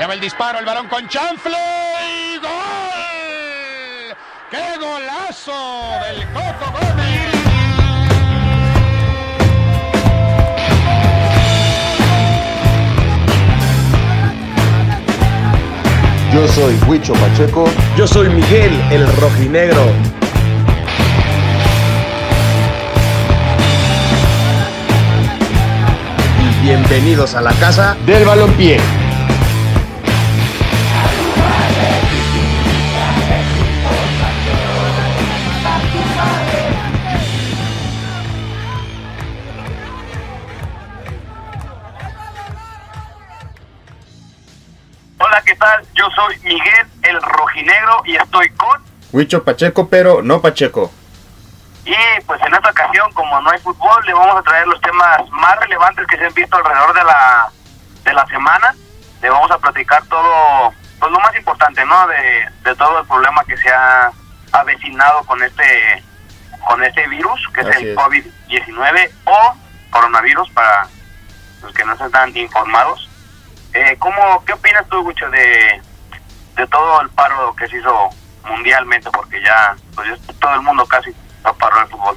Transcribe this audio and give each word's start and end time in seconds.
Allá 0.00 0.06
va 0.06 0.14
el 0.14 0.20
disparo, 0.20 0.58
el 0.58 0.64
balón 0.64 0.88
con 0.88 1.06
chanfle 1.08 1.58
y 2.08 2.38
gol. 2.38 4.16
¡Qué 4.50 4.78
golazo 4.80 5.52
del 6.06 6.26
Coco 6.32 6.72
Gómez! 6.72 7.34
Yo 16.32 16.48
soy 16.48 16.78
Huicho 16.88 17.12
Pacheco. 17.12 17.68
Yo 17.94 18.06
soy 18.06 18.30
Miguel 18.30 18.72
el 18.90 19.06
Rojinegro. 19.18 19.84
Y 26.42 26.64
bienvenidos 26.64 27.34
a 27.34 27.42
la 27.42 27.52
casa 27.52 27.98
del 28.06 28.24
balompié. 28.24 28.99
Huicho 49.12 49.42
Pacheco, 49.44 49.88
pero 49.88 50.22
no 50.22 50.40
Pacheco. 50.40 50.90
Y 51.84 52.20
pues 52.26 52.40
en 52.42 52.54
esta 52.54 52.70
ocasión, 52.70 53.12
como 53.12 53.40
no 53.40 53.50
hay 53.50 53.58
fútbol, 53.58 54.04
le 54.06 54.12
vamos 54.12 54.36
a 54.36 54.42
traer 54.42 54.66
los 54.66 54.80
temas 54.80 55.28
más 55.30 55.58
relevantes 55.60 56.06
que 56.06 56.16
se 56.16 56.26
han 56.26 56.34
visto 56.34 56.56
alrededor 56.56 56.94
de 56.94 57.04
la, 57.04 57.48
de 58.04 58.12
la 58.12 58.26
semana. 58.26 58.74
Le 59.22 59.30
vamos 59.30 59.50
a 59.50 59.58
platicar 59.58 60.04
todo, 60.06 60.72
pues 60.98 61.10
lo 61.10 61.18
más 61.20 61.34
importante, 61.36 61.84
¿no? 61.84 62.06
De, 62.06 62.48
de 62.62 62.76
todo 62.76 63.00
el 63.00 63.06
problema 63.06 63.44
que 63.44 63.56
se 63.56 63.70
ha 63.70 64.12
avecinado 64.52 65.24
con 65.24 65.42
este, 65.42 66.02
con 66.66 66.82
este 66.84 67.06
virus, 67.08 67.40
que 67.54 67.62
es 67.62 67.76
el 67.76 67.88
es. 67.88 67.96
COVID-19 67.96 69.10
o 69.24 69.54
coronavirus 69.90 70.50
para 70.50 70.86
los 71.62 71.72
que 71.72 71.84
no 71.84 71.94
están 71.94 72.36
informados. 72.36 73.08
Eh, 73.72 73.96
¿cómo, 73.98 74.44
¿Qué 74.44 74.52
opinas 74.52 74.86
tú, 74.88 75.02
Gucho, 75.02 75.28
de, 75.30 75.80
de 76.56 76.66
todo 76.68 77.00
el 77.02 77.10
paro 77.10 77.54
que 77.56 77.68
se 77.68 77.78
hizo 77.78 78.10
mundialmente? 78.44 79.08
Porque 79.12 79.40
ya, 79.42 79.76
pues 79.94 80.08
todo 80.40 80.54
el 80.54 80.62
mundo 80.62 80.84
casi 80.86 81.10
paró 81.42 81.80
el 81.82 81.88
fútbol. 81.88 82.16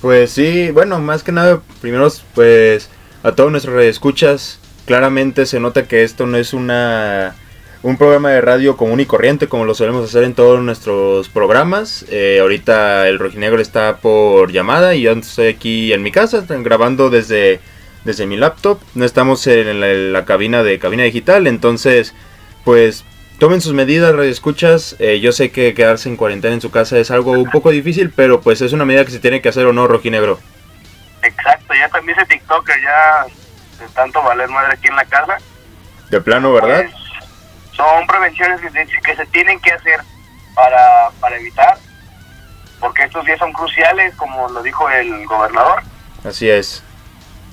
Pues 0.00 0.30
sí, 0.30 0.70
bueno, 0.70 0.98
más 1.00 1.22
que 1.22 1.32
nada, 1.32 1.60
primero, 1.80 2.08
pues 2.34 2.90
a 3.22 3.32
todos 3.32 3.50
nuestros 3.50 3.82
escuchas, 3.82 4.60
claramente 4.86 5.44
se 5.46 5.60
nota 5.60 5.88
que 5.88 6.04
esto 6.04 6.26
no 6.26 6.36
es 6.36 6.52
una 6.52 7.34
un 7.82 7.96
programa 7.96 8.30
de 8.30 8.40
radio 8.40 8.76
común 8.76 8.98
y 8.98 9.06
corriente 9.06 9.48
como 9.48 9.64
lo 9.64 9.74
solemos 9.74 10.04
hacer 10.04 10.24
en 10.24 10.34
todos 10.34 10.60
nuestros 10.60 11.28
programas. 11.28 12.04
Eh, 12.10 12.38
ahorita 12.40 13.08
el 13.08 13.18
rojinegro 13.18 13.60
está 13.60 13.98
por 13.98 14.50
llamada 14.50 14.94
y 14.94 15.02
yo 15.02 15.12
estoy 15.12 15.48
aquí 15.48 15.92
en 15.92 16.02
mi 16.02 16.10
casa 16.10 16.44
grabando 16.48 17.08
desde, 17.08 17.60
desde 18.04 18.26
mi 18.26 18.36
laptop. 18.36 18.80
No 18.94 19.04
estamos 19.04 19.46
en 19.46 19.80
la, 19.80 19.90
en 19.92 20.12
la 20.12 20.24
cabina 20.24 20.62
de 20.62 20.78
cabina 20.78 21.04
digital, 21.04 21.46
entonces 21.46 22.14
pues 22.64 23.04
tomen 23.38 23.60
sus 23.60 23.72
medidas, 23.72 24.14
radioescuchas. 24.14 24.96
Eh, 24.98 25.20
yo 25.20 25.32
sé 25.32 25.50
que 25.50 25.74
quedarse 25.74 26.08
en 26.08 26.16
cuarentena 26.16 26.54
en 26.54 26.60
su 26.60 26.70
casa 26.70 26.98
es 26.98 27.10
algo 27.10 27.32
un 27.32 27.50
poco 27.50 27.70
difícil, 27.70 28.12
pero 28.14 28.40
pues 28.40 28.60
es 28.60 28.72
una 28.72 28.84
medida 28.84 29.04
que 29.04 29.12
se 29.12 29.20
tiene 29.20 29.40
que 29.40 29.48
hacer 29.48 29.66
o 29.66 29.72
no, 29.72 29.86
rojinegro. 29.86 30.38
Exacto, 31.22 31.74
ya 31.74 31.88
también 31.88 32.18
ese 32.18 32.26
TikToker 32.26 32.76
ya 32.82 33.26
de 33.84 33.92
tanto 33.92 34.22
valer 34.22 34.48
madre 34.48 34.74
aquí 34.74 34.88
en 34.88 34.96
la 34.96 35.04
casa. 35.04 35.38
De 36.10 36.20
plano, 36.20 36.52
¿verdad? 36.52 36.84
pues, 36.84 36.94
son 37.72 38.06
prevenciones 38.06 38.60
que 38.60 38.70
se, 38.70 38.86
que 38.86 39.16
se 39.16 39.26
tienen 39.26 39.60
que 39.60 39.72
hacer 39.72 40.00
para, 40.54 41.10
para 41.20 41.36
evitar, 41.36 41.78
porque 42.80 43.04
estos 43.04 43.24
días 43.24 43.38
son 43.38 43.52
cruciales, 43.52 44.14
como 44.16 44.48
lo 44.48 44.62
dijo 44.62 44.88
el 44.90 45.26
gobernador. 45.26 45.82
Así 46.24 46.50
es. 46.50 46.82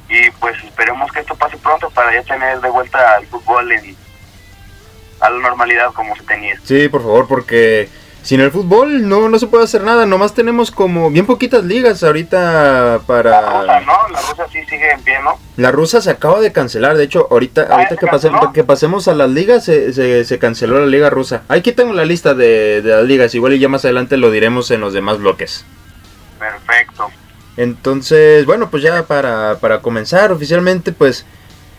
y 0.10 0.32
pues 0.32 0.56
esperemos 0.64 1.12
que 1.12 1.20
esto 1.20 1.36
pase 1.36 1.58
pronto 1.58 1.90
para 1.92 2.12
ya 2.14 2.24
tener 2.24 2.60
de 2.60 2.70
vuelta 2.70 3.18
el 3.18 3.28
fútbol 3.28 3.72
en, 3.72 3.96
a 5.20 5.30
la 5.30 5.40
normalidad 5.40 5.92
como 5.94 6.16
se 6.16 6.24
tenía. 6.24 6.60
Sí, 6.64 6.90
por 6.90 7.02
favor, 7.02 7.28
porque 7.28 7.90
sin 8.24 8.42
el 8.42 8.50
fútbol 8.52 9.08
no, 9.08 9.30
no 9.30 9.38
se 9.40 9.48
puede 9.48 9.64
hacer 9.66 9.84
nada. 9.84 10.06
Nomás 10.06 10.34
tenemos 10.34 10.72
como 10.72 11.12
bien 11.12 11.26
poquitas 11.26 11.64
ligas 11.64 12.04
ahorita 12.04 13.02
para... 13.06 13.30
La 13.30 13.62
rusa, 13.62 13.80
¿no? 13.82 14.10
La 14.12 14.20
rusa 14.22 14.48
sí 14.52 14.60
sigue 14.70 14.92
en 14.92 15.02
pie, 15.02 15.16
¿no? 15.24 15.38
La 15.58 15.72
rusa 15.72 16.02
se 16.02 16.10
acaba 16.10 16.40
de 16.42 16.52
cancelar, 16.52 16.98
de 16.98 17.04
hecho, 17.04 17.28
ahorita, 17.30 17.68
Ah, 17.70 17.74
ahorita 17.76 17.90
¿se 17.92 17.98
que, 17.98 18.08
pase- 18.08 18.32
que 18.54 18.64
pasemos 18.64 19.08
a 19.08 19.14
las 19.14 19.30
ligas, 19.30 19.64
se, 19.64 19.94
se, 19.94 20.26
se 20.26 20.40
canceló 20.40 20.80
la 20.80 20.88
liga 20.88 21.10
rusa. 21.10 21.44
Aquí 21.50 21.72
tengo 21.72 21.94
la 21.94 22.04
lista 22.06 22.34
de, 22.34 22.82
de 22.82 22.96
las 22.96 23.04
ligas, 23.06 23.34
igual 23.36 23.54
y 23.54 23.60
ya 23.60 23.70
más 23.70 23.86
adelante 23.86 24.18
lo 24.18 24.32
diremos 24.32 24.72
en 24.72 24.82
los 24.82 24.94
demás 24.94 25.20
bloques. 25.20 25.64
Perfecto. 26.40 27.08
Entonces, 27.58 28.46
bueno, 28.46 28.70
pues 28.70 28.84
ya 28.84 29.04
para, 29.04 29.58
para 29.60 29.80
comenzar 29.82 30.32
oficialmente, 30.32 30.92
pues 30.92 31.26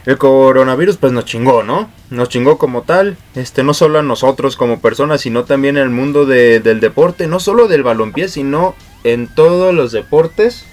el 0.06 0.19
coronavirus 0.19 0.97
pues 0.97 1.12
nos 1.12 1.25
chingó, 1.25 1.62
¿no? 1.62 1.91
Nos 2.11 2.28
chingó 2.28 2.59
como 2.59 2.83
tal, 2.83 3.17
este 3.34 3.62
no 3.65 3.75
solo 3.75 3.99
a 3.99 4.03
nosotros 4.03 4.56
como 4.56 4.81
personas, 4.81 5.21
sino 5.21 5.44
también 5.44 5.77
el 5.77 5.91
mundo 5.91 6.25
de- 6.27 6.61
del 6.61 6.81
deporte, 6.81 7.27
no 7.27 7.41
solo 7.41 7.67
del 7.69 7.83
balompié, 7.83 8.28
sino 8.28 8.75
en 9.05 9.27
todos 9.27 9.75
los 9.75 9.93
deportes. 9.93 10.65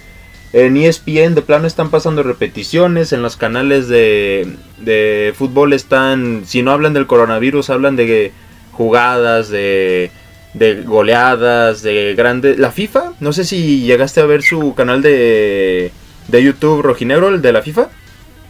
En 0.54 0.78
ESPN 0.78 1.34
de 1.34 1.42
plano 1.42 1.66
están 1.66 1.90
pasando 1.90 2.22
repeticiones, 2.22 3.12
en 3.12 3.24
los 3.24 3.38
canales 3.38 3.88
de, 3.88 4.48
de 4.78 5.34
fútbol 5.36 5.74
están, 5.74 6.44
si 6.46 6.62
no 6.62 6.70
hablan 6.72 6.94
del 6.94 7.08
coronavirus, 7.08 7.72
hablan 7.72 7.96
de 7.96 8.32
jugadas, 8.72 9.50
de, 9.50 10.12
de 10.54 10.84
goleadas, 10.84 11.82
de 11.82 12.14
grandes... 12.16 12.60
La 12.60 12.72
FIFA, 12.72 13.14
no 13.20 13.34
sé 13.34 13.46
si 13.46 13.82
llegaste 13.82 14.22
a 14.22 14.26
ver 14.26 14.44
su 14.44 14.76
canal 14.76 15.02
de, 15.02 15.92
de 16.28 16.44
YouTube 16.44 16.84
rojinegro, 16.84 17.30
el 17.30 17.42
de 17.42 17.52
la 17.52 17.64
FIFA. 17.64 17.90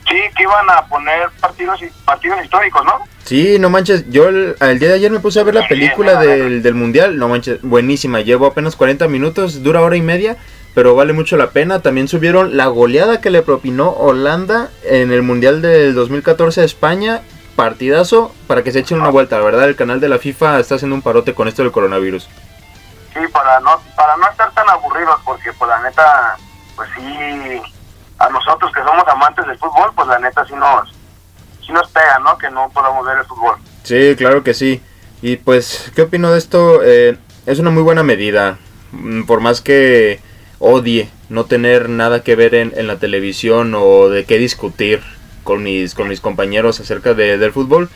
Sí, 0.07 0.17
que 0.35 0.43
iban 0.43 0.69
a 0.69 0.85
poner 0.87 1.29
partidos 1.39 1.79
partidos 2.05 2.43
históricos, 2.43 2.83
¿no? 2.85 2.99
Sí, 3.23 3.57
no 3.57 3.69
manches, 3.69 4.09
yo 4.09 4.27
el, 4.27 4.55
el 4.59 4.79
día 4.79 4.89
de 4.89 4.95
ayer 4.95 5.11
me 5.11 5.19
puse 5.19 5.39
a 5.39 5.43
ver 5.43 5.55
la 5.55 5.67
película 5.67 6.19
del, 6.19 6.61
del 6.61 6.73
mundial, 6.75 7.17
no 7.17 7.29
manches, 7.29 7.61
buenísima, 7.61 8.19
llevo 8.19 8.47
apenas 8.47 8.75
40 8.75 9.07
minutos, 9.07 9.63
dura 9.63 9.81
hora 9.81 9.95
y 9.95 10.01
media, 10.01 10.35
pero 10.75 10.93
vale 10.95 11.13
mucho 11.13 11.37
la 11.37 11.51
pena. 11.51 11.81
También 11.81 12.07
subieron 12.09 12.57
la 12.57 12.65
goleada 12.65 13.21
que 13.21 13.29
le 13.29 13.41
propinó 13.41 13.91
Holanda 13.91 14.69
en 14.83 15.11
el 15.13 15.21
mundial 15.21 15.61
del 15.61 15.95
2014 15.95 16.61
a 16.61 16.63
España, 16.65 17.21
partidazo, 17.55 18.33
para 18.47 18.63
que 18.63 18.71
se 18.71 18.79
echen 18.79 18.99
una 18.99 19.09
vuelta, 19.09 19.37
la 19.37 19.45
verdad 19.45 19.69
el 19.69 19.75
canal 19.75 19.99
de 20.01 20.09
la 20.09 20.17
FIFA 20.17 20.59
está 20.59 20.75
haciendo 20.75 20.95
un 20.95 21.01
parote 21.01 21.33
con 21.33 21.47
esto 21.47 21.63
del 21.63 21.71
coronavirus. 21.71 22.27
Sí, 23.13 23.19
para 23.31 23.59
no 23.61 23.79
para 23.95 24.17
no 24.17 24.27
estar 24.27 24.51
tan 24.53 24.67
aburridos, 24.69 25.21
porque 25.23 25.53
pues 25.53 25.69
la 25.69 25.81
neta, 25.81 26.35
pues 26.75 26.89
sí, 26.97 27.61
a 28.25 28.29
nosotros 28.29 28.71
que 28.73 28.81
somos 28.83 29.07
amantes 29.07 29.45
del 29.47 29.57
fútbol, 29.57 29.91
pues 29.95 30.07
la 30.07 30.19
neta 30.19 30.45
sí 30.45 30.53
nos, 30.55 30.89
sí 31.65 31.71
nos 31.71 31.87
pega, 31.89 32.19
¿no? 32.19 32.37
Que 32.37 32.49
no 32.49 32.69
podamos 32.73 33.05
ver 33.05 33.17
el 33.19 33.25
fútbol. 33.25 33.55
Sí, 33.83 34.15
claro 34.17 34.43
que 34.43 34.53
sí. 34.53 34.81
Y 35.21 35.37
pues, 35.37 35.91
¿qué 35.95 36.03
opino 36.03 36.31
de 36.31 36.37
esto? 36.37 36.81
Eh, 36.83 37.17
es 37.45 37.59
una 37.59 37.69
muy 37.71 37.83
buena 37.83 38.03
medida. 38.03 38.57
Mm, 38.91 39.23
Por 39.23 39.39
más 39.41 39.61
que 39.61 40.19
odie 40.59 41.09
no 41.29 41.45
tener 41.45 41.89
nada 41.89 42.23
que 42.23 42.35
ver 42.35 42.55
en, 42.55 42.73
en 42.75 42.87
la 42.87 42.97
televisión 42.97 43.73
o 43.75 44.09
de 44.09 44.25
qué 44.25 44.37
discutir 44.37 45.01
con 45.43 45.63
mis, 45.63 45.93
con 45.95 46.07
mis 46.07 46.21
compañeros 46.21 46.79
acerca 46.79 47.13
de- 47.13 47.37
del 47.37 47.51
fútbol, 47.51 47.89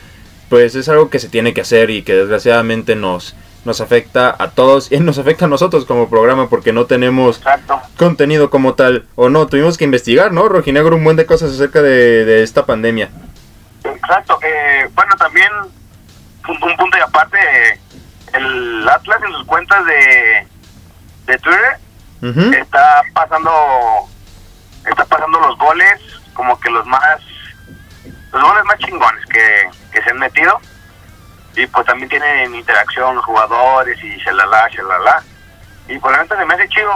pues 0.50 0.74
es 0.74 0.88
algo 0.88 1.08
que 1.10 1.18
se 1.18 1.28
tiene 1.28 1.54
que 1.54 1.60
hacer 1.62 1.88
y 1.90 2.02
que 2.02 2.14
desgraciadamente 2.14 2.94
nos, 2.96 3.34
nos 3.68 3.80
afecta 3.80 4.34
a 4.36 4.50
todos 4.50 4.90
y 4.90 4.98
nos 5.00 5.18
afecta 5.18 5.44
a 5.44 5.48
nosotros 5.48 5.84
como 5.84 6.10
programa 6.10 6.48
porque 6.48 6.72
no 6.72 6.86
tenemos 6.86 7.36
Exacto. 7.36 7.80
contenido 7.96 8.50
como 8.50 8.74
tal 8.74 9.06
o 9.14 9.28
no. 9.28 9.46
Tuvimos 9.46 9.78
que 9.78 9.84
investigar, 9.84 10.32
¿no? 10.32 10.48
Rojinegro, 10.48 10.96
un 10.96 11.04
buen 11.04 11.16
de 11.16 11.26
cosas 11.26 11.52
acerca 11.52 11.80
de, 11.82 12.24
de 12.24 12.42
esta 12.42 12.66
pandemia. 12.66 13.10
Exacto. 13.84 14.40
Eh, 14.42 14.88
bueno, 14.94 15.14
también, 15.16 15.52
un, 16.48 16.62
un 16.62 16.76
punto 16.76 16.98
y 16.98 17.00
aparte, 17.00 17.38
el 18.32 18.88
Atlas 18.88 19.20
en 19.24 19.32
sus 19.34 19.44
cuentas 19.46 19.84
de, 19.84 20.46
de 21.26 21.38
Twitter 21.38 21.78
está 22.58 23.02
pasando 23.14 23.50
está 24.84 25.04
pasando 25.04 25.38
los 25.38 25.56
goles 25.56 26.00
como 26.34 26.58
que 26.58 26.68
los 26.68 26.84
más 26.86 27.20
los 28.32 28.42
goles 28.42 28.64
más 28.64 28.76
chingones 28.78 29.24
que, 29.26 29.68
que 29.92 30.02
se 30.02 30.10
han 30.10 30.18
metido 30.18 30.58
y 31.58 31.66
pues 31.66 31.84
también 31.86 32.08
tienen 32.08 32.54
interacción 32.54 33.14
los 33.16 33.24
jugadores 33.24 33.98
y 34.02 34.16
shalala, 34.22 34.68
shalala 34.74 35.22
y 35.88 35.98
por 35.98 36.12
la 36.12 36.22
neta 36.22 36.38
se 36.38 36.44
me 36.46 36.54
hace 36.54 36.68
chido 36.68 36.92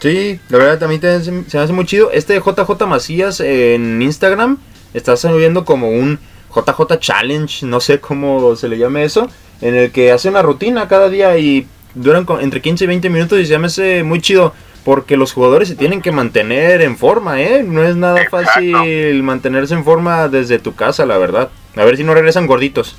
Sí, 0.00 0.38
la 0.48 0.58
verdad 0.58 0.78
también 0.78 1.00
te- 1.00 1.22
se 1.24 1.32
me 1.32 1.44
hace 1.60 1.72
muy 1.72 1.84
chido. 1.84 2.12
Este 2.12 2.38
JJ 2.38 2.86
Macías 2.86 3.40
en 3.40 4.00
Instagram 4.00 4.58
está 4.94 5.16
subiendo 5.16 5.64
como 5.64 5.88
un 5.90 6.20
JJ 6.54 6.98
Challenge, 7.00 7.66
no 7.66 7.80
sé 7.80 7.98
cómo 7.98 8.54
se 8.54 8.68
le 8.68 8.78
llame 8.78 9.02
eso, 9.02 9.28
en 9.60 9.74
el 9.74 9.90
que 9.90 10.12
hace 10.12 10.28
una 10.28 10.40
rutina 10.42 10.86
cada 10.86 11.08
día 11.08 11.36
y 11.38 11.66
duran 11.94 12.24
entre 12.40 12.60
15 12.62 12.84
y 12.84 12.86
20 12.86 13.10
minutos 13.10 13.40
y 13.40 13.46
se 13.46 13.58
me 13.58 13.66
hace 13.66 14.04
muy 14.04 14.20
chido. 14.20 14.54
porque 14.84 15.16
los 15.18 15.32
jugadores 15.32 15.68
se 15.68 15.74
tienen 15.74 16.00
que 16.00 16.12
mantener 16.12 16.80
en 16.80 16.96
forma, 16.96 17.42
¿eh? 17.42 17.62
No 17.62 17.82
es 17.82 17.94
nada 17.96 18.22
Exacto. 18.22 18.46
fácil 18.54 19.22
mantenerse 19.24 19.74
en 19.74 19.84
forma 19.84 20.28
desde 20.28 20.58
tu 20.60 20.76
casa, 20.76 21.04
la 21.04 21.18
verdad. 21.18 21.50
A 21.76 21.84
ver 21.84 21.96
si 21.98 22.04
no 22.04 22.14
regresan 22.14 22.46
gorditos. 22.46 22.96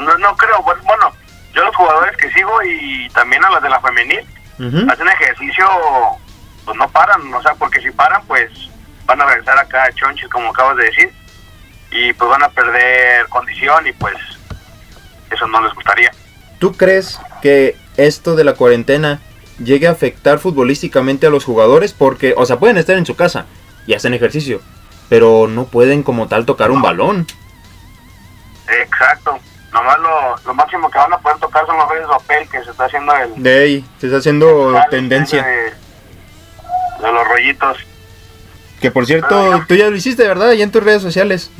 No, 0.00 0.18
no 0.18 0.36
creo, 0.36 0.62
bueno, 0.62 1.12
yo 1.54 1.64
los 1.64 1.76
jugadores 1.76 2.16
que 2.16 2.30
sigo 2.32 2.62
y 2.62 3.08
también 3.10 3.44
a 3.44 3.50
los 3.50 3.62
de 3.62 3.68
la 3.68 3.80
femenil 3.80 4.26
hacen 4.90 5.08
ejercicio, 5.08 5.66
pues 6.64 6.76
no 6.76 6.88
paran, 6.90 7.32
o 7.32 7.42
sea, 7.42 7.54
porque 7.54 7.80
si 7.80 7.90
paran, 7.90 8.22
pues 8.26 8.50
van 9.06 9.20
a 9.20 9.26
regresar 9.26 9.58
acá 9.58 9.84
a 9.84 9.92
chonches, 9.92 10.28
como 10.28 10.50
acabas 10.50 10.76
de 10.76 10.84
decir, 10.84 11.12
y 11.90 12.12
pues 12.12 12.30
van 12.30 12.42
a 12.42 12.50
perder 12.50 13.26
condición 13.28 13.86
y 13.86 13.92
pues 13.92 14.14
eso 15.30 15.46
no 15.46 15.62
les 15.62 15.74
gustaría. 15.74 16.12
¿Tú 16.58 16.72
crees 16.74 17.18
que 17.40 17.76
esto 17.96 18.36
de 18.36 18.44
la 18.44 18.54
cuarentena 18.54 19.20
llegue 19.58 19.88
a 19.88 19.92
afectar 19.92 20.38
futbolísticamente 20.38 21.26
a 21.26 21.30
los 21.30 21.44
jugadores? 21.44 21.92
Porque, 21.92 22.34
o 22.36 22.44
sea, 22.44 22.58
pueden 22.58 22.76
estar 22.76 22.96
en 22.96 23.06
su 23.06 23.16
casa 23.16 23.46
y 23.86 23.94
hacen 23.94 24.14
ejercicio, 24.14 24.60
pero 25.08 25.48
no 25.48 25.64
pueden 25.64 26.02
como 26.02 26.28
tal 26.28 26.44
tocar 26.44 26.70
un 26.70 26.82
balón. 26.82 27.26
Exacto, 28.68 29.38
nomás 29.72 29.98
lo, 30.00 30.36
lo 30.46 30.54
máximo 30.54 30.90
que 30.90 30.98
van 30.98 31.12
a 31.12 31.18
poder 31.18 31.38
tocar 31.38 31.64
son 31.66 31.76
los 31.76 31.88
redes 31.88 32.02
de 32.02 32.08
papel 32.08 32.48
que 32.48 32.64
se 32.64 32.70
está 32.70 32.84
haciendo 32.86 33.14
el... 33.16 33.42
De 33.42 33.58
ahí, 33.62 33.84
se 34.00 34.06
está 34.06 34.18
haciendo 34.18 34.76
el- 34.76 34.88
tendencia. 34.90 35.42
De, 35.44 35.52
de 37.06 37.12
los 37.12 37.28
rollitos. 37.28 37.78
Que 38.80 38.90
por 38.90 39.06
cierto, 39.06 39.62
tú 39.68 39.74
ya 39.74 39.90
lo 39.90 39.96
hiciste, 39.96 40.26
¿verdad? 40.26 40.52
Ya 40.52 40.64
en 40.64 40.70
tus 40.72 40.82
redes 40.82 41.02
sociales. 41.02 41.50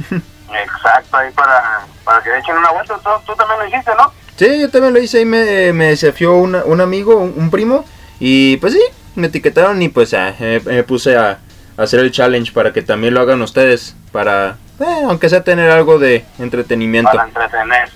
Exacto, 0.52 1.16
ahí 1.16 1.30
para, 1.32 1.80
para 2.04 2.22
que 2.22 2.30
le 2.30 2.38
echen 2.38 2.56
una 2.56 2.70
vuelta. 2.70 2.94
Tú, 3.02 3.10
tú 3.26 3.34
también 3.36 3.60
lo 3.60 3.68
hiciste, 3.68 3.92
¿no? 3.96 4.12
Sí, 4.36 4.58
yo 4.60 4.70
también 4.70 4.94
lo 4.94 5.00
hice 5.00 5.20
y 5.20 5.24
me, 5.26 5.72
me 5.72 5.86
desafió 5.86 6.34
una- 6.34 6.64
un 6.64 6.80
amigo, 6.80 7.16
un, 7.16 7.34
un 7.36 7.50
primo. 7.50 7.84
Y 8.18 8.56
pues 8.56 8.72
sí, 8.72 8.80
me 9.14 9.26
etiquetaron 9.28 9.80
y 9.82 9.88
pues 9.90 10.14
ah, 10.14 10.34
eh, 10.40 10.60
me 10.64 10.82
puse 10.82 11.16
a, 11.16 11.38
a 11.76 11.82
hacer 11.82 12.00
el 12.00 12.10
challenge 12.10 12.52
para 12.52 12.72
que 12.72 12.80
también 12.82 13.12
lo 13.14 13.20
hagan 13.20 13.42
ustedes. 13.42 13.94
Para, 14.12 14.56
eh, 14.80 15.04
aunque 15.08 15.28
sea 15.28 15.42
tener 15.44 15.70
algo 15.70 15.98
de 15.98 16.24
entretenimiento. 16.38 17.10
Para 17.10 17.24
entretener. 17.24 17.90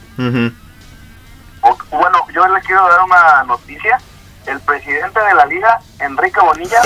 O- 1.61 1.79
bueno, 1.91 2.19
yo 2.35 2.47
le 2.49 2.61
quiero 2.63 2.87
dar 2.89 3.03
una 3.05 3.45
noticia. 3.45 3.99
El 4.47 4.61
presidente 4.61 5.19
de 5.21 5.35
la 5.35 5.47
liga, 5.47 5.81
Enrique 6.01 6.39
Bonilla, 6.41 6.83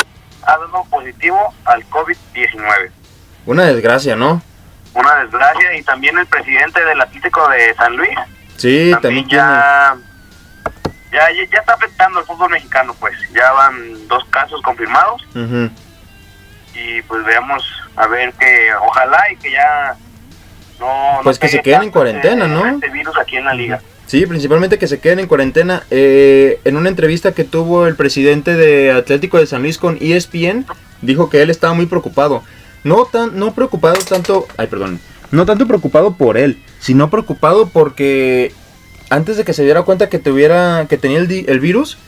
ha 0.46 0.56
dado 0.58 0.84
positivo 0.88 1.52
al 1.64 1.84
COVID-19. 1.90 2.90
Una 3.46 3.64
desgracia, 3.64 4.14
¿no? 4.14 4.40
Una 4.94 5.16
desgracia. 5.16 5.76
Y 5.76 5.82
también 5.82 6.16
el 6.18 6.26
presidente 6.26 6.84
del 6.84 7.00
Atlético 7.00 7.48
de 7.48 7.74
San 7.74 7.96
Luis 7.96 8.10
Sí, 8.56 8.90
también, 8.92 9.24
también 9.24 9.28
ya, 9.28 9.96
ya, 11.12 11.28
ya, 11.50 11.58
está 11.58 11.74
afectando 11.74 12.20
al 12.20 12.24
fútbol 12.26 12.50
mexicano, 12.50 12.94
pues. 12.98 13.14
Ya 13.32 13.50
van 13.52 14.06
dos 14.08 14.24
casos 14.30 14.60
confirmados. 14.62 15.22
Y 16.74 17.02
pues 17.02 17.24
veamos, 17.24 17.64
a 17.98 18.06
ver 18.06 18.32
que, 18.34 18.68
ojalá 18.86 19.18
y 19.32 19.36
que 19.36 19.50
ya 19.52 19.96
no. 20.80 20.86
no 21.16 21.22
Pues 21.22 21.38
que 21.38 21.48
se 21.48 21.60
queden 21.62 21.76
en 21.76 21.80
tanto 21.90 21.94
cuarentena, 21.98 22.44
este- 22.46 22.54
¿no? 22.54 22.66
Este 22.66 22.88
virus 22.90 23.16
aquí 23.18 23.36
en 23.36 23.44
la 23.44 23.54
liga. 23.54 23.80
Sí, 24.06 24.24
principalmente 24.26 24.78
que 24.78 24.86
se 24.86 25.00
queden 25.00 25.18
en 25.20 25.26
cuarentena. 25.26 25.82
Eh, 25.90 26.60
en 26.64 26.76
una 26.76 26.88
entrevista 26.88 27.32
que 27.32 27.44
tuvo 27.44 27.86
el 27.86 27.94
presidente 27.94 28.54
de 28.56 28.92
Atlético 28.92 29.38
de 29.38 29.46
San 29.46 29.62
Luis 29.62 29.76
con 29.76 29.98
ESPN, 30.00 30.64
dijo 31.02 31.28
que 31.28 31.42
él 31.42 31.50
estaba 31.50 31.74
muy 31.74 31.86
preocupado. 31.86 32.42
No 32.84 33.04
tan, 33.04 33.38
no 33.38 33.52
preocupado 33.54 33.98
tanto, 34.08 34.46
ay 34.56 34.66
perdón, 34.68 35.00
no 35.30 35.44
tanto 35.44 35.66
preocupado 35.66 36.14
por 36.14 36.38
él, 36.38 36.62
sino 36.80 37.10
preocupado 37.10 37.68
porque 37.68 38.52
antes 39.10 39.36
de 39.36 39.44
que 39.44 39.52
se 39.52 39.64
diera 39.64 39.82
cuenta 39.82 40.08
que 40.08 40.18
tuviera, 40.18 40.86
que 40.88 40.96
tenía 40.96 41.18
el, 41.18 41.28
di- 41.28 41.44
el 41.48 41.60
virus, 41.60 41.98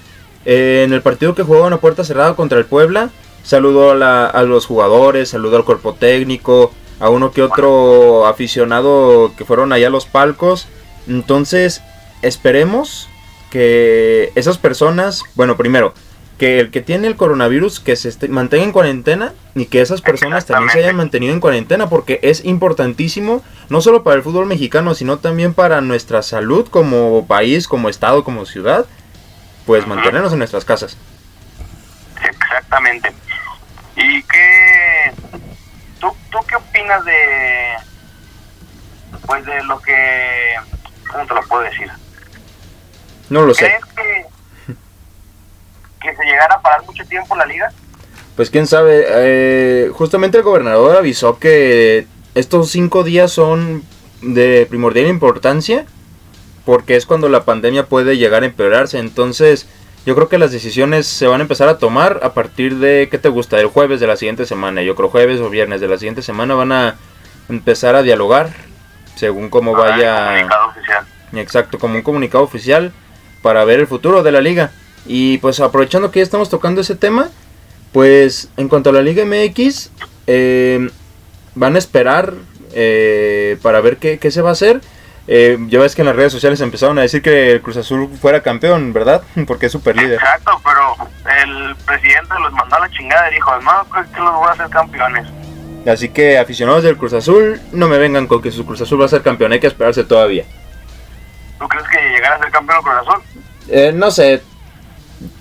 eh, 0.47 0.85
en 0.87 0.93
el 0.95 1.03
partido 1.03 1.35
que 1.35 1.43
jugaban 1.43 1.73
a 1.75 1.79
puerta 1.79 2.05
cerrada 2.05 2.35
contra 2.35 2.59
el 2.59 2.65
Puebla, 2.65 3.11
saludó 3.43 3.91
a, 3.93 3.95
la- 3.95 4.27
a 4.27 4.43
los 4.43 4.67
jugadores, 4.67 5.31
saludó 5.31 5.57
al 5.57 5.65
cuerpo 5.65 5.95
técnico, 5.95 6.73
a 7.01 7.09
uno 7.09 7.33
que 7.33 7.43
otro 7.43 8.27
aficionado 8.27 9.33
que 9.37 9.45
fueron 9.45 9.73
allá 9.73 9.87
a 9.87 9.91
los 9.91 10.07
palcos. 10.07 10.69
Entonces, 11.09 11.83
esperemos 12.23 13.09
que 13.51 14.33
esas 14.35 14.59
personas, 14.59 15.23
bueno, 15.35 15.57
primero, 15.57 15.95
que 16.39 16.59
el 16.61 16.71
que 16.71 16.81
tiene 16.81 17.07
el 17.07 17.17
coronavirus 17.17 17.81
que 17.81 17.97
se 17.97 18.09
esté- 18.09 18.29
mantenga 18.29 18.65
en 18.65 18.73
cuarentena 18.73 19.35
y 19.55 19.67
que 19.67 19.81
esas 19.83 20.01
personas 20.01 20.47
también 20.47 20.71
se 20.73 20.79
hayan 20.79 20.97
mantenido 20.97 21.35
en 21.35 21.41
cuarentena 21.41 21.91
porque 21.91 22.19
es 22.23 22.45
importantísimo 22.47 23.43
no 23.69 23.83
solo 23.83 24.03
para 24.05 24.17
el 24.17 24.23
fútbol 24.23 24.47
mexicano, 24.47 24.95
sino 24.95 25.19
también 25.19 25.53
para 25.53 25.81
nuestra 25.83 26.23
salud 26.23 26.67
como 26.69 27.27
país, 27.27 27.69
como 27.69 27.89
estado, 27.91 28.25
como 28.25 28.47
ciudad, 28.47 28.87
pues 29.67 29.87
mantenernos 29.87 30.33
en 30.33 30.39
nuestras 30.39 30.65
casas. 30.65 30.97
Exactamente. 32.23 33.13
¿Y 34.03 34.23
qué. 34.23 35.13
¿Tú, 36.01 36.09
tú 36.31 36.39
qué 36.49 36.57
opinas 36.57 37.05
de. 37.05 37.77
Pues 39.27 39.45
de 39.45 39.63
lo 39.65 39.81
que. 39.81 40.55
¿Cómo 41.11 41.27
te 41.27 41.35
lo 41.35 41.43
puedo 41.43 41.63
decir? 41.63 41.91
No 43.29 43.43
lo 43.43 43.55
sé. 43.55 43.67
¿Crees 43.67 43.85
que. 43.95 44.75
que 46.01 46.17
se 46.17 46.25
llegara 46.25 46.55
a 46.55 46.63
parar 46.63 46.85
mucho 46.85 47.05
tiempo 47.05 47.37
la 47.37 47.47
liga? 47.47 47.71
Pues 48.37 48.49
quién 48.49 48.67
sabe, 48.67 49.05
eh, 49.07 49.91
justamente 49.93 50.39
el 50.39 50.45
gobernador 50.45 50.97
avisó 50.97 51.39
que 51.39 52.07
estos 52.35 52.71
cinco 52.71 53.05
días 53.05 53.31
son 53.31 53.85
de 54.23 54.67
primordial 54.71 55.09
importancia 55.09 55.85
porque 56.65 56.97
es 56.97 57.05
cuando 57.05 57.29
la 57.29 57.45
pandemia 57.45 57.87
puede 57.87 58.17
llegar 58.17 58.43
a 58.43 58.47
empeorarse. 58.47 58.99
Entonces 58.99 59.69
yo 60.07 60.15
creo 60.15 60.29
que 60.29 60.39
las 60.39 60.53
decisiones 60.53 61.07
se 61.07 61.27
van 61.27 61.41
a 61.41 61.43
empezar 61.43 61.69
a 61.69 61.79
tomar 61.79 62.21
a 62.23 62.33
partir 62.33 62.77
de, 62.77 63.09
¿qué 63.11 63.19
te 63.19 63.29
gusta? 63.29 63.61
El 63.61 63.67
jueves 63.67 64.01
de 64.01 64.07
la 64.07 64.17
siguiente 64.17 64.47
semana. 64.47 64.83
Yo 64.83 64.95
creo 64.95 65.11
jueves 65.11 65.41
o 65.41 65.51
viernes 65.51 65.81
de 65.81 65.89
la 65.89 65.99
siguiente 65.99 66.23
semana 66.23 66.55
van 66.55 66.73
a 66.73 66.97
empezar 67.49 67.95
a 67.95 68.03
dialogar 68.03 68.51
según 69.17 69.51
cómo 69.51 69.73
vaya... 69.73 70.27
comunicado 70.27 70.69
oficial. 70.69 71.07
Exacto, 71.35 71.79
como 71.79 71.97
un 71.97 72.03
comunicado 72.03 72.43
oficial 72.43 72.93
para 73.43 73.65
ver 73.65 73.81
el 73.81 73.87
futuro 73.87 74.23
de 74.23 74.33
la 74.33 74.41
liga. 74.41 74.73
Y 75.07 75.39
pues 75.39 75.61
aprovechando 75.61 76.11
que 76.11 76.21
ya 76.21 76.25
estamos 76.25 76.49
tocando 76.49 76.81
ese 76.81 76.95
tema, 76.95 77.29
pues 77.93 78.49
en 78.57 78.69
cuanto 78.69 78.91
a 78.91 78.93
la 78.93 79.03
Liga 79.03 79.25
MX, 79.25 79.91
eh, 80.27 80.91
van 81.55 81.75
a 81.75 81.79
esperar 81.79 82.35
eh, 82.73 83.59
para 83.63 83.81
ver 83.81 83.97
qué, 83.99 84.19
qué 84.19 84.31
se 84.31 84.43
va 84.43 84.51
a 84.51 84.53
hacer. 84.53 84.81
Eh, 85.33 85.57
ya 85.69 85.79
ves 85.79 85.95
que 85.95 86.03
en 86.03 86.07
las 86.07 86.17
redes 86.17 86.33
sociales 86.33 86.61
empezaron 86.61 86.99
a 86.99 87.03
decir 87.03 87.23
que 87.23 87.53
el 87.53 87.63
Cruz 87.63 87.77
Azul 87.77 88.11
fuera 88.21 88.43
campeón, 88.43 88.93
¿verdad? 88.93 89.23
Porque 89.47 89.67
es 89.67 89.73
super 89.73 89.95
líder. 89.95 90.15
Exacto, 90.15 90.61
pero 90.65 91.09
el 91.45 91.77
presidente 91.87 92.35
los 92.43 92.53
mandó 92.53 92.75
a 92.75 92.81
la 92.81 92.91
chingada 92.91 93.31
y 93.31 93.35
dijo, 93.35 93.61
no, 93.61 93.87
pues 93.93 94.09
que 94.09 94.19
los 94.19 94.35
voy 94.35 94.49
a 94.49 94.51
hacer 94.51 94.69
campeones. 94.71 95.29
Así 95.87 96.09
que 96.09 96.37
aficionados 96.37 96.83
del 96.83 96.97
Cruz 96.97 97.13
Azul, 97.13 97.61
no 97.71 97.87
me 97.87 97.99
vengan 97.99 98.27
con 98.27 98.43
que 98.43 98.51
su 98.51 98.67
Cruz 98.67 98.81
Azul 98.81 99.01
va 99.01 99.05
a 99.05 99.09
ser 99.09 99.23
campeón, 99.23 99.53
hay 99.53 99.61
que 99.61 99.69
esperarse 99.69 100.03
todavía. 100.03 100.45
¿Tú 101.61 101.69
crees 101.69 101.87
que 101.87 102.11
llegará 102.11 102.35
a 102.35 102.39
ser 102.41 102.51
campeón 102.51 102.83
Cruz 102.83 102.97
Azul? 102.97 103.23
Eh, 103.69 103.93
no 103.95 104.11
sé, 104.11 104.43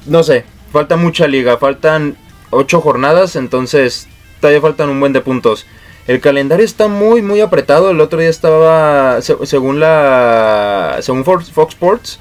no 0.06 0.22
sé, 0.22 0.46
falta 0.72 0.98
mucha 0.98 1.26
liga, 1.26 1.58
faltan 1.58 2.16
ocho 2.52 2.80
jornadas, 2.80 3.36
entonces 3.36 4.08
todavía 4.40 4.62
faltan 4.62 4.90
un 4.90 5.00
buen 5.00 5.14
de 5.14 5.22
puntos. 5.22 5.66
El 6.10 6.22
calendario 6.22 6.66
está 6.66 6.88
muy 6.88 7.22
muy 7.22 7.40
apretado. 7.40 7.92
El 7.92 8.02
otro 8.02 8.18
día 8.20 8.30
estaba, 8.32 9.22
se- 9.22 9.46
según 9.46 9.80
la, 9.80 10.98
según 11.02 11.24
Fox 11.24 11.50
Sports, 11.70 12.20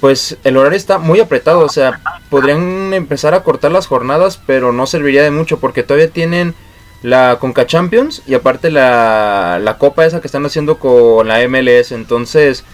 pues 0.00 0.36
el 0.44 0.58
horario 0.58 0.76
está 0.76 0.98
muy 0.98 1.18
apretado. 1.18 1.60
O 1.60 1.68
sea, 1.70 2.00
podrían 2.28 2.92
empezar 2.92 3.32
a 3.32 3.42
cortar 3.42 3.72
las 3.72 3.86
jornadas, 3.86 4.38
pero 4.46 4.70
no 4.72 4.86
serviría 4.86 5.22
de 5.22 5.30
mucho 5.30 5.58
porque 5.60 5.82
todavía 5.82 6.10
tienen 6.10 6.54
la 7.00 7.38
Conca 7.40 7.66
Champions 7.66 8.20
y 8.26 8.34
aparte 8.34 8.70
la, 8.70 9.58
la 9.62 9.78
copa 9.78 10.04
esa 10.04 10.20
que 10.20 10.26
están 10.28 10.44
haciendo 10.44 10.78
con 10.78 11.26
la 11.26 11.38
MLS. 11.48 11.92
Entonces, 11.92 12.64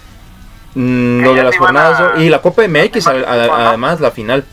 mm, 0.75 1.19
Que 1.21 1.25
lo 1.25 1.35
de 1.35 1.45
las 1.45 1.57
jornadas 1.57 2.00
a- 2.17 2.19
y 2.21 2.29
la 2.31 2.43
Copa 2.43 2.65
MX, 2.67 3.07
además, 3.07 4.00
la 4.00 4.11
final. 4.11 4.45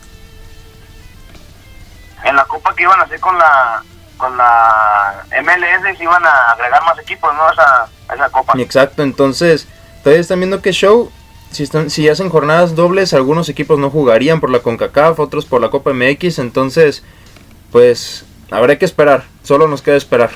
En 2.24 2.36
la 2.36 2.44
copa 2.44 2.72
que 2.76 2.84
iban 2.84 3.00
a 3.00 3.02
hacer 3.02 3.18
con 3.18 3.36
la 3.36 3.82
con 4.16 4.36
la 4.36 5.24
MLS 5.42 5.96
se 5.96 6.02
iban 6.02 6.24
a 6.24 6.52
agregar 6.52 6.82
más 6.84 6.98
equipos, 6.98 7.34
¿no? 7.34 7.48
A 7.48 7.52
esa, 7.52 7.88
a 8.08 8.14
esa 8.14 8.28
copa. 8.30 8.54
Exacto, 8.58 9.02
entonces, 9.02 9.68
todavía 10.02 10.20
están 10.20 10.40
viendo 10.40 10.62
que 10.62 10.72
show. 10.72 11.10
Si, 11.50 11.62
están, 11.62 11.90
si 11.90 12.08
hacen 12.08 12.28
jornadas 12.28 12.74
dobles, 12.74 13.14
algunos 13.14 13.48
equipos 13.48 13.78
no 13.78 13.88
jugarían 13.88 14.40
por 14.40 14.50
la 14.50 14.58
CONCACAF, 14.58 15.18
otros 15.20 15.46
por 15.46 15.60
la 15.60 15.70
Copa 15.70 15.92
MX. 15.92 16.40
Entonces, 16.40 17.04
pues, 17.70 18.26
habrá 18.50 18.76
que 18.78 18.84
esperar. 18.84 19.24
Solo 19.42 19.68
nos 19.68 19.80
queda 19.80 19.96
esperar. 19.96 20.30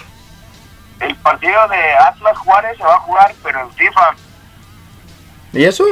El 1.00 1.14
partido 1.16 1.68
de 1.68 1.94
Atlas 1.94 2.38
Juárez 2.38 2.76
se 2.76 2.84
va 2.84 2.94
a 2.94 3.00
jugar, 3.00 3.34
pero 3.42 3.60
en 3.60 3.70
FIFA. 3.72 4.14
¿Y 5.52 5.64
eso? 5.64 5.84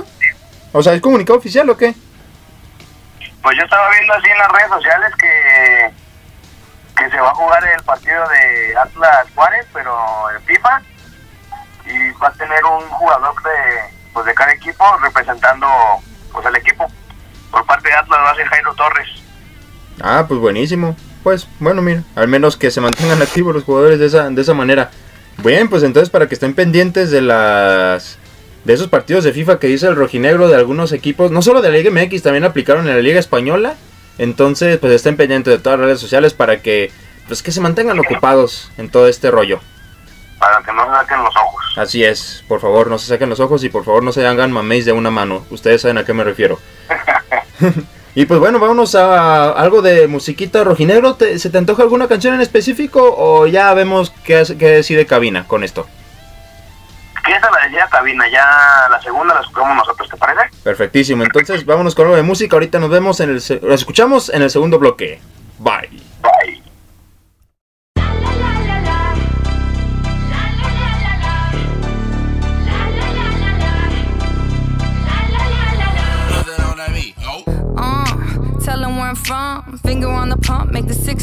O 0.73 0.83
sea, 0.83 0.95
¿es 0.95 1.01
comunicado 1.01 1.39
oficial 1.39 1.69
o 1.71 1.77
qué? 1.77 1.95
Pues 3.43 3.57
yo 3.57 3.65
estaba 3.65 3.91
viendo 3.91 4.15
así 4.15 4.29
en 4.29 4.39
las 4.39 4.53
redes 4.53 4.69
sociales 4.69 5.13
que, 5.19 5.93
que 6.99 7.09
se 7.11 7.21
va 7.21 7.31
a 7.31 7.35
jugar 7.35 7.63
el 7.65 7.83
partido 7.85 8.23
de 8.29 8.77
Atlas 8.77 9.27
Juárez, 9.35 9.67
pero 9.73 9.97
en 10.35 10.43
FIFA. 10.43 10.83
Y 11.87 12.11
va 12.19 12.29
a 12.29 12.33
tener 12.33 12.65
un 12.65 12.87
jugador 12.89 13.35
de, 13.43 13.95
pues 14.13 14.27
de 14.27 14.35
cada 14.35 14.53
equipo 14.53 14.85
representando 15.03 15.67
pues 16.33 16.45
el 16.47 16.57
equipo. 16.57 16.87
Por 17.51 17.65
parte 17.65 17.89
de 17.89 17.95
Atlas 17.95 18.21
va 18.21 18.31
a 18.31 18.35
ser 18.35 18.47
Jairo 18.47 18.75
Torres. 18.75 19.09
Ah, 20.01 20.25
pues 20.29 20.41
buenísimo. 20.41 20.97
Pues 21.23 21.49
bueno, 21.59 21.83
mira, 21.83 22.03
al 22.15 22.29
menos 22.29 22.57
que 22.57 22.71
se 22.71 22.81
mantengan 22.81 23.23
activos 23.23 23.55
los 23.55 23.65
jugadores 23.65 23.99
de 23.99 24.07
esa, 24.07 24.29
de 24.29 24.41
esa 24.41 24.55
manera. 24.55 24.91
Bien, 25.39 25.69
pues 25.69 25.83
entonces 25.83 26.11
para 26.11 26.27
que 26.27 26.35
estén 26.35 26.55
pendientes 26.55 27.11
de 27.11 27.23
las 27.23 28.19
de 28.65 28.75
esos 28.75 28.89
partidos 28.89 29.25
de 29.25 29.33
FIFA 29.33 29.59
que 29.59 29.69
dice 29.69 29.87
el 29.87 29.97
rojinegro 29.97 30.49
de 30.49 30.57
algunos 30.57 30.93
equipos, 30.93 31.31
no 31.31 31.43
solo 31.43 31.63
de 31.63 31.71
la 31.71 31.79
Liga 31.79 31.91
MX, 31.91 32.23
también 32.23 32.45
aplicaron 32.45 32.87
en 32.87 32.97
la 32.97 33.03
Liga 33.03 33.21
Española. 33.21 33.77
Entonces, 34.19 34.79
pues 34.79 34.93
estén 34.93 35.17
pendientes 35.17 35.53
de 35.53 35.59
todas 35.59 35.79
las 35.79 35.87
redes 35.87 36.01
sociales 36.01 36.35
para 36.35 36.61
que 36.61 36.91
pues 37.27 37.43
que 37.43 37.53
se 37.53 37.61
mantengan 37.61 37.99
ocupados 37.99 38.71
en 38.79 38.89
todo 38.91 39.07
este 39.09 39.31
rollo. 39.31 39.61
Para 40.39 40.63
que 40.63 40.73
no 40.73 40.85
se 40.87 40.91
saquen 40.93 41.23
los 41.23 41.37
ojos. 41.37 41.65
Así 41.77 42.03
es, 42.05 42.45
por 42.49 42.61
favor, 42.61 42.89
no 42.89 42.99
se 42.99 43.07
saquen 43.07 43.29
los 43.29 43.41
ojos 43.41 43.63
y 43.65 43.69
por 43.69 43.85
favor 43.85 44.03
no 44.03 44.13
se 44.13 44.27
hagan 44.27 44.51
mameis 44.53 44.85
de 44.85 44.93
una 44.93 45.11
mano. 45.11 45.45
Ustedes 45.51 45.83
saben 45.83 45.99
a 45.99 46.05
qué 46.05 46.13
me 46.15 46.25
refiero. 46.25 46.59
y 48.15 48.25
pues 48.27 48.41
bueno, 48.41 48.59
vámonos 48.59 48.95
a 48.95 49.51
algo 49.51 49.83
de 49.83 50.07
musiquita 50.07 50.65
rojinegro. 50.65 51.15
¿Te- 51.15 51.39
¿Se 51.39 51.51
te 51.51 51.59
antoja 51.59 51.83
alguna 51.83 52.09
canción 52.09 52.35
en 52.35 52.41
específico 52.41 53.15
o 53.17 53.47
ya 53.47 53.75
vemos 53.75 54.13
qué, 54.25 54.43
qué 54.59 54.69
decide 54.71 55.07
cabina 55.07 55.47
con 55.47 55.65
esto? 55.65 55.87
Esa 57.29 57.51
la 57.51 57.63
decía 57.65 57.87
cabina, 57.91 58.25
ya 58.31 58.89
la 58.91 59.01
segunda 59.03 59.35
la 59.35 59.41
escuchamos 59.41 59.77
nosotros, 59.77 60.09
¿te 60.09 60.17
parece? 60.17 60.41
Perfectísimo, 60.63 61.23
entonces 61.25 61.65
vámonos 61.67 61.95
con 61.95 62.05
algo 62.07 62.17
de 62.17 62.23
música. 62.23 62.57
Ahorita 62.57 62.79
nos 62.79 62.91
vemos 62.91 63.21
en 63.21 63.31
el... 63.31 63.41
se- 63.41 63.61
escuchamos 63.73 64.29
en 64.31 64.43
el 64.43 64.51
segundo 64.51 64.79
bloque. 64.79 65.21
Bye. 65.59 66.03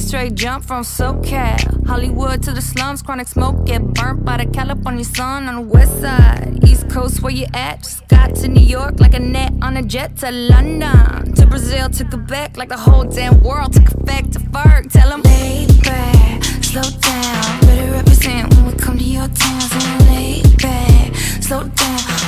Straight 0.06 0.36
jump 0.36 0.64
from 0.64 0.84
SoCal. 0.84 1.88
Hollywood 1.88 2.44
to 2.44 2.52
the 2.52 2.62
slums, 2.62 3.02
chronic 3.02 3.28
smoke, 3.28 3.66
get 3.66 3.82
burnt 3.82 4.24
by 4.24 4.38
the 4.38 4.46
California 4.46 5.04
sun 5.04 5.48
on 5.48 5.56
the 5.56 5.62
west 5.62 6.00
side. 6.00 6.60
East 6.64 6.90
Coast, 6.90 7.24
where 7.24 7.34
you 7.34 7.48
at? 7.54 7.82
Just 7.82 8.08
got 8.08 8.36
to 8.36 8.48
New 8.48 8.64
York 8.64 9.00
like 9.00 9.16
a 9.16 9.20
net 9.20 9.54
on 9.62 9.78
a 9.78 9.82
jet 9.82 10.16
to 10.18 10.32
London. 10.32 11.34
To 11.34 11.48
Brazil, 11.48 11.90
to 11.90 12.06
Quebec, 12.06 12.56
like 12.56 12.70
the 12.70 12.78
whole 12.78 13.04
damn 13.04 13.42
world 13.42 13.74
took 13.74 13.90
effect 13.90 14.34
to 14.34 14.40
Ferg. 14.40 14.92
Tell 14.92 15.10
them, 15.10 15.22
lay 15.24 15.66
back, 15.84 16.44
slow 16.64 16.84
down. 16.84 17.62
Better 17.62 17.92
represent 17.92 18.54
when 18.54 18.68
we 18.68 18.74
come 18.74 18.98
to 18.98 19.04
your 19.04 19.28
town. 19.28 19.62
Say, 19.62 19.98
lay 20.12 20.42
back, 20.62 21.16
slow 21.42 21.64
down. 21.64 22.05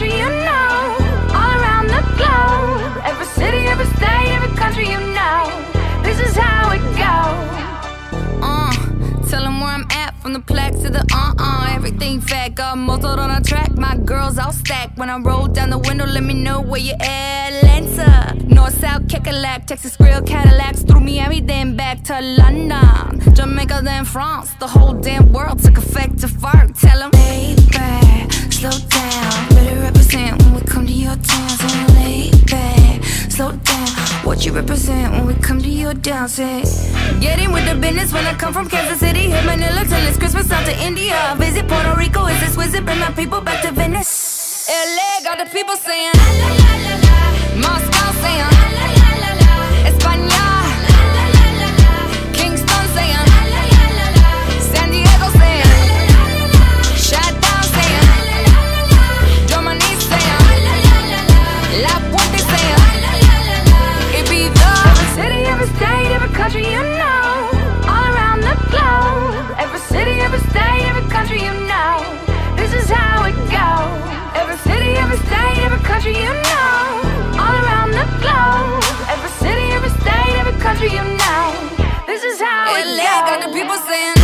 country 0.00 0.18
you 0.18 0.28
know 0.28 0.96
All 1.38 1.52
around 1.60 1.88
the 1.88 2.02
globe 2.16 3.04
Every 3.04 3.26
city, 3.26 3.66
every 3.66 3.84
state, 3.96 4.28
every 4.36 4.56
country 4.56 4.88
you 4.88 5.00
know 5.16 5.42
This 6.02 6.18
is 6.20 6.34
how 6.36 6.72
it 6.72 6.82
goes 7.04 7.48
uh, 8.42 8.72
tell 9.28 9.44
'em 9.44 9.60
where 9.60 9.74
I'm 9.78 9.86
at 9.90 10.14
from 10.22 10.32
the 10.32 10.40
plaque 10.40 10.72
to 10.84 10.88
the 10.88 11.04
uh 11.12 11.34
uh. 11.38 11.66
Everything 11.76 12.20
fat, 12.20 12.54
got 12.54 12.78
motored 12.78 13.18
on 13.18 13.30
a 13.30 13.40
track. 13.42 13.70
My 13.76 13.96
girls 13.96 14.38
all 14.38 14.52
stacked. 14.52 14.96
When 14.98 15.10
I 15.10 15.18
roll 15.18 15.46
down 15.46 15.68
the 15.70 15.78
window, 15.78 16.06
let 16.06 16.22
me 16.22 16.34
know 16.34 16.60
where 16.60 16.80
you 16.80 16.94
at. 17.00 17.52
Atlanta, 17.52 18.34
North, 18.46 18.80
South, 18.80 19.02
Kekalak, 19.08 19.66
Texas 19.66 19.96
Grill, 19.96 20.22
Cadillacs. 20.22 20.82
Through 20.82 21.00
Miami, 21.00 21.40
then 21.40 21.76
back 21.76 22.02
to 22.04 22.20
London. 22.20 23.34
Jamaica, 23.34 23.80
then 23.82 24.04
France. 24.04 24.50
The 24.58 24.66
whole 24.66 24.94
damn 24.94 25.32
world 25.32 25.58
took 25.62 25.76
effect 25.78 26.18
to 26.20 26.28
fart. 26.28 26.74
Tell 26.76 27.02
'em, 27.02 27.10
lay 27.12 27.56
back, 27.72 28.32
slow 28.50 28.76
down. 28.88 29.29
Represent 29.90 30.40
when 30.40 30.54
we 30.54 30.60
come 30.60 30.86
to 30.86 30.92
your 30.92 31.16
town. 31.16 31.48
So 31.48 31.66
lay 31.94 32.30
back, 32.46 33.02
slow 33.28 33.50
down. 33.50 33.88
What 34.24 34.46
you 34.46 34.52
represent 34.52 35.10
when 35.14 35.26
we 35.26 35.34
come 35.34 35.60
to 35.60 35.68
your 35.68 35.94
down, 35.94 36.28
say 36.28 36.62
eh? 36.62 37.18
Get 37.18 37.40
in 37.40 37.50
with 37.50 37.68
the 37.68 37.74
business 37.74 38.12
when 38.12 38.24
I 38.24 38.34
come 38.34 38.52
from 38.52 38.68
Kansas 38.68 39.00
City 39.00 39.26
Hit 39.32 39.44
Manila 39.44 39.84
till 39.84 40.06
it's 40.06 40.16
Christmas 40.16 40.48
out 40.52 40.64
to 40.66 40.74
India 40.80 41.34
Visit 41.38 41.66
Puerto 41.66 41.96
Rico, 41.98 42.26
is 42.26 42.38
this 42.38 42.56
wizard? 42.56 42.84
Bring 42.84 43.00
my 43.00 43.10
people 43.10 43.40
back 43.40 43.62
to 43.64 43.72
Venice 43.72 44.68
LA 44.70 45.24
got 45.24 45.38
the 45.44 45.50
people 45.52 45.76
saying 45.76 46.12
la, 46.14 46.30
la, 46.38 46.48
la, 46.62 46.72
la, 46.86 46.94
la. 47.02 47.18
Moscow 47.58 48.12
saying 48.22 48.49
country 66.50 66.72
you 66.72 66.82
know. 66.82 67.48
All 67.86 68.10
around 68.12 68.40
the 68.40 68.56
globe. 68.74 69.54
Every 69.56 69.78
city, 69.78 70.18
every 70.18 70.40
state, 70.50 70.82
every 70.90 71.08
country 71.08 71.38
you 71.38 71.54
know. 71.70 72.02
This 72.56 72.74
is 72.74 72.90
how 72.90 73.22
it 73.24 73.36
goes. 73.54 74.02
Every 74.34 74.58
city, 74.66 74.98
every 74.98 75.18
state, 75.18 75.58
every 75.62 75.78
country 75.78 76.10
you 76.10 76.34
know. 76.50 77.38
All 77.38 77.54
around 77.62 77.92
the 77.92 78.06
globe. 78.18 78.82
Every 79.06 79.30
city, 79.38 79.66
every 79.70 79.90
state, 80.02 80.34
every 80.42 80.58
country 80.60 80.90
you 80.90 81.04
know. 81.22 81.54
This 82.08 82.24
is 82.24 82.40
how 82.40 82.74
it 82.74 82.86
goes 82.98 83.30
got 83.30 83.46
the 83.46 83.52
people 83.56 83.76
saying 83.86 84.19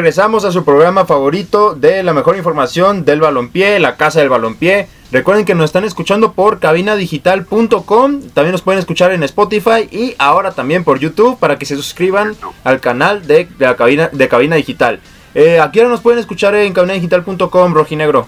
Regresamos 0.00 0.46
a 0.46 0.50
su 0.50 0.64
programa 0.64 1.04
favorito 1.04 1.74
de 1.74 2.02
la 2.02 2.14
mejor 2.14 2.34
información 2.38 3.04
del 3.04 3.20
balompié, 3.20 3.78
la 3.80 3.98
casa 3.98 4.20
del 4.20 4.30
balompié. 4.30 4.88
Recuerden 5.12 5.44
que 5.44 5.54
nos 5.54 5.66
están 5.66 5.84
escuchando 5.84 6.32
por 6.32 6.58
cabinadigital.com, 6.58 8.30
también 8.30 8.52
nos 8.52 8.62
pueden 8.62 8.78
escuchar 8.78 9.12
en 9.12 9.22
Spotify 9.24 9.86
y 9.90 10.16
ahora 10.18 10.52
también 10.52 10.84
por 10.84 10.98
YouTube 11.00 11.38
para 11.38 11.58
que 11.58 11.66
se 11.66 11.76
suscriban 11.76 12.34
al 12.64 12.80
canal 12.80 13.26
de, 13.26 13.44
de 13.44 13.66
la 13.66 13.76
cabina, 13.76 14.08
de 14.10 14.26
Cabina 14.26 14.56
Digital. 14.56 15.00
Eh, 15.34 15.60
aquí 15.60 15.80
ahora 15.80 15.90
nos 15.90 16.00
pueden 16.00 16.18
escuchar 16.18 16.54
en 16.54 16.72
cabinadigital.com, 16.72 17.74
rojinegro. 17.74 18.26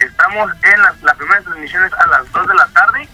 Estamos 0.00 0.50
en 0.60 0.82
las, 0.82 1.00
las 1.02 1.16
primeras 1.18 1.44
transmisiones 1.44 1.92
a 1.92 2.06
las 2.08 2.32
2 2.32 2.48
de 2.48 2.54
la 2.56 2.66
tarde 2.74 3.08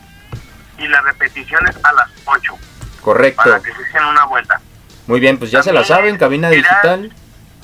y 0.79 0.89
las 0.89 1.05
repeticiones 1.05 1.77
a 1.83 1.93
las 1.93 2.09
8 2.25 2.55
Correcto. 3.03 3.43
para 3.45 3.61
que 3.61 3.71
se 3.71 3.83
echen 3.83 4.03
una 4.03 4.25
vuelta. 4.25 4.59
Muy 5.07 5.21
bien, 5.21 5.39
pues 5.39 5.51
ya 5.51 5.63
se 5.63 5.73
la 5.73 5.85
saben, 5.85 6.17
Cabina 6.17 6.49
Quería- 6.51 6.63
Digital. 6.71 7.13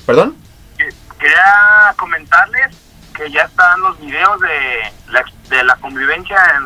¿Perdón? 0.05 0.35
Que- 0.77 0.89
Quería 1.19 1.93
comentarles 1.97 2.75
que 3.15 3.29
ya 3.31 3.41
están 3.43 3.81
los 3.81 3.99
videos 3.99 4.39
de 4.39 5.11
la, 5.11 5.23
de 5.49 5.63
la 5.63 5.75
convivencia 5.77 6.37
en 6.57 6.65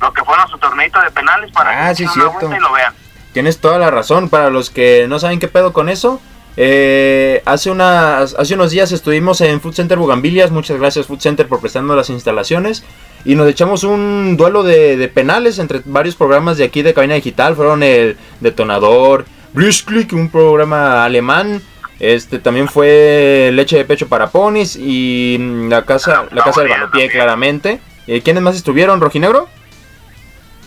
lo 0.00 0.12
que 0.12 0.22
fue 0.24 0.36
nuestro 0.36 0.58
torneito 0.58 1.00
de 1.00 1.10
penales 1.10 1.50
para 1.52 1.86
Ah, 1.86 1.88
que 1.90 1.96
sí, 1.96 2.06
cierto. 2.08 2.54
y 2.54 2.60
lo 2.60 2.72
vean. 2.72 2.92
Tienes 3.32 3.58
toda 3.60 3.78
la 3.78 3.90
razón. 3.90 4.28
Para 4.28 4.50
los 4.50 4.68
que 4.70 5.06
no 5.08 5.18
saben 5.18 5.38
qué 5.40 5.48
pedo 5.48 5.72
con 5.72 5.88
eso, 5.88 6.20
eh, 6.56 7.42
hace, 7.46 7.70
unas, 7.70 8.34
hace 8.38 8.54
unos 8.54 8.70
días 8.70 8.92
estuvimos 8.92 9.40
en 9.40 9.60
Food 9.60 9.74
Center 9.74 9.98
Bugambilias. 9.98 10.50
Muchas 10.50 10.78
gracias, 10.78 11.06
Food 11.06 11.20
Center, 11.20 11.48
por 11.48 11.60
prestarnos 11.60 11.96
las 11.96 12.10
instalaciones. 12.10 12.84
Y 13.24 13.34
nos 13.34 13.48
echamos 13.48 13.82
un 13.84 14.36
duelo 14.36 14.62
de, 14.62 14.96
de 14.98 15.08
penales 15.08 15.58
entre 15.58 15.80
varios 15.86 16.14
programas 16.16 16.58
de 16.58 16.64
aquí 16.64 16.82
de 16.82 16.92
Cabina 16.94 17.14
Digital. 17.14 17.56
Fueron 17.56 17.82
el 17.82 18.18
Detonador, 18.40 19.24
Blitzkrieg, 19.54 20.12
un 20.14 20.28
programa 20.30 21.04
alemán. 21.04 21.62
Este 22.00 22.38
también 22.40 22.68
fue 22.68 23.50
Leche 23.52 23.76
de 23.76 23.84
Pecho 23.84 24.08
para 24.08 24.28
Ponis 24.28 24.76
y 24.76 25.36
mm, 25.38 25.68
la 25.68 25.84
casa, 25.84 26.24
la 26.32 26.42
casa 26.42 26.60
del 26.62 26.70
Balopié, 26.70 27.08
claramente. 27.08 27.80
Eh, 28.06 28.20
¿Quiénes 28.22 28.42
más 28.42 28.56
estuvieron? 28.56 29.00
¿Rojinegro? 29.00 29.48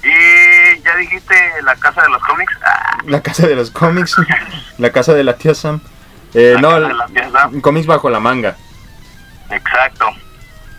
Y 0.03 0.81
ya 0.83 0.95
dijiste 0.95 1.35
la 1.63 1.75
casa 1.75 2.01
de 2.01 2.09
los 2.09 2.23
cómics. 2.23 2.53
Ah, 2.65 2.97
La 3.05 3.21
casa 3.21 3.45
de 3.45 3.55
los 3.55 3.71
cómics. 3.71 4.15
la 4.77 4.89
casa 4.91 5.13
de 5.13 5.23
la 5.23 5.35
tía 5.35 5.53
Sam. 5.53 5.81
Eh, 6.33 6.53
La 6.55 6.61
no, 6.61 6.79
la 6.79 7.07
tía 7.07 7.29
Sam. 7.31 7.59
cómics 7.61 7.85
bajo 7.87 8.09
la 8.09 8.19
manga. 8.21 8.55
exacto. 9.51 10.05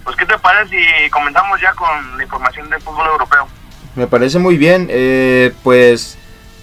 Pues, 0.02 0.16
¿qué 0.16 0.24
te 0.24 0.38
parece 0.38 0.70
si 1.04 1.10
comenzamos 1.10 1.60
ya 1.60 1.72
con 1.74 2.16
la 2.16 2.22
información 2.22 2.70
del 2.70 2.80
fútbol 2.80 3.06
europeo? 3.08 3.46
Me 3.94 4.06
parece 4.06 4.38
muy 4.38 4.56
bien. 4.56 4.86
eh, 4.90 5.52
pues 5.62 6.16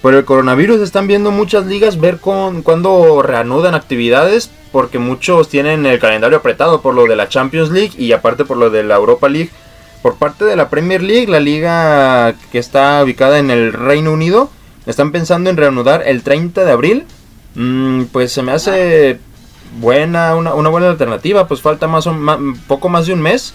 por 0.06 0.14
el 0.14 0.24
coronavirus 0.24 0.82
están 0.82 1.08
viendo 1.08 1.32
muchas 1.32 1.66
ligas 1.66 1.98
ver 1.98 2.18
con 2.20 2.62
cuándo 2.62 3.22
reanudan 3.22 3.74
actividades. 3.74 4.52
Porque 4.70 5.00
muchos 5.00 5.48
tienen 5.48 5.84
el 5.84 5.98
calendario 5.98 6.38
apretado 6.38 6.80
por 6.80 6.94
lo 6.94 7.06
de 7.06 7.16
la 7.16 7.28
Champions 7.28 7.70
League 7.72 7.90
y 7.98 8.12
aparte 8.12 8.44
por 8.44 8.56
lo 8.56 8.70
de 8.70 8.84
la 8.84 8.94
Europa 8.94 9.28
League. 9.28 9.50
Por 10.02 10.14
parte 10.14 10.44
de 10.44 10.54
la 10.54 10.70
Premier 10.70 11.02
League, 11.02 11.26
la 11.26 11.40
liga 11.40 12.36
que 12.52 12.60
está 12.60 13.02
ubicada 13.02 13.40
en 13.40 13.50
el 13.50 13.72
Reino 13.72 14.12
Unido, 14.12 14.48
están 14.86 15.10
pensando 15.10 15.50
en 15.50 15.56
reanudar 15.56 16.04
el 16.06 16.22
30 16.22 16.64
de 16.64 16.70
abril. 16.70 17.04
Mm, 17.56 18.04
pues 18.12 18.30
se 18.30 18.44
me 18.44 18.52
hace 18.52 19.18
buena, 19.80 20.36
una, 20.36 20.52
buena 20.52 20.88
alternativa. 20.88 21.48
Pues 21.48 21.60
falta 21.62 21.88
más 21.88 22.06
o 22.06 22.12
ma- 22.12 22.38
poco 22.68 22.88
más 22.88 23.06
de 23.06 23.12
un 23.14 23.22
mes. 23.22 23.54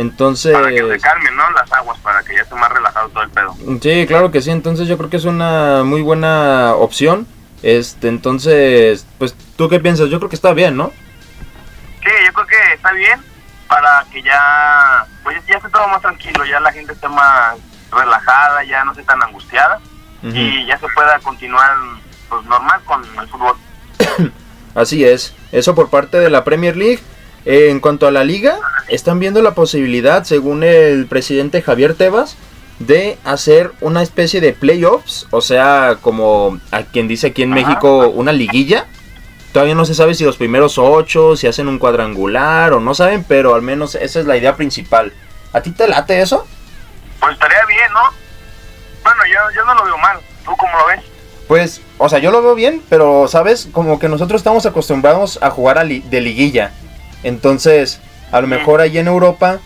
Entonces... 0.00 0.54
Para 0.54 0.70
que 0.70 0.88
se 0.88 0.98
calmen, 0.98 1.36
¿no? 1.36 1.50
Las 1.50 1.70
aguas, 1.72 1.98
para 1.98 2.22
que 2.22 2.34
ya 2.34 2.40
esté 2.40 2.54
más 2.54 2.72
relajado 2.72 3.10
todo 3.10 3.22
el 3.22 3.28
pedo. 3.28 3.54
Sí, 3.82 4.06
claro 4.06 4.30
que 4.30 4.40
sí, 4.40 4.50
entonces 4.50 4.88
yo 4.88 4.96
creo 4.96 5.10
que 5.10 5.18
es 5.18 5.26
una 5.26 5.82
muy 5.84 6.00
buena 6.00 6.72
opción. 6.74 7.26
Este, 7.62 8.08
entonces, 8.08 9.06
pues, 9.18 9.34
¿tú 9.56 9.68
qué 9.68 9.78
piensas? 9.78 10.08
Yo 10.08 10.18
creo 10.18 10.30
que 10.30 10.36
está 10.36 10.54
bien, 10.54 10.74
¿no? 10.74 10.90
Sí, 12.02 12.10
yo 12.24 12.32
creo 12.32 12.46
que 12.46 12.72
está 12.74 12.92
bien 12.92 13.20
para 13.68 14.06
que 14.10 14.22
ya, 14.22 15.06
pues 15.22 15.36
ya 15.46 15.56
esté 15.56 15.68
todo 15.68 15.86
más 15.88 16.00
tranquilo, 16.00 16.46
ya 16.46 16.60
la 16.60 16.72
gente 16.72 16.94
esté 16.94 17.06
más 17.06 17.58
relajada, 17.92 18.64
ya 18.64 18.82
no 18.84 18.92
esté 18.92 19.04
tan 19.04 19.22
angustiada 19.22 19.80
y 20.22 20.64
ya 20.66 20.78
se 20.78 20.88
pueda 20.88 21.18
continuar 21.18 21.76
pues 22.30 22.42
normal 22.46 22.80
con 22.86 23.04
el 23.04 23.28
fútbol. 23.28 23.56
Así 24.74 25.04
es, 25.04 25.34
eso 25.52 25.74
por 25.74 25.90
parte 25.90 26.18
de 26.18 26.30
la 26.30 26.42
Premier 26.42 26.74
League. 26.74 27.00
Eh, 27.46 27.68
en 27.70 27.80
cuanto 27.80 28.06
a 28.06 28.10
la 28.10 28.24
liga, 28.24 28.58
están 28.88 29.18
viendo 29.18 29.40
la 29.42 29.54
posibilidad, 29.54 30.24
según 30.24 30.62
el 30.62 31.06
presidente 31.06 31.62
Javier 31.62 31.94
Tebas, 31.94 32.36
de 32.78 33.18
hacer 33.24 33.72
una 33.80 34.02
especie 34.02 34.40
de 34.40 34.52
playoffs, 34.52 35.26
o 35.30 35.40
sea, 35.40 35.98
como 36.00 36.58
a 36.70 36.82
quien 36.82 37.08
dice 37.08 37.28
aquí 37.28 37.42
en 37.42 37.52
Ajá. 37.52 37.62
México, 37.66 38.08
una 38.08 38.32
liguilla. 38.32 38.86
Todavía 39.52 39.74
no 39.74 39.84
se 39.84 39.94
sabe 39.94 40.14
si 40.14 40.24
los 40.24 40.36
primeros 40.36 40.78
ocho, 40.78 41.36
si 41.36 41.46
hacen 41.46 41.66
un 41.68 41.78
cuadrangular 41.78 42.72
o 42.72 42.80
no 42.80 42.94
saben, 42.94 43.24
pero 43.24 43.54
al 43.54 43.62
menos 43.62 43.94
esa 43.96 44.20
es 44.20 44.26
la 44.26 44.36
idea 44.36 44.54
principal. 44.56 45.12
¿A 45.52 45.60
ti 45.60 45.72
te 45.72 45.88
late 45.88 46.20
eso? 46.20 46.46
Pues 47.20 47.32
estaría 47.32 47.58
bien, 47.66 47.92
¿no? 47.92 48.00
Bueno, 49.02 49.20
yo, 49.26 49.54
yo 49.56 49.64
no 49.64 49.74
lo 49.74 49.84
veo 49.84 49.98
mal, 49.98 50.18
¿tú 50.44 50.52
cómo 50.56 50.72
lo 50.78 50.86
ves? 50.86 51.00
Pues, 51.48 51.80
o 51.98 52.08
sea, 52.08 52.20
yo 52.20 52.30
lo 52.30 52.42
veo 52.42 52.54
bien, 52.54 52.80
pero, 52.88 53.26
¿sabes? 53.26 53.68
Como 53.72 53.98
que 53.98 54.08
nosotros 54.08 54.40
estamos 54.40 54.66
acostumbrados 54.66 55.38
a 55.42 55.50
jugar 55.50 55.78
a 55.78 55.84
li- 55.84 56.04
de 56.08 56.20
liguilla. 56.20 56.72
Entonces, 57.22 58.00
a 58.32 58.40
lo 58.40 58.46
mejor 58.46 58.80
allí 58.80 58.98
en 58.98 59.08
Europa 59.08 59.58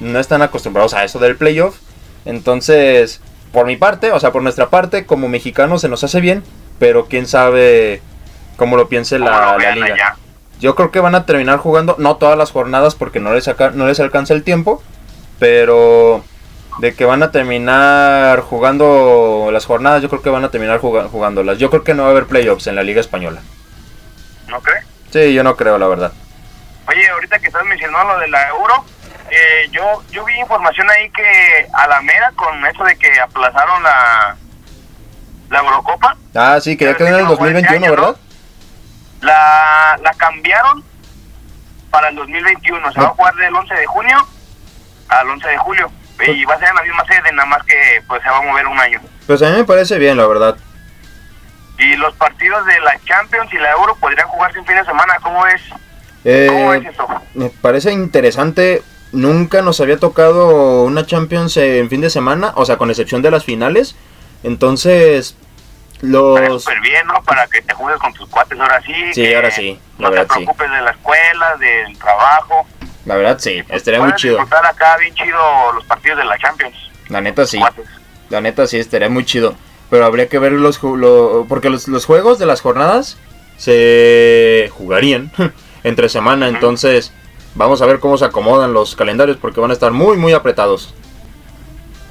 no 0.00 0.18
están 0.18 0.42
acostumbrados 0.42 0.94
a 0.94 1.04
eso 1.04 1.18
del 1.18 1.36
playoff. 1.36 1.76
Entonces, 2.24 3.20
por 3.52 3.66
mi 3.66 3.76
parte, 3.76 4.12
o 4.12 4.20
sea, 4.20 4.32
por 4.32 4.42
nuestra 4.42 4.68
parte, 4.70 5.06
como 5.06 5.28
mexicanos 5.28 5.80
se 5.80 5.88
nos 5.88 6.04
hace 6.04 6.20
bien, 6.20 6.42
pero 6.78 7.06
quién 7.06 7.26
sabe 7.26 8.02
cómo 8.56 8.76
lo 8.76 8.88
piense 8.88 9.18
¿Cómo 9.18 9.30
la, 9.30 9.56
vean 9.56 9.74
liga. 9.80 9.94
allá? 9.94 10.16
Yo 10.60 10.74
creo 10.74 10.90
que 10.90 11.00
van 11.00 11.14
a 11.14 11.24
terminar 11.24 11.58
jugando, 11.58 11.94
no 11.98 12.16
todas 12.16 12.36
las 12.36 12.50
jornadas 12.50 12.94
porque 12.96 13.20
no 13.20 13.32
les, 13.32 13.44
saca- 13.44 13.70
no 13.70 13.86
les 13.86 14.00
alcanza 14.00 14.34
el 14.34 14.42
tiempo, 14.42 14.82
pero 15.38 16.24
de 16.80 16.94
que 16.94 17.04
van 17.04 17.22
a 17.22 17.30
terminar 17.30 18.40
jugando 18.40 19.50
las 19.52 19.66
jornadas, 19.66 20.02
yo 20.02 20.08
creo 20.08 20.22
que 20.22 20.30
van 20.30 20.44
a 20.44 20.50
terminar 20.50 20.80
jugándolas. 20.80 21.58
Yo 21.58 21.70
creo 21.70 21.84
que 21.84 21.94
no 21.94 22.02
va 22.02 22.08
a 22.08 22.12
haber 22.12 22.26
playoffs 22.26 22.66
en 22.66 22.74
la 22.76 22.82
Liga 22.82 23.00
Española. 23.00 23.40
¿No 24.48 24.60
crees? 24.60 24.84
Sí, 25.12 25.32
yo 25.34 25.42
no 25.44 25.56
creo, 25.56 25.78
la 25.78 25.86
verdad. 25.88 26.12
Oye, 26.88 27.08
ahorita 27.10 27.38
que 27.38 27.46
estás 27.48 27.64
mencionando 27.64 28.14
lo 28.14 28.18
de 28.20 28.28
la 28.28 28.48
Euro, 28.48 28.84
eh, 29.30 29.68
yo 29.70 30.02
yo 30.10 30.24
vi 30.24 30.34
información 30.40 30.88
ahí 30.90 31.10
que 31.10 31.66
Alameda 31.74 32.32
con 32.34 32.64
eso 32.66 32.82
de 32.84 32.96
que 32.96 33.20
aplazaron 33.20 33.82
la 33.82 34.36
la 35.50 35.58
Eurocopa, 35.60 36.16
Ah, 36.34 36.58
sí, 36.60 36.76
que 36.76 36.84
ya 36.86 36.90
Ya 36.92 36.96
quedó 36.96 37.08
en 37.08 37.14
el 37.14 37.20
ves 37.20 37.26
que 37.26 37.32
no 37.32 37.38
fue 37.38 37.48
este 37.48 37.60
2021, 37.62 37.86
año, 37.86 37.96
¿no? 37.96 38.02
¿verdad? 38.06 38.20
la, 39.20 39.98
la 40.02 40.12
cambiaron 40.14 40.84
para 41.90 42.08
el 42.08 42.16
2021. 42.16 42.92
Se 42.92 43.00
va 43.00 43.06
a 43.06 43.08
No. 43.08 43.14
jugar 43.14 43.34
del 43.36 43.54
11 43.54 43.74
de 43.74 43.86
junio 43.86 44.26
al 45.08 45.28
11 45.30 45.48
de 45.48 45.58
julio. 45.58 45.90
Y 46.26 46.44
va 46.44 46.54
a 46.54 46.58
ser 46.58 46.68
en 46.70 46.74
la 46.74 46.82
misma 46.82 47.04
sede, 47.06 47.32
nada 47.32 47.46
más 47.46 47.62
que 47.64 48.02
pues 48.08 48.22
se 48.22 48.28
va 48.28 48.38
a 48.38 48.42
mover 48.42 48.66
un 48.66 48.78
año. 48.78 49.00
Pues 49.26 49.40
a 49.42 49.50
mí 49.50 49.56
me 49.56 49.64
parece 49.64 49.98
bien, 49.98 50.16
la 50.16 50.26
verdad. 50.26 50.56
Y 51.78 51.94
los 51.96 52.12
partidos 52.16 52.66
de 52.66 52.80
la 52.80 52.98
Champions 53.04 53.52
y 53.54 53.56
la 53.58 53.70
Euro 53.70 53.94
podrían 53.96 54.26
jugarse 54.28 54.58
un 54.58 54.66
fin 54.66 54.76
de 54.76 54.84
semana. 54.84 55.16
¿Cómo 55.22 55.46
es? 55.46 55.62
¿Cómo 56.48 56.74
Eh, 56.74 56.90
me 57.34 57.50
parece 57.50 57.92
interesante. 57.92 58.82
Nunca 59.12 59.62
nos 59.62 59.80
había 59.80 59.96
tocado 59.98 60.82
una 60.84 61.06
Champions 61.06 61.56
en 61.56 61.88
fin 61.88 62.00
de 62.02 62.10
semana, 62.10 62.52
o 62.56 62.64
sea, 62.66 62.76
con 62.76 62.90
excepción 62.90 63.22
de 63.22 63.30
las 63.30 63.44
finales. 63.44 63.96
Entonces, 64.42 65.36
los... 66.02 66.62
súper 66.62 66.80
bien, 66.80 67.06
¿no? 67.06 67.22
Para 67.22 67.46
que 67.46 67.62
te 67.62 67.72
juegues 67.74 68.00
con 68.00 68.12
tus 68.12 68.28
cuates 68.28 68.58
ahora 68.60 68.80
sí. 68.82 68.92
Sí, 69.14 69.22
que 69.22 69.34
ahora 69.36 69.50
sí, 69.50 69.78
la 69.98 70.08
No 70.08 70.10
te 70.10 70.18
verdad 70.18 70.34
sí. 70.34 70.44
preocupes 70.44 70.70
de 70.70 70.80
la 70.82 70.90
escuela, 70.90 71.56
del 71.56 71.98
trabajo. 71.98 72.66
La 73.06 73.16
verdad 73.16 73.38
sí, 73.38 73.62
estaría 73.70 74.00
muy 74.00 74.12
chido. 74.14 74.38
acá 74.40 74.96
bien 74.98 75.14
chido 75.14 75.72
los 75.74 75.84
partidos 75.86 76.18
de 76.18 76.24
la 76.26 76.36
Champions. 76.38 76.76
La 77.08 77.20
neta 77.22 77.46
sí. 77.46 77.58
Cuates. 77.58 77.86
La 78.28 78.40
neta 78.42 78.66
sí, 78.66 78.78
estaría 78.78 79.08
muy 79.08 79.24
chido. 79.24 79.54
Pero 79.88 80.04
habría 80.04 80.28
que 80.28 80.38
ver 80.38 80.52
los... 80.52 80.82
lo- 80.82 81.46
porque 81.48 81.70
los, 81.70 81.88
los 81.88 82.04
juegos 82.04 82.38
de 82.38 82.44
las 82.44 82.60
jornadas 82.60 83.16
se 83.56 84.70
jugarían 84.76 85.32
entre 85.88 86.08
semana. 86.08 86.48
Entonces, 86.48 87.12
vamos 87.54 87.82
a 87.82 87.86
ver 87.86 87.98
cómo 87.98 88.16
se 88.18 88.24
acomodan 88.24 88.72
los 88.72 88.94
calendarios 88.94 89.36
porque 89.38 89.60
van 89.60 89.70
a 89.70 89.74
estar 89.74 89.92
muy, 89.92 90.16
muy 90.16 90.32
apretados. 90.32 90.94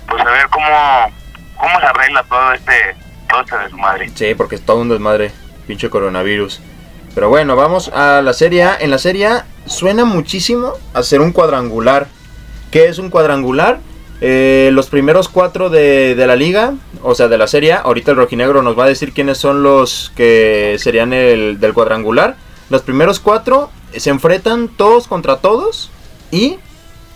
Pues 0.10 0.22
a 0.22 0.32
ver 0.32 0.48
cómo, 0.50 0.68
cómo 1.58 1.80
se 1.80 1.86
arregla 1.86 2.24
todo 2.24 2.54
este, 2.54 2.96
todo 3.30 3.42
este 3.42 3.58
desmadre. 3.58 4.10
Sí, 4.14 4.36
porque 4.36 4.56
es 4.56 4.66
todo 4.66 4.78
un 4.78 4.90
desmadre. 4.90 5.32
Pinche 5.68 5.90
coronavirus. 5.90 6.62
Pero 7.14 7.30
bueno, 7.30 7.56
vamos 7.56 7.90
a 7.90 8.22
la 8.22 8.34
serie 8.34 8.64
A. 8.64 8.78
En 8.80 8.92
la 8.92 8.98
serie 8.98 9.28
A 9.28 9.46
suena 9.66 10.06
muchísimo 10.06 10.74
hacer 10.94 11.20
un 11.20 11.32
cuadrangular. 11.32 12.08
¿Qué 12.72 12.86
es 12.86 13.00
un 13.00 13.10
cuadrangular? 13.10 13.80
Eh, 14.22 14.70
los 14.74 14.88
primeros 14.90 15.30
cuatro 15.30 15.70
de, 15.70 16.16
de 16.16 16.28
la 16.28 16.36
liga, 16.36 16.74
o 17.04 17.16
sea, 17.16 17.28
de 17.28 17.38
la 17.38 17.48
serie 17.48 17.74
A. 17.74 17.80
Ahorita 17.80 18.12
el 18.12 18.18
rojinegro 18.18 18.62
nos 18.62 18.78
va 18.78 18.86
a 18.86 18.88
decir 18.88 19.14
quiénes 19.14 19.38
son 19.38 19.62
los 19.62 20.12
que 20.16 20.76
serían 20.80 21.12
el 21.12 21.60
del 21.60 21.74
cuadrangular. 21.74 22.36
Los 22.70 22.82
primeros 22.82 23.20
cuatro 23.20 23.72
se 23.96 24.10
enfrentan 24.10 24.68
todos 24.68 25.08
contra 25.08 25.38
todos. 25.38 25.92
Y 26.32 26.60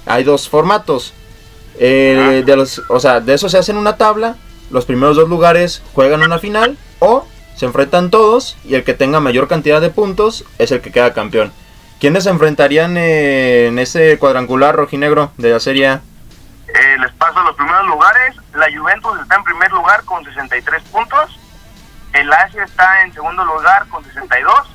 hay 0.05 0.23
dos 0.23 0.49
formatos. 0.49 1.13
Eh, 1.79 2.43
de 2.45 2.55
los, 2.55 2.81
o 2.89 2.99
sea, 2.99 3.19
de 3.19 3.33
eso 3.33 3.49
se 3.49 3.57
hacen 3.57 3.77
una 3.77 3.97
tabla. 3.97 4.35
Los 4.69 4.85
primeros 4.85 5.17
dos 5.17 5.29
lugares 5.29 5.81
juegan 5.93 6.21
una 6.23 6.39
final. 6.39 6.77
O 6.99 7.27
se 7.55 7.65
enfrentan 7.65 8.09
todos. 8.09 8.57
Y 8.63 8.75
el 8.75 8.83
que 8.83 8.93
tenga 8.93 9.19
mayor 9.19 9.47
cantidad 9.47 9.81
de 9.81 9.89
puntos 9.89 10.45
es 10.57 10.71
el 10.71 10.81
que 10.81 10.91
queda 10.91 11.13
campeón. 11.13 11.51
¿Quiénes 11.99 12.23
se 12.23 12.31
enfrentarían 12.31 12.97
eh, 12.97 13.67
en 13.67 13.77
ese 13.77 14.17
cuadrangular 14.17 14.75
rojinegro 14.75 15.31
de 15.37 15.51
la 15.51 15.59
serie 15.59 15.87
A? 15.87 16.01
Eh, 16.67 16.97
les 16.99 17.11
paso 17.13 17.43
los 17.43 17.55
primeros 17.55 17.85
lugares. 17.85 18.35
La 18.53 18.65
Juventus 18.75 19.19
está 19.21 19.35
en 19.35 19.43
primer 19.43 19.71
lugar 19.71 20.03
con 20.05 20.23
63 20.23 20.81
puntos. 20.83 21.39
El 22.13 22.31
Asia 22.33 22.63
está 22.63 23.03
en 23.03 23.13
segundo 23.13 23.45
lugar 23.45 23.87
con 23.89 24.03
62. 24.03 24.67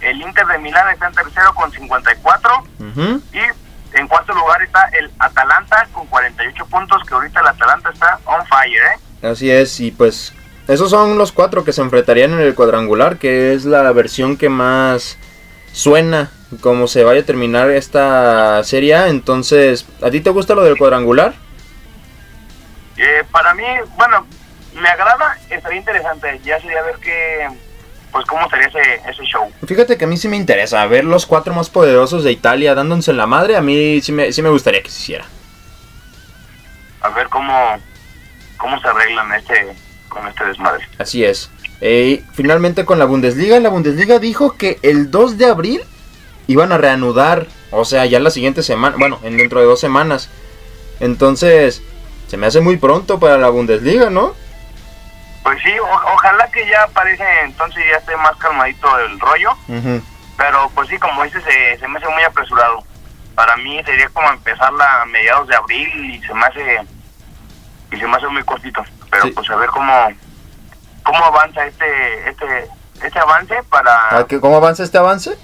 El 0.00 0.20
Inter 0.20 0.46
de 0.46 0.58
Milán 0.58 0.90
está 0.90 1.08
en 1.08 1.14
tercero 1.14 1.54
con 1.54 1.70
54. 1.70 2.50
Ujú. 2.78 3.22
Y 3.32 3.96
en 3.98 4.08
cuarto 4.08 4.34
lugar 4.34 4.62
está 4.62 4.84
el 4.98 5.10
Atalanta 5.18 5.88
con 5.92 6.06
48 6.06 6.66
puntos. 6.66 7.02
Que 7.06 7.14
ahorita 7.14 7.40
el 7.40 7.46
Atalanta 7.48 7.90
está 7.90 8.18
on 8.24 8.46
fire, 8.46 8.82
¿eh? 8.82 9.26
Así 9.26 9.50
es, 9.50 9.80
y 9.80 9.90
pues 9.90 10.32
esos 10.68 10.90
son 10.90 11.18
los 11.18 11.32
cuatro 11.32 11.64
que 11.64 11.72
se 11.72 11.80
enfrentarían 11.80 12.32
en 12.32 12.40
el 12.40 12.54
cuadrangular, 12.54 13.18
que 13.18 13.54
es 13.54 13.64
la 13.64 13.90
versión 13.92 14.36
que 14.36 14.48
más 14.48 15.18
suena 15.72 16.30
como 16.60 16.86
se 16.88 17.04
vaya 17.04 17.22
a 17.22 17.24
terminar 17.24 17.70
esta 17.70 18.62
serie. 18.64 19.08
Entonces, 19.08 19.86
¿a 20.02 20.10
ti 20.10 20.20
te 20.20 20.30
gusta 20.30 20.54
lo 20.54 20.62
del 20.62 20.76
cuadrangular? 20.76 21.34
Eh, 22.96 23.24
para 23.30 23.54
mí, 23.54 23.64
bueno, 23.96 24.26
me 24.74 24.88
agrada, 24.88 25.38
estaría 25.50 25.78
interesante. 25.78 26.40
Ya 26.44 26.60
sería 26.60 26.82
ver 26.82 26.96
qué, 26.96 27.48
pues 28.12 28.26
cómo 28.26 28.46
ese, 28.46 29.00
ese 29.08 29.22
show. 29.24 29.50
Fíjate 29.66 29.96
que 29.96 30.04
a 30.04 30.08
mí 30.08 30.16
sí 30.16 30.28
me 30.28 30.36
interesa 30.36 30.84
ver 30.86 31.04
los 31.04 31.26
cuatro 31.26 31.54
más 31.54 31.70
poderosos 31.70 32.24
de 32.24 32.32
Italia 32.32 32.74
dándose 32.74 33.10
en 33.10 33.16
la 33.16 33.26
madre. 33.26 33.56
A 33.56 33.60
mí 33.60 34.00
sí 34.00 34.12
me, 34.12 34.32
sí 34.32 34.42
me 34.42 34.48
gustaría 34.48 34.82
que 34.82 34.90
se 34.90 35.00
hiciera. 35.00 35.24
A 37.00 37.10
ver 37.10 37.28
cómo, 37.28 37.78
cómo 38.56 38.80
se 38.80 38.88
arreglan 38.88 39.32
este, 39.34 39.68
con 40.08 40.26
este 40.26 40.44
desmadre. 40.44 40.86
Así 40.98 41.24
es. 41.24 41.50
Eh, 41.80 42.24
finalmente 42.32 42.84
con 42.84 42.98
la 42.98 43.04
Bundesliga, 43.04 43.60
la 43.60 43.68
Bundesliga 43.68 44.18
dijo 44.18 44.56
que 44.56 44.78
el 44.82 45.10
2 45.10 45.38
de 45.38 45.46
abril 45.46 45.80
iban 46.48 46.72
a 46.72 46.78
reanudar, 46.78 47.46
o 47.70 47.84
sea, 47.84 48.04
ya 48.06 48.18
la 48.18 48.30
siguiente 48.30 48.62
semana, 48.62 48.96
bueno, 48.98 49.20
en 49.22 49.36
dentro 49.36 49.60
de 49.60 49.66
dos 49.66 49.78
semanas. 49.78 50.28
Entonces, 50.98 51.82
se 52.26 52.36
me 52.36 52.46
hace 52.46 52.60
muy 52.60 52.78
pronto 52.78 53.20
para 53.20 53.38
la 53.38 53.50
Bundesliga, 53.50 54.10
¿no? 54.10 54.34
Pues 55.48 55.62
sí, 55.62 55.78
o- 55.78 56.12
ojalá 56.12 56.46
que 56.50 56.66
ya 56.68 56.82
aparece 56.82 57.24
entonces 57.42 57.82
ya 57.90 57.96
esté 57.96 58.14
más 58.18 58.36
calmadito 58.36 58.98
el 58.98 59.18
rollo. 59.18 59.56
Pero 60.36 60.68
pues 60.74 60.90
sí, 60.90 60.98
como 60.98 61.24
dices, 61.24 61.42
se, 61.42 61.78
se 61.78 61.88
me 61.88 61.98
hace 61.98 62.06
muy 62.10 62.22
apresurado. 62.22 62.84
Para 63.34 63.56
mí 63.56 63.82
sería 63.84 64.10
como 64.10 64.28
empezarla 64.28 65.00
a 65.00 65.06
mediados 65.06 65.48
de 65.48 65.56
abril 65.56 65.88
y 66.14 66.20
se 66.22 66.34
me 66.34 66.44
hace 66.44 66.80
y 67.92 67.96
se 67.96 68.06
me 68.06 68.14
hace 68.14 68.26
muy 68.28 68.42
cortito. 68.44 68.84
Pero 69.10 69.24
Sí. 69.24 69.30
pues 69.30 69.48
a 69.48 69.56
ver 69.56 69.70
cómo 69.70 70.08
cómo 71.02 71.24
avanza 71.24 71.64
este 71.64 72.28
este 72.28 72.68
este 73.02 73.18
avance 73.18 73.62
para 73.70 74.18
¿A 74.18 74.26
qué- 74.26 74.40
¿Cómo 74.40 74.58
avanza 74.58 74.82
este 74.82 74.98
avance? 74.98 75.34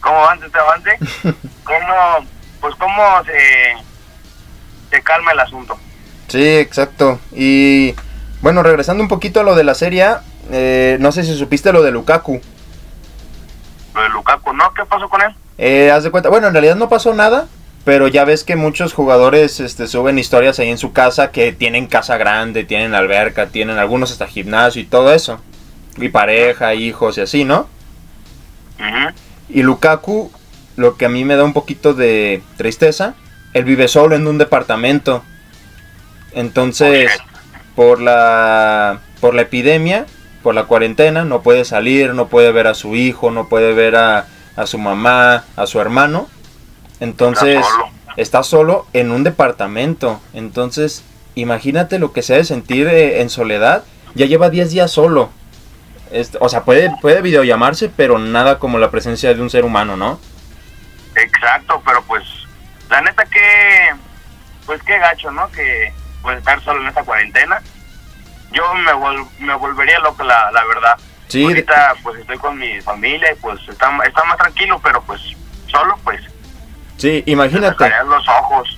cómo 0.00 0.16
avanza 0.26 0.46
este 0.46 0.58
avance, 0.60 0.96
cómo 1.64 2.26
pues 2.60 2.74
cómo 2.76 3.24
se 3.24 3.74
se 4.90 5.02
calma 5.02 5.32
el 5.32 5.40
asunto. 5.40 5.76
Sí, 6.28 6.58
exacto. 6.58 7.18
Y 7.32 7.96
bueno, 8.42 8.62
regresando 8.62 9.02
un 9.02 9.08
poquito 9.08 9.40
a 9.40 9.42
lo 9.42 9.54
de 9.54 9.64
la 9.64 9.74
serie, 9.74 10.06
eh, 10.50 10.96
no 11.00 11.12
sé 11.12 11.24
si 11.24 11.36
supiste 11.36 11.72
lo 11.72 11.82
de 11.82 11.90
Lukaku. 11.90 12.40
Lo 13.94 14.02
de 14.02 14.08
Lukaku, 14.08 14.52
¿no? 14.52 14.72
¿Qué 14.74 14.84
pasó 14.84 15.08
con 15.08 15.20
él? 15.22 15.34
Eh, 15.58 15.90
haz 15.90 16.04
de 16.04 16.10
cuenta, 16.10 16.30
bueno, 16.30 16.46
en 16.46 16.54
realidad 16.54 16.76
no 16.76 16.88
pasó 16.88 17.14
nada, 17.14 17.46
pero 17.84 18.08
ya 18.08 18.24
ves 18.24 18.44
que 18.44 18.56
muchos 18.56 18.94
jugadores 18.94 19.60
este, 19.60 19.86
suben 19.86 20.18
historias 20.18 20.58
ahí 20.58 20.70
en 20.70 20.78
su 20.78 20.92
casa 20.92 21.32
que 21.32 21.52
tienen 21.52 21.86
casa 21.86 22.16
grande, 22.16 22.64
tienen 22.64 22.94
alberca, 22.94 23.48
tienen 23.48 23.78
algunos 23.78 24.10
hasta 24.10 24.26
gimnasio 24.26 24.80
y 24.80 24.86
todo 24.86 25.12
eso. 25.12 25.40
Y 25.98 26.08
pareja, 26.08 26.74
hijos 26.74 27.18
y 27.18 27.20
así, 27.20 27.44
¿no? 27.44 27.68
Ujú. 28.78 29.14
Y 29.50 29.62
Lukaku, 29.62 30.32
lo 30.76 30.96
que 30.96 31.04
a 31.04 31.08
mí 31.10 31.24
me 31.24 31.36
da 31.36 31.44
un 31.44 31.52
poquito 31.52 31.92
de 31.92 32.42
tristeza, 32.56 33.14
él 33.52 33.64
vive 33.64 33.88
solo 33.88 34.16
en 34.16 34.26
un 34.26 34.38
departamento. 34.38 35.22
Entonces, 36.32 37.10
por 37.80 37.98
la 37.98 39.00
por 39.22 39.32
la 39.32 39.40
epidemia, 39.40 40.04
por 40.42 40.54
la 40.54 40.64
cuarentena, 40.64 41.24
no 41.24 41.40
puede 41.40 41.64
salir, 41.64 42.12
no 42.12 42.28
puede 42.28 42.52
ver 42.52 42.66
a 42.66 42.74
su 42.74 42.94
hijo, 42.94 43.30
no 43.30 43.48
puede 43.48 43.72
ver 43.72 43.96
a, 43.96 44.26
a 44.54 44.66
su 44.66 44.76
mamá, 44.76 45.44
a 45.56 45.66
su 45.66 45.80
hermano. 45.80 46.28
Entonces, 47.00 47.56
Está 47.56 47.70
solo. 47.70 47.92
está 48.18 48.42
solo 48.42 48.86
en 48.92 49.10
un 49.10 49.24
departamento. 49.24 50.20
Entonces, 50.34 51.04
imagínate 51.36 51.98
lo 51.98 52.12
que 52.12 52.20
se 52.20 52.34
debe 52.34 52.44
sentir 52.44 52.86
eh, 52.86 53.22
en 53.22 53.30
soledad. 53.30 53.82
Ya 54.14 54.26
lleva 54.26 54.50
10 54.50 54.72
días 54.72 54.90
solo. 54.90 55.30
Este, 56.10 56.36
o 56.38 56.50
sea, 56.50 56.64
puede, 56.64 56.94
puede 57.00 57.22
videollamarse, 57.22 57.88
pero 57.88 58.18
nada 58.18 58.58
como 58.58 58.76
la 58.76 58.90
presencia 58.90 59.32
de 59.32 59.40
un 59.40 59.48
ser 59.48 59.64
humano, 59.64 59.96
¿no? 59.96 60.20
Exacto, 61.16 61.80
pero 61.86 62.02
pues 62.02 62.24
la 62.90 63.00
neta 63.00 63.24
que 63.24 63.94
pues 64.66 64.82
qué 64.82 64.98
gacho, 64.98 65.30
¿no? 65.30 65.50
Que 65.50 65.94
pues 66.22 66.38
estar 66.38 66.62
solo 66.62 66.80
en 66.82 66.88
esta 66.88 67.02
cuarentena. 67.02 67.60
Yo 68.52 68.62
me, 68.74 68.92
vol- 68.92 69.28
me 69.38 69.54
volvería 69.54 69.98
loco, 70.00 70.22
la, 70.24 70.50
la 70.52 70.64
verdad. 70.64 70.96
Sí, 71.28 71.44
Ahorita 71.44 71.94
pues 72.02 72.18
estoy 72.20 72.38
con 72.38 72.58
mi 72.58 72.80
familia 72.80 73.32
y 73.32 73.36
pues 73.36 73.60
está, 73.68 73.90
está 74.06 74.24
más 74.24 74.36
tranquilo, 74.36 74.80
pero 74.82 75.00
pues 75.02 75.20
solo 75.68 75.96
pues 76.02 76.20
sí, 76.96 77.22
imagínate. 77.26 77.88
los 78.06 78.28
ojos. 78.28 78.76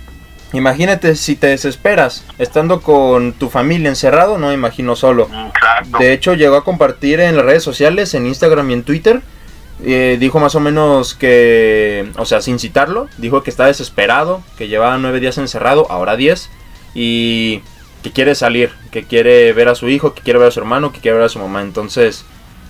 Imagínate 0.52 1.16
si 1.16 1.34
te 1.34 1.46
desesperas 1.46 2.26
estando 2.36 2.82
con 2.82 3.32
tu 3.32 3.48
familia 3.48 3.88
encerrado, 3.88 4.36
no 4.36 4.48
me 4.48 4.52
imagino 4.54 4.94
solo. 4.96 5.30
Exacto. 5.48 5.96
De 5.96 6.12
hecho, 6.12 6.34
llegó 6.34 6.56
a 6.56 6.64
compartir 6.64 7.20
en 7.20 7.36
las 7.38 7.46
redes 7.46 7.62
sociales, 7.62 8.12
en 8.12 8.26
Instagram 8.26 8.68
y 8.68 8.74
en 8.74 8.82
Twitter. 8.82 9.22
eh, 9.82 10.18
dijo 10.20 10.38
más 10.38 10.54
o 10.54 10.60
menos 10.60 11.14
que, 11.14 12.12
o 12.18 12.26
sea, 12.26 12.42
sin 12.42 12.58
citarlo, 12.58 13.08
dijo 13.16 13.42
que 13.42 13.48
está 13.50 13.64
desesperado, 13.64 14.42
que 14.58 14.68
llevaba 14.68 14.98
nueve 14.98 15.18
días 15.20 15.38
encerrado, 15.38 15.86
ahora 15.90 16.16
diez, 16.16 16.50
y 16.94 17.62
que 18.02 18.12
quiere 18.12 18.34
salir, 18.34 18.72
que 18.90 19.04
quiere 19.04 19.52
ver 19.52 19.68
a 19.68 19.74
su 19.74 19.88
hijo, 19.88 20.14
que 20.14 20.22
quiere 20.22 20.38
ver 20.38 20.48
a 20.48 20.52
su 20.52 20.60
hermano, 20.60 20.92
que 20.92 21.00
quiere 21.00 21.16
ver 21.18 21.26
a 21.26 21.30
su 21.30 21.38
mamá. 21.38 21.62
Entonces, 21.62 22.24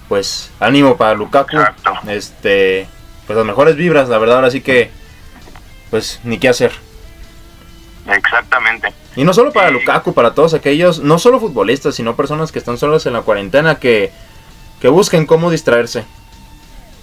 pues, 0.09 0.51
ánimo 0.61 0.97
para 0.97 1.15
Lukaku. 1.15 1.57
Exacto. 1.57 1.93
Este, 2.09 2.87
pues 3.27 3.37
las 3.37 3.47
mejores 3.47 3.77
vibras, 3.77 4.09
la 4.09 4.19
verdad, 4.19 4.37
ahora 4.37 4.51
sí 4.51 4.61
que, 4.61 4.91
pues, 5.91 6.21
ni 6.25 6.39
qué 6.39 6.49
hacer. 6.49 6.73
Exactamente. 8.07 8.93
Y 9.17 9.25
no 9.25 9.33
solo 9.33 9.53
para 9.53 9.69
Sí. 9.69 9.75
Lukaku, 9.75 10.13
para 10.15 10.35
todos 10.35 10.55
aquellos, 10.55 10.99
no 11.01 11.19
solo 11.19 11.39
futbolistas, 11.41 11.95
sino 11.95 12.17
personas 12.17 12.51
que 12.53 12.59
están 12.59 12.79
solas 12.79 13.07
en 13.07 13.13
la 13.13 13.23
cuarentena, 13.23 13.77
que, 13.77 14.13
que 14.81 14.89
busquen 14.89 15.27
cómo 15.27 15.51
distraerse. 15.51 16.05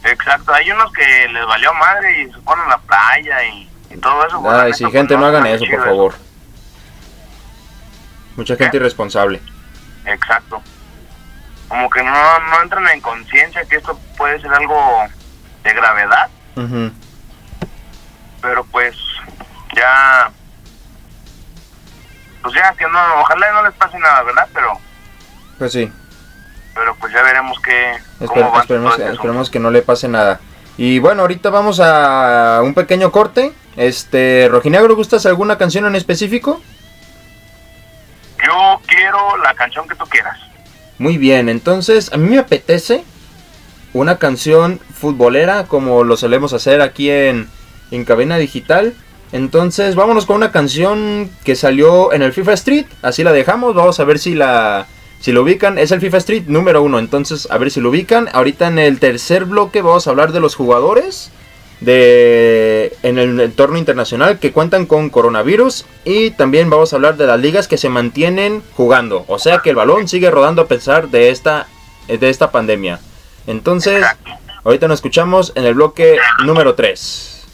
Exacto. 0.03 0.53
Hay 0.53 0.69
unos 0.71 0.91
que 0.91 1.27
les 1.31 1.45
valió 1.45 1.73
madre 1.73 2.21
y 2.23 2.31
se 2.31 2.37
ponen 2.39 2.65
a 2.65 2.69
la 2.69 2.77
playa 2.79 3.43
y, 3.45 3.69
y 3.91 3.97
todo 3.97 4.25
eso. 4.27 4.37
Ay, 4.49 4.65
neta, 4.65 4.77
sí, 4.77 4.83
pues, 4.83 4.93
gente, 4.93 5.17
no 5.17 5.25
hagan 5.25 5.45
eso, 5.45 5.65
por 5.69 5.83
favor. 5.85 6.13
Mucha 8.35 8.55
gente 8.55 8.77
irresponsable. 8.77 9.41
Exacto. 10.05 10.61
Como 11.67 11.89
que 11.89 12.01
no, 12.03 12.11
no 12.11 12.61
entran 12.63 12.87
en 12.87 13.01
conciencia 13.01 13.63
que 13.65 13.75
esto 13.75 13.99
puede 14.17 14.39
ser 14.41 14.51
algo 14.53 15.03
de 15.63 15.73
gravedad, 15.73 16.29
Ujú. 16.55 16.91
pero 18.41 18.63
pues 18.65 18.95
ya... 19.75 20.31
Pues 22.41 22.55
ya 22.55 22.73
que 22.73 22.85
no, 22.87 22.99
ojalá 23.21 23.51
no 23.51 23.63
les 23.65 23.73
pase 23.73 23.99
nada, 23.99 24.23
¿verdad? 24.23 24.47
Pero 24.53 24.79
Pues 25.57 25.73
sí, 25.73 25.91
pero 26.73 26.95
pues 26.95 27.11
ya 27.13 27.21
veremos 27.21 27.59
qué, 27.61 27.97
cómo 28.25 28.31
esper- 28.33 28.53
va 28.55 28.61
esperemos, 28.61 28.95
que, 28.95 29.09
esperemos 29.11 29.49
que 29.49 29.59
no 29.59 29.69
le 29.71 29.81
pase 29.81 30.07
nada. 30.07 30.39
Y 30.77 30.99
bueno, 30.99 31.21
ahorita 31.23 31.49
vamos 31.49 31.81
a 31.83 32.61
un 32.63 32.73
pequeño 32.73 33.11
corte. 33.11 33.51
Este, 33.75 34.47
Rojinegro, 34.49 34.95
¿gustas 34.95 35.25
alguna 35.25 35.57
canción 35.57 35.85
en 35.85 35.95
específico? 35.95 36.61
Yo 38.45 38.81
quiero 38.85 39.37
la 39.43 39.53
canción 39.53 39.87
que 39.87 39.95
tú 39.95 40.05
quieras. 40.05 40.37
Muy 40.97 41.17
bien, 41.17 41.49
entonces 41.49 42.11
a 42.11 42.17
mí 42.17 42.29
me 42.29 42.39
apetece 42.39 43.03
una 43.93 44.17
canción 44.17 44.79
futbolera 44.93 45.65
como 45.65 46.03
lo 46.03 46.17
solemos 46.17 46.53
hacer 46.53 46.81
aquí 46.81 47.09
en, 47.09 47.47
en 47.91 48.05
Cabina 48.05 48.37
Digital. 48.37 48.93
Entonces 49.31 49.95
vámonos 49.95 50.25
con 50.25 50.37
una 50.37 50.51
canción 50.51 51.29
que 51.43 51.55
salió 51.55 52.13
en 52.13 52.21
el 52.21 52.33
FIFA 52.33 52.53
Street, 52.53 52.85
así 53.01 53.23
la 53.23 53.31
dejamos, 53.31 53.75
vamos 53.75 53.99
a 53.99 54.03
ver 54.03 54.17
si 54.17 54.33
la, 54.33 54.87
si 55.19 55.31
lo 55.31 55.43
ubican. 55.43 55.77
Es 55.77 55.91
el 55.91 56.01
FIFA 56.01 56.17
Street 56.17 56.43
número 56.47 56.81
uno, 56.81 56.99
entonces 56.99 57.47
a 57.51 57.57
ver 57.57 57.71
si 57.71 57.79
lo 57.79 57.89
ubican. 57.89 58.29
Ahorita 58.33 58.67
en 58.67 58.79
el 58.79 58.99
tercer 58.99 59.45
bloque 59.45 59.81
vamos 59.81 60.07
a 60.07 60.09
hablar 60.09 60.31
de 60.31 60.39
los 60.39 60.55
jugadores 60.55 61.31
de 61.81 62.97
en 63.03 63.17
el 63.17 63.39
entorno 63.39 63.77
internacional 63.77 64.39
que 64.39 64.51
cuentan 64.51 64.85
con 64.85 65.09
coronavirus 65.09 65.85
y 66.03 66.31
también 66.31 66.69
vamos 66.69 66.91
a 66.91 66.97
hablar 66.97 67.15
de 67.17 67.25
las 67.25 67.39
ligas 67.39 67.67
que 67.67 67.77
se 67.77 67.89
mantienen 67.89 68.61
jugando, 68.75 69.23
o 69.27 69.39
sea 69.39 69.59
que 69.59 69.69
el 69.69 69.75
balón 69.75 70.07
sigue 70.07 70.29
rodando 70.29 70.63
a 70.63 70.67
pesar 70.67 71.09
de 71.09 71.29
esta 71.29 71.67
de 72.07 72.29
esta 72.29 72.51
pandemia. 72.51 72.99
Entonces, 73.47 74.05
ahorita 74.63 74.87
nos 74.87 74.97
escuchamos 74.97 75.53
en 75.55 75.65
el 75.65 75.75
bloque 75.75 76.17
número 76.45 76.75
3. 76.75 77.45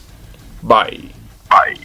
Bye. 0.61 1.11
Bye. 1.49 1.79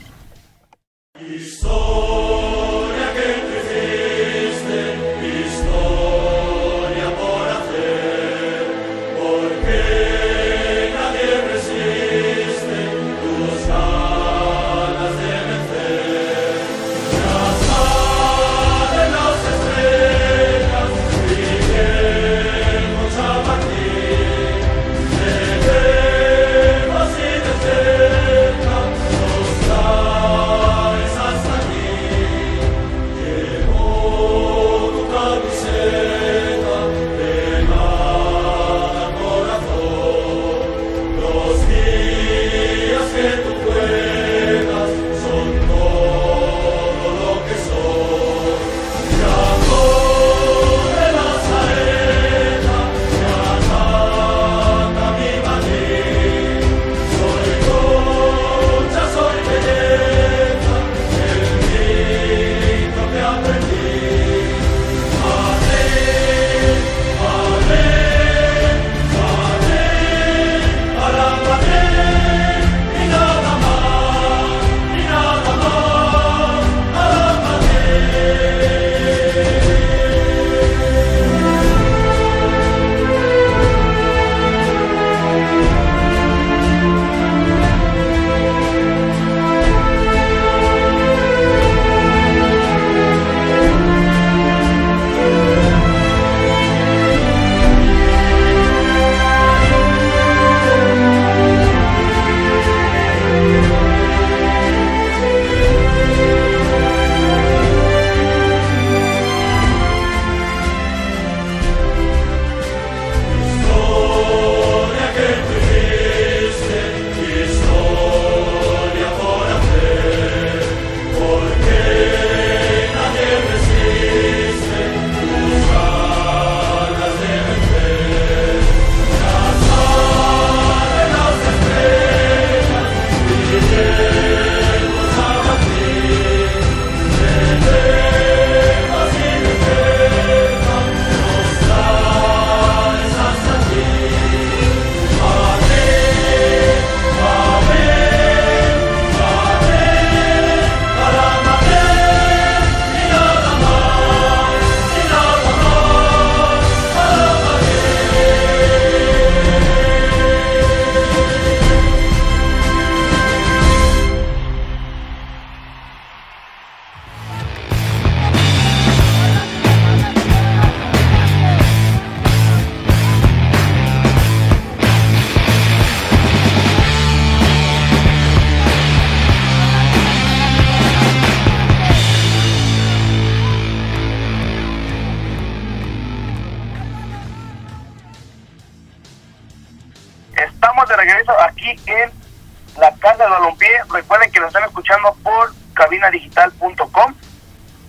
Escuchando 194.91 195.17
por 195.23 195.53
cabinadigital.com. 195.75 197.15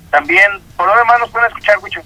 También, 0.09 0.45
por 0.75 0.87
lo 0.87 0.95
demás, 0.97 1.19
nos 1.19 1.29
pueden 1.29 1.47
escuchar, 1.47 1.77
Wicho. 1.81 2.01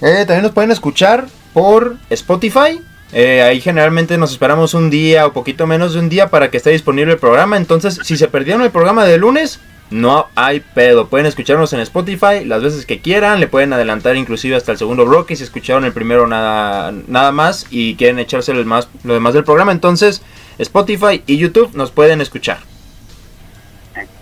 Eh, 0.00 0.24
también 0.26 0.42
nos 0.42 0.52
pueden 0.52 0.70
escuchar 0.70 1.26
por 1.52 1.96
Spotify. 2.10 2.80
Eh, 3.12 3.42
ahí 3.42 3.60
generalmente 3.60 4.16
nos 4.18 4.30
esperamos 4.30 4.72
un 4.72 4.88
día 4.88 5.26
o 5.26 5.32
poquito 5.32 5.66
menos 5.66 5.94
de 5.94 5.98
un 5.98 6.08
día 6.08 6.30
para 6.30 6.50
que 6.50 6.58
esté 6.58 6.70
disponible 6.70 7.12
el 7.12 7.18
programa. 7.18 7.56
Entonces, 7.56 8.00
si 8.04 8.16
se 8.16 8.28
perdieron 8.28 8.62
el 8.62 8.70
programa 8.70 9.04
de 9.04 9.18
lunes, 9.18 9.60
no 9.90 10.28
hay 10.36 10.60
pedo. 10.60 11.08
Pueden 11.08 11.26
escucharnos 11.26 11.72
en 11.72 11.80
Spotify 11.80 12.44
las 12.44 12.62
veces 12.62 12.86
que 12.86 13.00
quieran. 13.00 13.40
Le 13.40 13.48
pueden 13.48 13.72
adelantar 13.72 14.16
inclusive 14.16 14.54
hasta 14.54 14.72
el 14.72 14.78
segundo 14.78 15.04
bloque 15.04 15.34
si 15.34 15.42
escucharon 15.42 15.84
el 15.84 15.92
primero 15.92 16.28
nada, 16.28 16.92
nada 17.08 17.32
más 17.32 17.66
y 17.70 17.96
quieren 17.96 18.20
echarse 18.20 18.52
lo 18.52 18.60
demás, 18.60 18.88
lo 19.02 19.14
demás 19.14 19.34
del 19.34 19.44
programa. 19.44 19.72
Entonces, 19.72 20.22
Spotify 20.58 21.24
y 21.26 21.36
YouTube 21.36 21.74
nos 21.74 21.90
pueden 21.90 22.20
escuchar. 22.20 22.60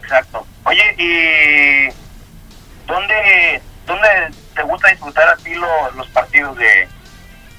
Exacto. 0.08 0.46
Oye, 0.64 0.82
¿y 0.96 1.88
dónde, 2.86 3.60
dónde 3.86 4.08
te 4.54 4.62
gusta 4.62 4.88
disfrutar 4.88 5.28
a 5.28 5.36
ti 5.36 5.54
lo- 5.54 5.90
los 5.96 6.06
partidos 6.08 6.56
de, 6.56 6.88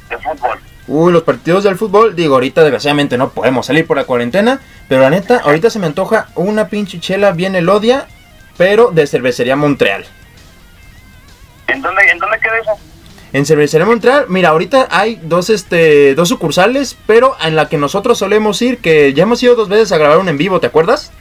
de 0.09 0.17
fútbol? 0.17 0.57
Uy, 0.87 1.13
los 1.13 1.21
partidos 1.21 1.63
del 1.63 1.77
fútbol, 1.77 2.15
digo, 2.15 2.33
ahorita 2.33 2.61
desgraciadamente 2.63 3.19
no 3.19 3.29
podemos 3.29 3.67
salir 3.67 3.85
por 3.85 3.97
la 3.97 4.05
cuarentena, 4.05 4.59
pero 4.87 5.01
la 5.01 5.11
neta, 5.11 5.41
ahorita 5.43 5.69
se 5.69 5.77
me 5.77 5.85
antoja 5.85 6.29
una 6.33 6.69
pinche 6.69 6.99
chela 6.99 7.33
bien 7.33 7.55
elodia, 7.55 8.07
pero 8.57 8.89
de 8.89 9.05
cervecería 9.05 9.55
Montreal. 9.55 10.07
¿En 11.67 11.83
dónde, 11.83 12.01
en 12.09 12.17
dónde 12.17 12.39
queda 12.39 12.57
eso? 12.63 12.71
En 13.31 13.45
Cervecería 13.45 13.85
Montreal, 13.85 14.25
mira, 14.27 14.49
ahorita 14.49 14.87
hay 14.89 15.19
dos, 15.21 15.51
este, 15.51 16.15
dos 16.15 16.27
sucursales, 16.29 16.97
pero 17.05 17.37
en 17.43 17.55
la 17.55 17.69
que 17.69 17.77
nosotros 17.77 18.17
solemos 18.17 18.59
ir, 18.63 18.79
que 18.79 19.13
ya 19.13 19.21
hemos 19.21 19.43
ido 19.43 19.53
dos 19.53 19.69
veces 19.69 19.91
a 19.91 19.99
grabar 19.99 20.17
un 20.17 20.29
en 20.29 20.39
vivo, 20.39 20.59
¿te 20.59 20.65
acuerdas? 20.65 21.11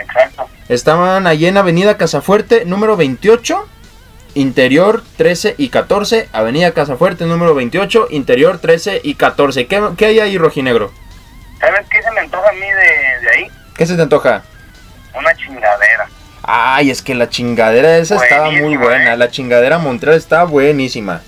Exacto. 0.00 0.48
Estaban 0.68 1.26
allí 1.26 1.46
en 1.46 1.56
Avenida 1.56 1.96
Casafuerte, 1.96 2.64
número 2.64 2.96
28, 2.96 3.66
interior 4.34 5.02
13 5.16 5.54
y 5.58 5.68
14, 5.68 6.28
Avenida 6.32 6.72
Casafuerte, 6.72 7.26
número 7.26 7.54
28, 7.54 8.08
interior 8.10 8.58
13 8.58 9.00
y 9.02 9.14
14. 9.14 9.66
¿Qué, 9.66 9.82
qué 9.96 10.06
hay 10.06 10.20
ahí, 10.20 10.38
rojinegro? 10.38 10.92
¿Sabes 11.58 11.86
qué 11.90 12.02
se 12.02 12.10
me 12.12 12.20
antoja 12.20 12.48
a 12.48 12.52
mí 12.52 12.60
de, 12.60 13.20
de 13.26 13.30
ahí? 13.36 13.50
¿Qué 13.76 13.86
se 13.86 13.96
te 13.96 14.02
antoja? 14.02 14.42
Una 15.14 15.34
chingadera. 15.34 16.08
Ay, 16.42 16.90
es 16.90 17.02
que 17.02 17.14
la 17.14 17.28
chingadera 17.28 17.98
esa 17.98 18.16
estaba 18.16 18.50
muy 18.50 18.76
buena. 18.76 19.12
¿eh? 19.12 19.16
La 19.16 19.30
chingadera 19.30 19.78
Montreal 19.78 20.16
está 20.16 20.44
buenísima. 20.44 21.20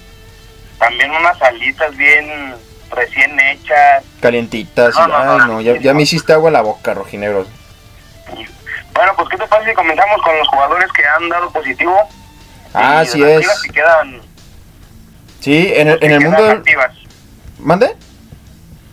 También 0.79 1.11
unas 1.11 1.41
alitas 1.43 1.97
bien 1.97 2.55
recién 2.91 3.39
hechas. 3.39 4.05
Calientitas. 4.21 4.95
No, 4.95 5.07
no, 5.07 5.17
Ay, 5.17 5.27
no, 5.27 5.47
no, 5.47 5.61
ya, 5.61 5.77
ya 5.77 5.95
me 5.95 6.03
hiciste 6.03 6.33
agua 6.33 6.51
a 6.51 6.53
la 6.53 6.63
boca, 6.63 6.95
rojinegro. 6.95 7.47
Bueno, 9.03 9.17
pues 9.17 9.31
¿qué 9.31 9.37
te 9.37 9.49
parece 9.49 9.71
si 9.71 9.75
comenzamos 9.75 10.23
con 10.23 10.38
los 10.38 10.47
jugadores 10.47 10.93
que 10.93 11.03
han 11.05 11.29
dado 11.29 11.51
positivo? 11.51 11.93
Ah, 12.73 13.01
así 13.01 13.21
es. 13.21 13.45
que 13.62 13.71
quedan, 13.73 14.21
Sí, 15.41 15.73
en 15.75 15.88
el, 15.88 15.99
en 16.03 16.11
el 16.12 16.21
mundo... 16.21 16.51
activas. 16.51 16.93
¿Mande? 17.59 17.97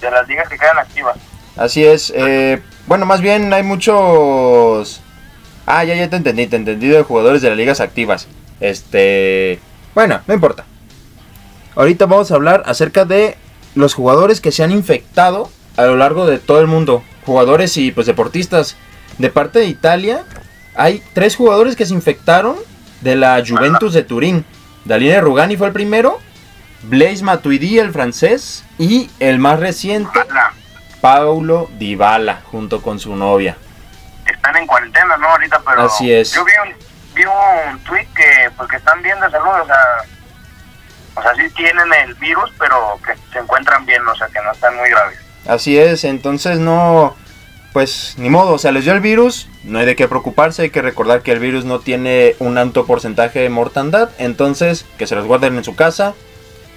De 0.01 0.09
las 0.09 0.27
ligas 0.27 0.49
que 0.49 0.57
quedan 0.57 0.79
activas. 0.79 1.15
Así 1.55 1.85
es. 1.85 2.11
eh, 2.15 2.59
bueno, 2.87 3.05
más 3.05 3.21
bien 3.21 3.53
hay 3.53 3.61
muchos... 3.61 4.99
Ah, 5.67 5.83
ya, 5.83 5.93
ya 5.93 6.09
te 6.09 6.15
entendí, 6.15 6.47
te 6.47 6.55
entendí 6.55 6.87
de 6.87 7.03
jugadores 7.03 7.43
de 7.43 7.49
las 7.49 7.57
ligas 7.59 7.79
activas. 7.79 8.27
Este... 8.59 9.59
Bueno, 9.93 10.21
no 10.25 10.33
importa. 10.33 10.65
Ahorita 11.75 12.07
vamos 12.07 12.31
a 12.31 12.35
hablar 12.35 12.63
acerca 12.65 13.05
de 13.05 13.37
los 13.75 13.93
jugadores 13.93 14.41
que 14.41 14.51
se 14.51 14.63
han 14.63 14.71
infectado 14.71 15.51
a 15.77 15.83
lo 15.83 15.97
largo 15.97 16.25
de 16.25 16.39
todo 16.39 16.61
el 16.61 16.65
mundo. 16.67 17.03
Jugadores 17.27 17.77
y 17.77 17.91
pues 17.91 18.07
deportistas. 18.07 18.75
De 19.19 19.29
parte 19.29 19.59
de 19.59 19.65
Italia, 19.65 20.23
hay 20.75 21.03
tres 21.13 21.35
jugadores 21.35 21.75
que 21.75 21.85
se 21.85 21.93
infectaron 21.93 22.55
de 23.01 23.15
la 23.15 23.43
Juventus 23.47 23.93
de 23.93 24.03
Turín. 24.03 24.45
Daline 24.85 25.21
Rugani 25.21 25.57
fue 25.57 25.67
el 25.67 25.73
primero. 25.73 26.19
Blaise 26.83 27.21
Matuidi, 27.21 27.79
el 27.79 27.91
francés. 27.91 28.63
Y 28.77 29.11
el 29.19 29.37
más 29.37 29.59
reciente, 29.59 30.19
Paulo 31.01 31.69
Dybala, 31.77 32.41
junto 32.45 32.81
con 32.81 32.99
su 32.99 33.15
novia. 33.15 33.57
están 34.25 34.55
en 34.55 34.65
cuarentena, 34.65 35.17
¿no? 35.17 35.27
Ahorita, 35.27 35.61
pero 35.65 35.83
Así 35.83 36.11
es. 36.11 36.33
yo 36.33 36.45
vi 36.45 36.51
un, 36.65 36.75
vi 37.13 37.23
un 37.25 37.79
tweet 37.79 38.07
que, 38.15 38.49
pues, 38.55 38.69
que 38.69 38.77
están 38.77 39.01
bien 39.01 39.19
de 39.19 39.29
salud, 39.29 39.49
o 39.61 39.65
sea, 39.65 39.75
o 41.15 41.21
sea, 41.21 41.35
sí 41.35 41.49
tienen 41.55 41.93
el 42.05 42.13
virus, 42.15 42.49
pero 42.57 42.97
que 43.05 43.13
se 43.33 43.39
encuentran 43.39 43.85
bien, 43.85 44.07
o 44.07 44.15
sea, 44.15 44.27
que 44.27 44.41
no 44.41 44.51
están 44.53 44.75
muy 44.77 44.89
graves. 44.89 45.19
Así 45.45 45.77
es, 45.77 46.05
entonces 46.05 46.59
no, 46.59 47.15
pues 47.73 48.15
ni 48.17 48.29
modo, 48.29 48.53
o 48.53 48.57
sea, 48.57 48.71
les 48.71 48.83
dio 48.83 48.93
el 48.93 48.99
virus, 48.99 49.47
no 49.63 49.79
hay 49.79 49.85
de 49.85 49.95
qué 49.95 50.07
preocuparse, 50.07 50.63
hay 50.63 50.69
que 50.69 50.81
recordar 50.81 51.21
que 51.21 51.31
el 51.31 51.39
virus 51.39 51.65
no 51.65 51.79
tiene 51.79 52.35
un 52.39 52.57
alto 52.57 52.85
porcentaje 52.85 53.39
de 53.39 53.49
mortandad, 53.49 54.09
entonces 54.17 54.85
que 54.97 55.07
se 55.07 55.15
los 55.15 55.25
guarden 55.25 55.57
en 55.57 55.63
su 55.63 55.75
casa, 55.75 56.13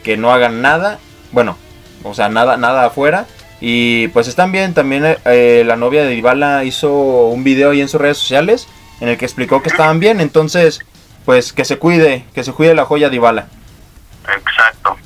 que 0.02 0.16
no 0.16 0.32
hagan 0.32 0.60
nada, 0.60 0.98
bueno, 1.32 1.56
o 2.02 2.14
sea, 2.14 2.28
nada, 2.28 2.56
nada 2.56 2.86
afuera. 2.86 3.26
Y 3.64 4.08
pues 4.08 4.26
están 4.26 4.50
bien, 4.50 4.74
también 4.74 5.16
eh, 5.24 5.62
la 5.64 5.76
novia 5.76 6.02
de 6.02 6.10
Dybala 6.10 6.64
hizo 6.64 7.28
un 7.28 7.44
video 7.44 7.70
ahí 7.70 7.80
en 7.80 7.88
sus 7.88 8.00
redes 8.00 8.18
sociales 8.18 8.66
en 9.00 9.08
el 9.08 9.16
que 9.16 9.24
explicó 9.24 9.62
que 9.62 9.68
estaban 9.68 10.00
bien, 10.00 10.20
entonces 10.20 10.80
pues 11.24 11.52
que 11.52 11.64
se 11.64 11.78
cuide, 11.78 12.24
que 12.34 12.42
se 12.42 12.52
cuide 12.52 12.74
la 12.74 12.84
joya 12.84 13.08
Dybala. 13.08 13.46
Exacto. 14.24 14.96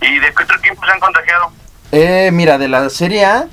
¿Y 0.00 0.18
de 0.18 0.34
qué 0.34 0.42
otro 0.42 0.56
equipo 0.58 0.84
se 0.84 0.90
han 0.90 1.00
contagiado? 1.00 1.52
Eh, 1.92 2.30
mira, 2.32 2.58
de 2.58 2.68
la 2.68 2.90
Serie 2.90 3.24
A, 3.24 3.46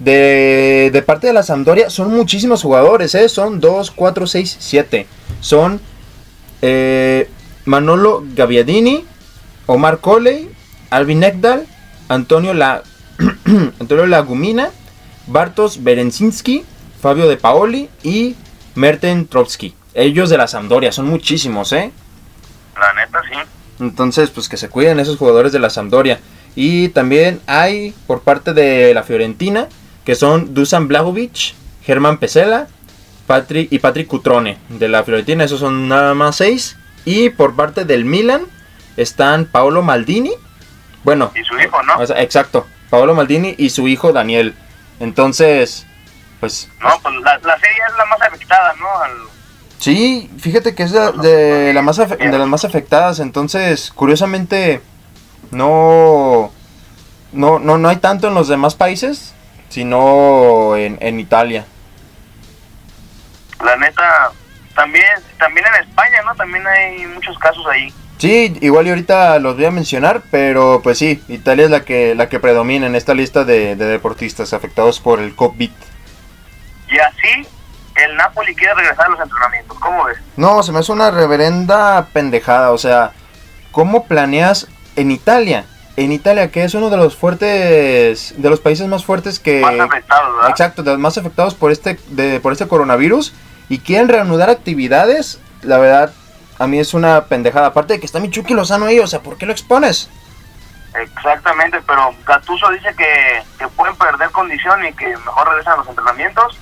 de, 0.00 0.90
de 0.92 1.02
parte 1.02 1.28
de 1.28 1.32
la 1.32 1.42
Sampdoria, 1.42 1.90
son 1.90 2.10
muchísimos 2.10 2.62
jugadores, 2.62 3.14
¿eh? 3.14 3.28
Son 3.28 3.60
2, 3.60 3.90
4, 3.92 4.26
6, 4.26 4.56
7. 4.58 5.06
Son 5.40 5.80
eh, 6.62 7.30
Manolo 7.66 8.24
Gabbiadini, 8.34 9.04
Omar 9.66 9.98
Coley, 9.98 10.50
Alvin 10.90 11.22
Ekdal, 11.22 11.66
Antonio, 12.08 12.54
La, 12.54 12.82
Antonio 13.78 14.06
Lagumina, 14.06 14.70
Bartos 15.26 15.82
Berenzinski, 15.84 16.64
Fabio 17.00 17.28
De 17.28 17.36
Paoli 17.36 17.88
y 18.02 18.36
Merten 18.74 19.26
Trotsky. 19.26 19.74
Ellos 19.94 20.30
de 20.30 20.38
la 20.38 20.48
Sampdoria, 20.48 20.92
son 20.92 21.06
muchísimos, 21.06 21.72
¿eh? 21.72 21.92
La 22.74 22.92
neta, 22.94 23.20
sí. 23.28 23.38
Entonces, 23.80 24.30
pues 24.30 24.48
que 24.48 24.56
se 24.56 24.68
cuiden 24.68 24.98
esos 24.98 25.18
jugadores 25.18 25.52
de 25.52 25.58
la 25.58 25.70
Sampdoria. 25.70 26.20
Y 26.54 26.88
también 26.88 27.40
hay 27.46 27.94
por 28.06 28.22
parte 28.22 28.52
de 28.52 28.92
la 28.94 29.02
Fiorentina, 29.02 29.68
que 30.04 30.14
son 30.14 30.54
Dusan 30.54 30.88
Blagovic, 30.88 31.54
Germán 31.82 32.18
Pesela 32.18 32.68
Patrick, 33.26 33.72
y 33.72 33.78
Patrick 33.78 34.06
Cutrone 34.08 34.58
de 34.68 34.88
la 34.88 35.04
Fiorentina. 35.04 35.44
Esos 35.44 35.60
son 35.60 35.88
nada 35.88 36.14
más 36.14 36.36
seis. 36.36 36.76
Y 37.04 37.30
por 37.30 37.54
parte 37.56 37.84
del 37.84 38.04
Milan 38.04 38.42
están 38.96 39.44
Paolo 39.46 39.82
Maldini. 39.82 40.32
Bueno, 41.04 41.30
Y 41.34 41.44
su 41.44 41.58
hijo, 41.58 41.82
¿no? 41.84 41.96
o 41.98 42.06
sea, 42.06 42.20
exacto. 42.22 42.66
Paolo 42.90 43.14
Maldini 43.14 43.54
y 43.56 43.70
su 43.70 43.86
hijo 43.88 44.12
Daniel. 44.12 44.54
Entonces, 44.98 45.86
pues 46.40 46.68
No, 46.80 46.88
pues 47.02 47.14
la, 47.22 47.38
la 47.38 47.58
serie 47.58 47.78
es 47.88 47.96
la 47.96 48.04
más 48.06 48.20
afectada, 48.22 48.74
¿no? 48.78 48.86
Al- 49.02 49.30
Sí, 49.78 50.30
fíjate 50.38 50.74
que 50.74 50.82
es 50.82 50.92
de, 50.92 51.10
de 51.12 51.72
la 51.72 51.80
más 51.80 51.96
de 51.96 52.28
las 52.38 52.46
más 52.46 52.66
afectadas, 52.66 53.18
entonces 53.18 53.90
curiosamente 53.94 54.82
no, 55.52 56.52
no, 57.32 57.58
no, 57.58 57.78
no 57.78 57.88
hay 57.88 57.96
tanto 57.96 58.28
en 58.28 58.34
los 58.34 58.48
demás 58.48 58.74
países, 58.74 59.32
sino 59.70 60.76
en, 60.76 60.98
en 61.00 61.18
Italia. 61.18 61.64
la 63.64 63.76
neta, 63.76 64.30
también, 64.74 65.06
también 65.38 65.66
en 65.66 65.88
España, 65.88 66.22
¿no? 66.24 66.34
También 66.34 66.66
hay 66.66 67.06
muchos 67.06 67.38
casos 67.38 67.66
ahí. 67.66 67.92
Sí, 68.18 68.54
igual 68.60 68.86
y 68.86 68.90
ahorita 68.90 69.38
los 69.38 69.56
voy 69.56 69.64
a 69.64 69.70
mencionar, 69.70 70.22
pero 70.30 70.80
pues 70.82 70.98
sí, 70.98 71.22
Italia 71.28 71.64
es 71.64 71.70
la 71.70 71.84
que, 71.84 72.14
la 72.14 72.28
que 72.28 72.38
predomina 72.38 72.86
en 72.86 72.94
esta 72.94 73.14
lista 73.14 73.44
de, 73.44 73.76
de 73.76 73.84
deportistas 73.86 74.52
afectados 74.52 75.00
por 75.00 75.20
el 75.20 75.34
COVID. 75.34 75.70
Y 76.90 76.98
así, 76.98 77.48
el 77.94 78.16
Napoli 78.16 78.54
quiere 78.54 78.74
regresar 78.74 79.06
a 79.06 79.10
los 79.10 79.20
entrenamientos. 79.20 79.78
¿Cómo 79.78 80.04
ves? 80.04 80.18
No, 80.36 80.62
se 80.62 80.72
me 80.72 80.80
hace 80.80 80.92
una 80.92 81.10
reverenda 81.10 82.08
pendejada. 82.12 82.72
O 82.72 82.78
sea, 82.78 83.12
¿cómo 83.70 84.04
planeas 84.04 84.66
en 84.96 85.10
Italia? 85.10 85.64
En 85.96 86.12
Italia, 86.12 86.50
que 86.50 86.64
es 86.64 86.74
uno 86.74 86.88
de 86.88 86.96
los 86.96 87.16
fuertes, 87.16 88.34
de 88.36 88.50
los 88.50 88.60
países 88.60 88.86
más 88.86 89.04
fuertes 89.04 89.38
que... 89.38 89.60
Más 89.60 89.78
afectados, 89.78 90.34
¿verdad? 90.36 90.50
Exacto, 90.50 90.82
de 90.82 90.90
los 90.92 91.00
más 91.00 91.18
afectados 91.18 91.54
por 91.54 91.72
este, 91.72 91.98
de, 92.08 92.40
por 92.40 92.52
este 92.52 92.68
coronavirus. 92.68 93.34
Y 93.68 93.80
quieren 93.80 94.08
reanudar 94.08 94.50
actividades. 94.50 95.40
La 95.62 95.78
verdad, 95.78 96.12
a 96.58 96.66
mí 96.66 96.78
es 96.78 96.94
una 96.94 97.24
pendejada. 97.24 97.68
Aparte 97.68 97.94
de 97.94 98.00
que 98.00 98.06
está 98.06 98.20
Michuki 98.20 98.54
Lozano 98.54 98.86
ahí, 98.86 98.98
o 98.98 99.06
sea, 99.06 99.20
¿por 99.20 99.36
qué 99.36 99.46
lo 99.46 99.52
expones? 99.52 100.08
Exactamente, 100.94 101.80
pero 101.86 102.14
Gattuso 102.26 102.68
dice 102.70 102.94
que, 102.96 103.42
que 103.58 103.68
pueden 103.68 103.94
perder 103.96 104.30
condición 104.30 104.84
y 104.84 104.92
que 104.92 105.06
mejor 105.06 105.48
regresan 105.48 105.74
a 105.74 105.76
los 105.76 105.88
entrenamientos. 105.88 106.58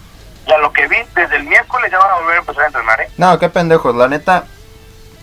Y 0.47 0.53
a 0.53 0.59
lo 0.59 0.73
que 0.73 0.87
vi, 0.89 0.97
desde 1.15 1.37
el 1.37 1.45
miércoles 1.45 1.91
ya 1.91 1.99
van 1.99 2.11
a 2.11 2.15
volver 2.21 2.37
a 2.37 2.39
empezar 2.41 2.65
a 2.65 2.67
entrenar, 2.67 3.01
¿eh? 3.01 3.11
No, 3.19 3.39
qué 3.39 3.49
pendejos, 3.49 3.95
la 3.95 4.09
neta. 4.09 4.45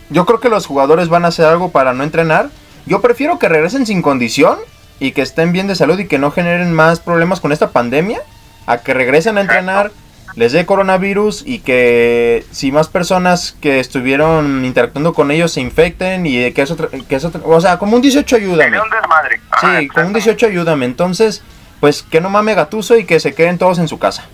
Yo 0.08 0.24
creo 0.24 0.40
que 0.40 0.48
los 0.48 0.66
jugadores 0.66 1.08
van 1.08 1.24
a 1.24 1.28
hacer 1.28 1.46
algo 1.46 1.72
para 1.72 1.92
no 1.92 2.04
entrenar. 2.04 2.48
Yo 2.86 3.00
prefiero 3.00 3.38
que 3.38 3.48
regresen 3.48 3.84
sin 3.84 4.00
condición 4.00 4.58
y 5.00 5.12
que 5.12 5.22
estén 5.22 5.52
bien 5.52 5.66
de 5.66 5.74
salud 5.74 5.98
y 5.98 6.06
que 6.06 6.18
no 6.18 6.30
generen 6.30 6.72
más 6.72 7.00
problemas 7.00 7.40
con 7.40 7.52
esta 7.52 7.70
pandemia, 7.70 8.20
a 8.66 8.78
que 8.78 8.94
regresen 8.94 9.38
a 9.38 9.42
entrenar, 9.42 9.90
les 10.36 10.52
dé 10.52 10.66
coronavirus 10.66 11.42
y 11.46 11.58
que 11.60 12.44
si 12.52 12.70
más 12.70 12.88
personas 12.88 13.56
que 13.60 13.80
estuvieron 13.80 14.64
interactuando 14.64 15.14
con 15.14 15.30
ellos 15.30 15.52
se 15.52 15.60
infecten 15.60 16.26
y 16.26 16.52
que 16.52 16.62
eso, 16.62 16.76
que 16.76 17.16
eso 17.16 17.32
o 17.44 17.60
sea, 17.60 17.78
como 17.78 17.96
un 17.96 18.02
18 18.02 18.36
ayúdame. 18.36 18.80
Un 18.80 18.90
desmadre. 18.90 19.36
Sí, 19.36 19.40
como 19.60 19.72
un 19.72 19.80
exactamente. 19.82 20.20
18 20.20 20.46
ayúdame. 20.46 20.86
Entonces, 20.86 21.42
pues 21.80 22.02
que 22.02 22.20
no 22.20 22.30
mame 22.30 22.54
gatuso 22.54 22.96
y 22.96 23.04
que 23.04 23.18
se 23.18 23.34
queden 23.34 23.58
todos 23.58 23.78
en 23.78 23.88
su 23.88 23.98
casa. 23.98 24.26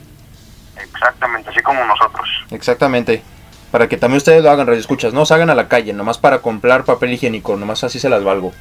Exactamente, 0.76 1.50
así 1.50 1.60
como 1.62 1.84
nosotros. 1.84 2.28
Exactamente. 2.50 3.22
Para 3.72 3.88
que 3.88 3.96
también 3.96 4.18
ustedes 4.18 4.42
lo 4.42 4.50
hagan, 4.50 4.66
radio 4.66 4.78
escuchas, 4.78 5.14
no 5.14 5.26
salgan 5.26 5.50
a 5.50 5.54
la 5.54 5.66
calle, 5.66 5.92
nomás 5.94 6.18
para 6.18 6.40
comprar 6.40 6.84
papel 6.84 7.14
higiénico, 7.14 7.56
nomás 7.56 7.82
así 7.82 7.98
se 7.98 8.10
las 8.10 8.22
valgo. 8.22 8.52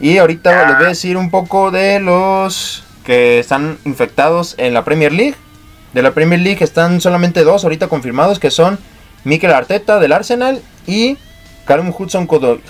Y 0.00 0.18
ahorita 0.18 0.66
les 0.66 0.76
voy 0.76 0.86
a 0.86 0.88
decir 0.88 1.16
un 1.16 1.30
poco 1.30 1.70
de 1.70 2.00
los 2.00 2.82
que 3.04 3.38
están 3.38 3.78
infectados 3.84 4.54
en 4.58 4.74
la 4.74 4.84
Premier 4.84 5.12
League. 5.12 5.36
De 5.92 6.02
la 6.02 6.12
Premier 6.12 6.40
League 6.40 6.64
están 6.64 7.00
solamente 7.00 7.44
dos 7.44 7.62
ahorita 7.64 7.88
confirmados, 7.88 8.38
que 8.38 8.50
son 8.50 8.78
Mikel 9.24 9.52
Arteta 9.52 10.00
del 10.00 10.12
Arsenal 10.12 10.60
y 10.86 11.18
Callum 11.66 11.92
Hudson 11.96 12.26
Odoi, 12.28 12.60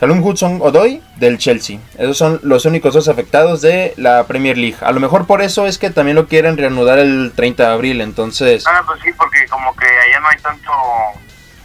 Callum 0.00 0.22
Hudson 0.22 0.58
Odoi 0.60 1.02
del 1.16 1.38
Chelsea. 1.38 1.78
Esos 1.96 2.18
son 2.18 2.40
los 2.42 2.66
únicos 2.66 2.92
dos 2.92 3.08
afectados 3.08 3.62
de 3.62 3.94
la 3.96 4.26
Premier 4.26 4.58
League. 4.58 4.76
A 4.82 4.92
lo 4.92 5.00
mejor 5.00 5.26
por 5.26 5.40
eso 5.40 5.66
es 5.66 5.78
que 5.78 5.90
también 5.90 6.16
lo 6.16 6.28
quieren 6.28 6.58
reanudar 6.58 6.98
el 6.98 7.32
30 7.34 7.66
de 7.66 7.72
abril, 7.72 8.00
entonces... 8.02 8.64
Ah, 8.66 8.82
pues 8.86 9.00
sí, 9.02 9.10
porque 9.16 9.46
como 9.48 9.74
que 9.74 9.86
allá 9.86 10.20
no 10.20 10.28
hay 10.28 10.38
tanto, 10.38 10.70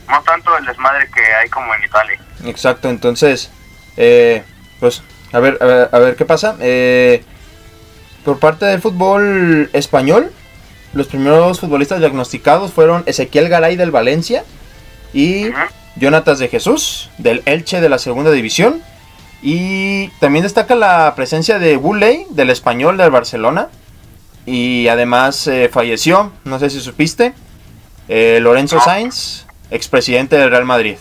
no 0.09 0.21
tanto 0.23 0.57
el 0.57 0.65
desmadre 0.65 1.09
que 1.13 1.21
hay 1.21 1.49
como 1.49 1.75
en 1.75 1.83
Italia. 1.83 2.19
Exacto, 2.45 2.89
entonces, 2.89 3.51
eh, 3.97 4.43
pues, 4.79 5.03
a 5.33 5.39
ver, 5.39 5.57
a 5.59 5.65
ver, 5.65 5.89
a 5.91 5.99
ver 5.99 6.15
qué 6.15 6.25
pasa. 6.25 6.55
Eh, 6.61 7.25
por 8.23 8.39
parte 8.39 8.65
del 8.65 8.81
fútbol 8.81 9.69
español, 9.73 10.31
los 10.93 11.07
primeros 11.07 11.59
futbolistas 11.59 11.99
diagnosticados 11.99 12.71
fueron 12.71 13.03
Ezequiel 13.07 13.49
Garay 13.49 13.75
del 13.75 13.91
Valencia 13.91 14.43
y. 15.13 15.49
Jonatas 16.01 16.39
de 16.39 16.49
Jesús 16.49 17.09
del 17.19 17.43
Elche 17.45 17.79
de 17.79 17.87
la 17.87 17.99
segunda 17.99 18.31
división. 18.31 18.81
Y 19.43 20.09
también 20.19 20.43
destaca 20.43 20.75
la 20.75 21.13
presencia 21.15 21.59
de 21.59 21.77
Bulley 21.77 22.25
del 22.31 22.49
español 22.49 22.97
del 22.97 23.11
Barcelona. 23.11 23.69
Y 24.45 24.87
además 24.87 25.47
eh, 25.47 25.69
falleció, 25.71 26.31
no 26.43 26.59
sé 26.59 26.71
si 26.71 26.81
supiste, 26.81 27.33
eh, 28.07 28.39
Lorenzo 28.41 28.77
No. 28.77 28.83
Sainz, 28.83 29.45
expresidente 29.69 30.35
del 30.35 30.49
Real 30.49 30.65
Madrid, 30.65 30.95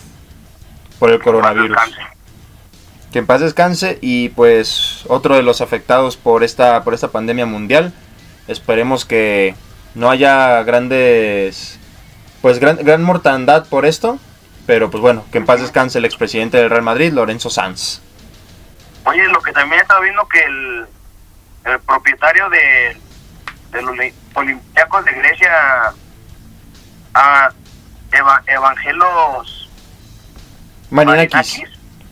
por 0.99 1.11
el 1.11 1.19
coronavirus. 1.19 1.77
Que 3.11 3.19
en 3.19 3.25
paz 3.25 3.41
descanse 3.41 3.97
y 3.99 4.29
pues 4.29 5.03
otro 5.07 5.35
de 5.35 5.43
los 5.43 5.59
afectados 5.59 6.17
por 6.17 6.43
esta, 6.43 6.83
por 6.83 6.93
esta 6.93 7.09
pandemia 7.09 7.45
mundial. 7.47 7.91
Esperemos 8.47 9.05
que 9.05 9.55
no 9.95 10.09
haya 10.09 10.61
grandes, 10.63 11.79
pues 12.41 12.59
gran, 12.59 12.77
gran 12.77 13.03
mortandad 13.03 13.65
por 13.65 13.85
esto. 13.85 14.19
Pero 14.71 14.89
pues 14.89 15.01
bueno, 15.01 15.25
que 15.33 15.37
en 15.37 15.45
paz 15.45 15.59
descanse 15.59 15.97
el 15.97 16.05
expresidente 16.05 16.55
del 16.55 16.69
Real 16.69 16.81
Madrid, 16.81 17.11
Lorenzo 17.11 17.49
Sanz. 17.49 17.99
Oye, 19.03 19.27
lo 19.27 19.41
que 19.41 19.51
también 19.51 19.81
estaba 19.81 19.99
viendo 19.99 20.25
que 20.29 20.41
el, 20.41 20.85
el 21.65 21.79
propietario 21.81 22.47
de, 22.49 22.95
de 23.73 23.81
los 23.81 23.91
Oli- 23.91 24.13
Olympiacos 24.33 25.03
de 25.03 25.11
Grecia, 25.11 25.51
a 27.13 27.51
Eva- 28.13 28.43
Evangelos 28.47 29.69
Marinakis. 30.89 31.33
Marinakis, 31.33 31.63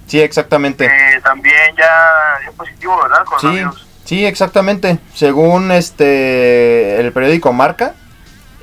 Sí, 0.08 0.20
exactamente. 0.20 0.84
eh, 0.86 1.22
también 1.24 1.74
ya 1.78 2.40
dio 2.42 2.52
positivo, 2.52 3.02
¿verdad? 3.04 3.20
Sí, 3.24 3.30
Coronavirus. 3.30 3.88
sí, 4.04 4.26
exactamente. 4.26 5.00
Según 5.16 5.72
este 5.72 7.00
el 7.00 7.14
periódico 7.14 7.54
Marca, 7.54 7.96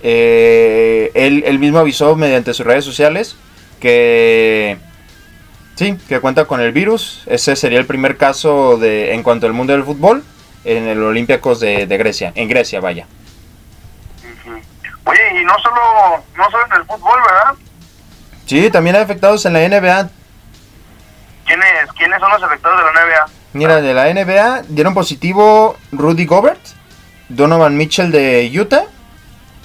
eh, 0.03 1.11
él, 1.15 1.45
él 1.47 1.59
mismo 1.59 1.79
avisó 1.79 2.15
mediante 2.15 2.53
sus 2.53 2.67
redes 2.67 2.85
sociales 2.85 3.37
que 3.81 4.79
sí, 5.75 5.99
que 6.09 6.21
cuenta 6.21 6.45
con 6.45 6.61
el 6.61 6.73
virus. 6.73 7.23
Ese 7.27 7.57
sería 7.57 7.79
el 7.79 7.87
primer 7.87 8.17
caso 8.17 8.77
de 8.77 9.15
en 9.15 9.23
cuanto 9.23 9.47
al 9.47 9.53
mundo 9.53 9.73
del 9.73 9.85
fútbol 9.85 10.25
en 10.65 10.89
el 10.89 11.03
Olympiacos 11.03 11.61
de, 11.61 11.87
de 11.87 11.97
Grecia, 11.97 12.33
en 12.35 12.49
Grecia, 12.49 12.81
vaya. 12.81 13.07
Oye, 15.05 15.41
y 15.41 15.45
no 15.45 15.55
solo, 15.63 16.25
no 16.37 16.51
solo 16.51 16.67
en 16.67 16.73
el 16.81 16.85
fútbol, 16.85 17.21
¿verdad? 17.23 17.55
Sí, 18.47 18.71
también 18.71 18.97
hay 18.97 19.03
afectados 19.03 19.47
en 19.47 19.53
la 19.53 19.61
NBA. 19.61 20.11
¿Quiénes, 21.47 21.93
¿Quiénes 21.97 22.21
son 22.21 22.31
los 22.31 22.43
afectados 22.43 22.79
de 22.79 22.85
la 22.85 22.91
NBA? 22.91 23.27
Mira, 23.53 23.81
de 23.81 23.95
la 23.95 24.13
NBA 24.13 24.63
dieron 24.69 24.95
positivo 24.95 25.77
Rudy 25.93 26.27
Gobert, 26.27 26.61
Donovan 27.29 27.77
Mitchell 27.77 28.11
de 28.11 28.51
Utah 28.53 28.87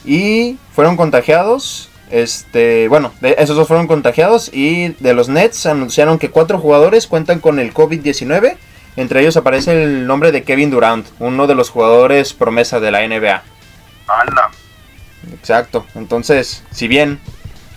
y 0.06 0.58
fueron 0.74 0.96
contagiados. 0.96 1.91
Este, 2.12 2.88
bueno, 2.90 3.14
de- 3.22 3.36
esos 3.40 3.56
dos 3.56 3.68
fueron 3.68 3.88
contagiados 3.88 4.50
y 4.54 4.90
de 5.00 5.14
los 5.14 5.30
Nets 5.30 5.66
anunciaron 5.66 6.20
que 6.20 6.30
cuatro 6.30 6.60
jugadores 6.60 7.08
cuentan 7.08 7.40
con 7.40 7.58
el 7.60 7.74
COVID-19. 7.74 8.58
Entre 8.98 9.22
ellos 9.22 9.38
aparece 9.38 9.84
el 9.84 10.06
nombre 10.06 10.32
de 10.34 10.44
Kevin 10.44 10.70
Durant, 10.70 11.08
uno 11.20 11.48
de 11.48 11.56
los 11.56 11.70
jugadores 11.70 12.34
promesa 12.34 12.80
de 12.82 12.92
la 12.92 13.02
NBA. 13.08 13.42
Anda. 14.08 14.50
Exacto. 15.34 15.86
Entonces, 15.96 16.64
si 16.72 16.88
bien 16.90 17.20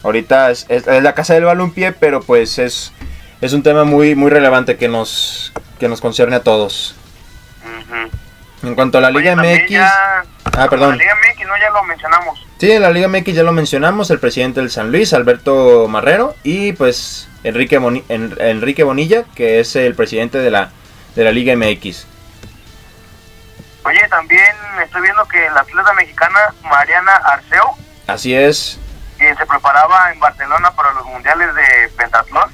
ahorita 0.03 0.51
es, 0.51 0.67
es- 0.69 0.87
es 0.89 1.03
la 1.03 1.15
casa 1.15 1.35
del 1.35 1.45
balompié, 1.45 1.93
pero 1.93 2.21
pues 2.21 2.59
es, 2.59 2.93
es 3.41 3.53
un 3.53 3.63
tema 3.63 3.85
muy, 3.85 4.17
muy 4.17 4.31
relevante 4.31 4.77
que 4.77 4.89
nos, 4.89 5.53
que 5.79 5.89
nos 5.89 6.01
concierne 6.01 6.35
a 6.37 6.43
todos. 6.43 6.97
En 8.65 8.75
cuanto 8.75 8.99
a 8.99 9.01
la 9.01 9.11
Liga 9.11 9.35
MX, 9.37 9.69
ya- 9.71 10.25
Ah, 10.57 10.69
perdón. 10.69 10.91
La 10.91 10.97
Liga 11.05 11.15
MX, 11.17 11.47
¿no? 11.47 11.57
Ya 11.57 11.71
lo 11.71 11.83
mencionamos. 11.85 12.47
sí, 12.59 12.71
en 12.73 12.83
la 12.83 12.91
Liga 12.91 13.09
MX 13.09 13.35
ya 13.35 13.43
lo 13.43 13.53
mencionamos, 13.53 14.11
el 14.11 14.19
presidente 14.21 14.61
del 14.61 14.71
San 14.71 14.91
Luis, 14.93 15.13
Alberto 15.13 15.87
Marrero, 15.89 16.35
y 16.45 16.73
pues 16.75 17.29
Enrique, 17.43 17.79
Boni- 17.79 18.05
En- 18.09 18.35
Enrique 18.41 18.85
Bonilla, 18.85 19.25
que 19.35 19.61
es 19.61 19.75
el 19.77 19.95
presidente 19.95 20.39
de 20.39 20.51
la, 20.51 20.71
de 21.17 21.25
la 21.25 21.31
Liga 21.33 21.53
MX. 21.57 22.07
Oye, 23.85 24.01
también 24.09 24.55
estoy 24.83 25.03
viendo 25.03 25.27
que 25.27 25.51
la 25.51 25.61
atleta 25.61 25.93
mexicana 25.93 26.39
Mariana 26.63 27.17
Arceo, 27.17 27.77
Así 28.07 28.35
es. 28.35 28.79
que 29.19 29.35
se 29.35 29.45
preparaba 29.47 30.11
en 30.13 30.21
Barcelona 30.21 30.71
para 30.71 30.93
los 30.95 31.05
mundiales 31.05 31.55
de 31.55 31.89
pentatlón, 31.97 32.51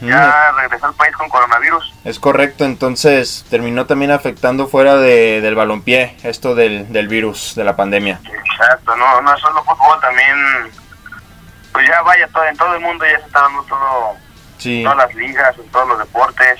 Ya 0.00 0.52
regresó 0.52 0.86
al 0.86 0.94
país 0.94 1.14
con 1.14 1.28
coronavirus. 1.28 1.92
Es 2.04 2.18
correcto, 2.18 2.64
entonces 2.64 3.44
terminó 3.50 3.84
también 3.86 4.10
afectando 4.12 4.66
fuera 4.66 4.96
de, 4.96 5.42
del 5.42 5.54
balompié 5.54 6.16
esto 6.22 6.54
del, 6.54 6.90
del 6.90 7.06
virus, 7.08 7.54
de 7.54 7.64
la 7.64 7.76
pandemia. 7.76 8.18
Exacto, 8.24 8.96
no, 8.96 9.20
no 9.20 9.34
es 9.34 9.40
solo 9.40 9.62
fútbol, 9.62 10.00
también, 10.00 10.36
pues 11.72 11.86
ya 11.86 12.00
vaya, 12.02 12.26
todo, 12.28 12.44
en 12.46 12.56
todo 12.56 12.74
el 12.74 12.80
mundo 12.80 13.04
ya 13.04 13.18
se 13.20 13.26
está 13.26 13.42
dando 13.42 13.62
todo, 13.64 14.14
Sí, 14.56 14.82
todas 14.82 14.96
las 14.98 15.14
ligas, 15.14 15.54
en 15.58 15.68
todos 15.70 15.88
los 15.88 15.98
deportes. 15.98 16.58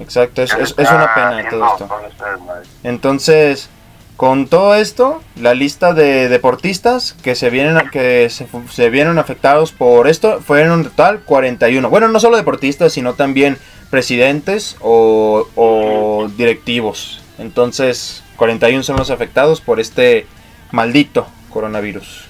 exacto, 0.00 0.42
es, 0.42 0.52
es, 0.52 0.90
una 0.90 1.14
pena 1.14 1.48
todo 1.48 1.72
esto. 1.78 2.00
este. 2.08 2.88
Entonces, 2.88 3.70
con 4.16 4.46
todo 4.48 4.74
esto, 4.74 5.22
la 5.36 5.54
lista 5.54 5.92
de 5.92 6.28
deportistas 6.28 7.12
que 7.22 7.34
se 7.34 7.50
vienen 7.50 7.90
que 7.90 8.30
se, 8.30 8.90
vieron 8.90 9.18
afectados 9.18 9.72
por 9.72 10.08
esto 10.08 10.40
fueron 10.40 10.80
en 10.80 10.84
total 10.84 11.20
41. 11.20 11.90
Bueno, 11.90 12.08
no 12.08 12.18
solo 12.18 12.36
deportistas, 12.36 12.92
sino 12.94 13.14
también 13.14 13.58
presidentes 13.90 14.76
o, 14.80 15.46
o 15.54 16.28
directivos. 16.36 17.22
Entonces, 17.38 18.24
41 18.36 18.82
son 18.82 18.96
los 18.96 19.10
afectados 19.10 19.60
por 19.60 19.80
este 19.80 20.26
maldito 20.70 21.26
coronavirus. 21.50 22.26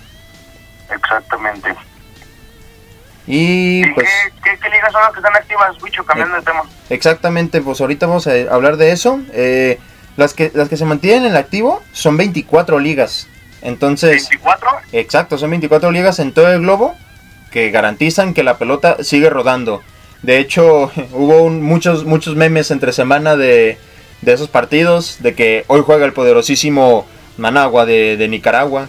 Exactamente. 0.90 1.74
Y 3.28 3.84
¿Y 3.84 3.92
pues 3.92 4.06
qué, 4.06 4.50
qué, 4.50 4.58
qué 4.58 4.70
ligas 4.70 4.92
son 4.92 5.02
las 5.02 5.12
que 5.12 5.18
están 5.18 5.34
activas, 5.36 5.82
Wicho? 5.82 6.04
Cambiando 6.04 6.36
de 6.36 6.42
tema. 6.42 6.62
exactamente, 6.90 7.60
pues 7.60 7.80
ahorita 7.80 8.06
vamos 8.06 8.26
a 8.26 8.32
hablar 8.52 8.76
de 8.76 8.92
eso. 8.92 9.20
Eh, 9.32 9.80
las 10.16 10.34
que 10.34 10.50
las 10.54 10.68
que 10.68 10.76
se 10.76 10.84
mantienen 10.84 11.24
en 11.24 11.30
el 11.32 11.36
activo 11.36 11.82
son 11.92 12.16
24 12.16 12.78
ligas. 12.78 13.26
Entonces, 13.62 14.28
24. 14.30 14.68
Exacto, 14.92 15.38
son 15.38 15.50
24 15.50 15.90
ligas 15.90 16.18
en 16.18 16.32
todo 16.32 16.50
el 16.52 16.60
globo 16.60 16.94
que 17.50 17.70
garantizan 17.70 18.34
que 18.34 18.42
la 18.42 18.58
pelota 18.58 18.98
sigue 19.02 19.30
rodando. 19.30 19.82
De 20.22 20.38
hecho, 20.38 20.90
hubo 21.12 21.42
un- 21.42 21.62
muchos, 21.62 22.04
muchos 22.04 22.36
memes 22.36 22.70
entre 22.70 22.92
semana 22.92 23.36
de, 23.36 23.78
de 24.22 24.32
esos 24.32 24.48
partidos, 24.48 25.18
de 25.20 25.34
que 25.34 25.64
hoy 25.68 25.82
juega 25.84 26.04
el 26.06 26.12
poderosísimo 26.12 27.06
Managua 27.38 27.86
de, 27.86 28.16
de 28.16 28.28
Nicaragua. 28.28 28.88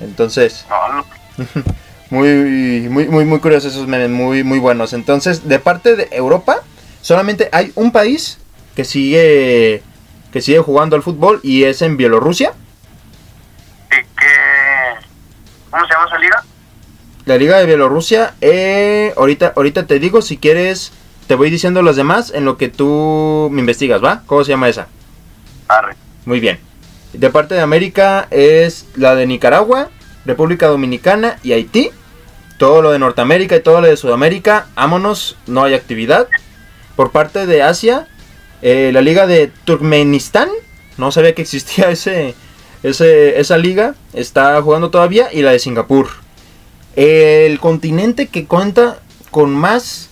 Entonces, 0.00 0.64
no, 0.68 1.04
muy, 2.10 2.88
muy, 2.88 3.08
muy, 3.08 3.24
muy 3.24 3.38
curiosos 3.40 3.72
esos 3.72 3.86
memes, 3.86 4.10
muy, 4.10 4.42
muy 4.44 4.58
buenos. 4.58 4.92
Entonces, 4.92 5.48
de 5.48 5.58
parte 5.58 5.96
de 5.96 6.08
Europa, 6.12 6.62
solamente 7.02 7.48
hay 7.52 7.72
un 7.74 7.92
país 7.92 8.38
que 8.76 8.84
sigue, 8.84 9.82
que 10.32 10.40
sigue 10.40 10.58
jugando 10.60 10.96
al 10.96 11.02
fútbol 11.02 11.40
y 11.42 11.64
es 11.64 11.82
en 11.82 11.96
Bielorrusia. 11.96 12.52
¿y 13.90 13.94
qué- 14.18 15.06
¿Cómo 15.70 15.86
se 15.86 15.92
llama 15.92 16.06
esa 16.06 16.18
liga? 16.18 16.44
La 17.24 17.36
Liga 17.36 17.58
de 17.58 17.66
Bielorrusia, 17.66 18.34
eh, 18.40 19.12
ahorita, 19.16 19.52
ahorita 19.54 19.86
te 19.86 19.98
digo, 19.98 20.22
si 20.22 20.38
quieres, 20.38 20.92
te 21.26 21.34
voy 21.34 21.50
diciendo 21.50 21.82
los 21.82 21.96
demás 21.96 22.32
en 22.34 22.46
lo 22.46 22.56
que 22.56 22.68
tú 22.68 23.48
me 23.52 23.60
investigas, 23.60 24.02
¿va? 24.02 24.22
¿Cómo 24.26 24.44
se 24.44 24.50
llama 24.50 24.68
esa? 24.70 24.88
Arre. 25.68 25.94
Muy 26.24 26.40
bien. 26.40 26.58
De 27.12 27.28
parte 27.30 27.54
de 27.54 27.60
América 27.60 28.28
es 28.30 28.86
la 28.96 29.14
de 29.14 29.26
Nicaragua, 29.26 29.90
República 30.24 30.68
Dominicana 30.68 31.38
y 31.42 31.52
Haití. 31.52 31.90
Todo 32.58 32.80
lo 32.82 32.90
de 32.90 32.98
Norteamérica 32.98 33.56
y 33.56 33.60
todo 33.60 33.80
lo 33.82 33.86
de 33.86 33.96
Sudamérica, 33.96 34.66
vámonos, 34.74 35.36
no 35.46 35.64
hay 35.64 35.74
actividad. 35.74 36.28
Por 36.96 37.12
parte 37.12 37.46
de 37.46 37.62
Asia, 37.62 38.08
eh, 38.62 38.90
la 38.92 39.00
liga 39.00 39.26
de 39.26 39.50
Turkmenistán, 39.64 40.48
no 40.96 41.12
sabía 41.12 41.34
que 41.34 41.42
existía 41.42 41.88
ese, 41.90 42.34
ese, 42.82 43.38
esa 43.40 43.58
liga, 43.58 43.94
está 44.12 44.60
jugando 44.62 44.90
todavía, 44.90 45.32
y 45.32 45.42
la 45.42 45.52
de 45.52 45.58
Singapur. 45.58 46.08
El 46.96 47.60
continente 47.60 48.26
que 48.26 48.46
cuenta 48.46 49.00
con 49.30 49.54
más 49.54 50.10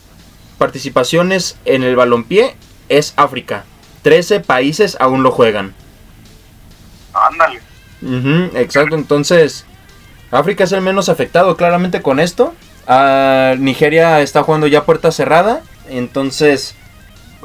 participaciones 0.58 1.56
en 1.64 1.82
el 1.82 1.96
balompié 1.96 2.56
es 2.88 3.12
África. 3.16 3.64
13 4.02 4.40
países 4.40 4.96
aún 5.00 5.22
lo 5.22 5.32
juegan. 5.32 5.74
Ándale. 7.12 7.60
Exacto, 8.54 8.94
entonces 8.94 9.64
África 10.30 10.64
es 10.64 10.72
el 10.72 10.82
menos 10.82 11.08
afectado 11.08 11.56
claramente 11.56 12.02
con 12.02 12.20
esto. 12.20 12.54
Ah, 12.86 13.54
Nigeria 13.58 14.20
está 14.20 14.42
jugando 14.42 14.66
ya 14.66 14.84
puerta 14.84 15.10
cerrada, 15.10 15.62
entonces 15.88 16.76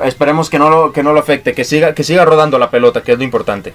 esperemos 0.04 0.50
que 0.50 0.60
no 0.60 0.70
lo, 0.70 0.94
que 0.94 1.04
no 1.04 1.14
lo 1.14 1.20
afecte, 1.20 1.54
que 1.54 1.64
siga, 1.64 1.94
que 1.94 2.04
siga 2.04 2.26
rodando 2.26 2.58
la 2.58 2.70
pelota, 2.70 3.04
que 3.04 3.14
es 3.14 3.18
lo 3.18 3.24
importante. 3.24 3.74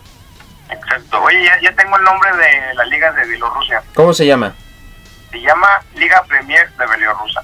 Exacto. 0.71 1.21
Oye, 1.23 1.45
ya, 1.45 1.61
ya 1.62 1.77
tengo 1.77 1.97
el 1.97 2.05
nombre 2.05 2.31
de 2.37 2.75
la 2.75 2.85
liga 2.87 3.12
de 3.12 3.27
Bielorrusia. 3.27 3.83
¿Cómo 3.95 4.12
se 4.12 4.27
llama? 4.27 4.55
Se 5.31 5.41
llama 5.41 5.69
Liga 5.95 6.23
Premier 6.27 6.69
de 6.71 6.87
Bielorrusia. 6.97 7.43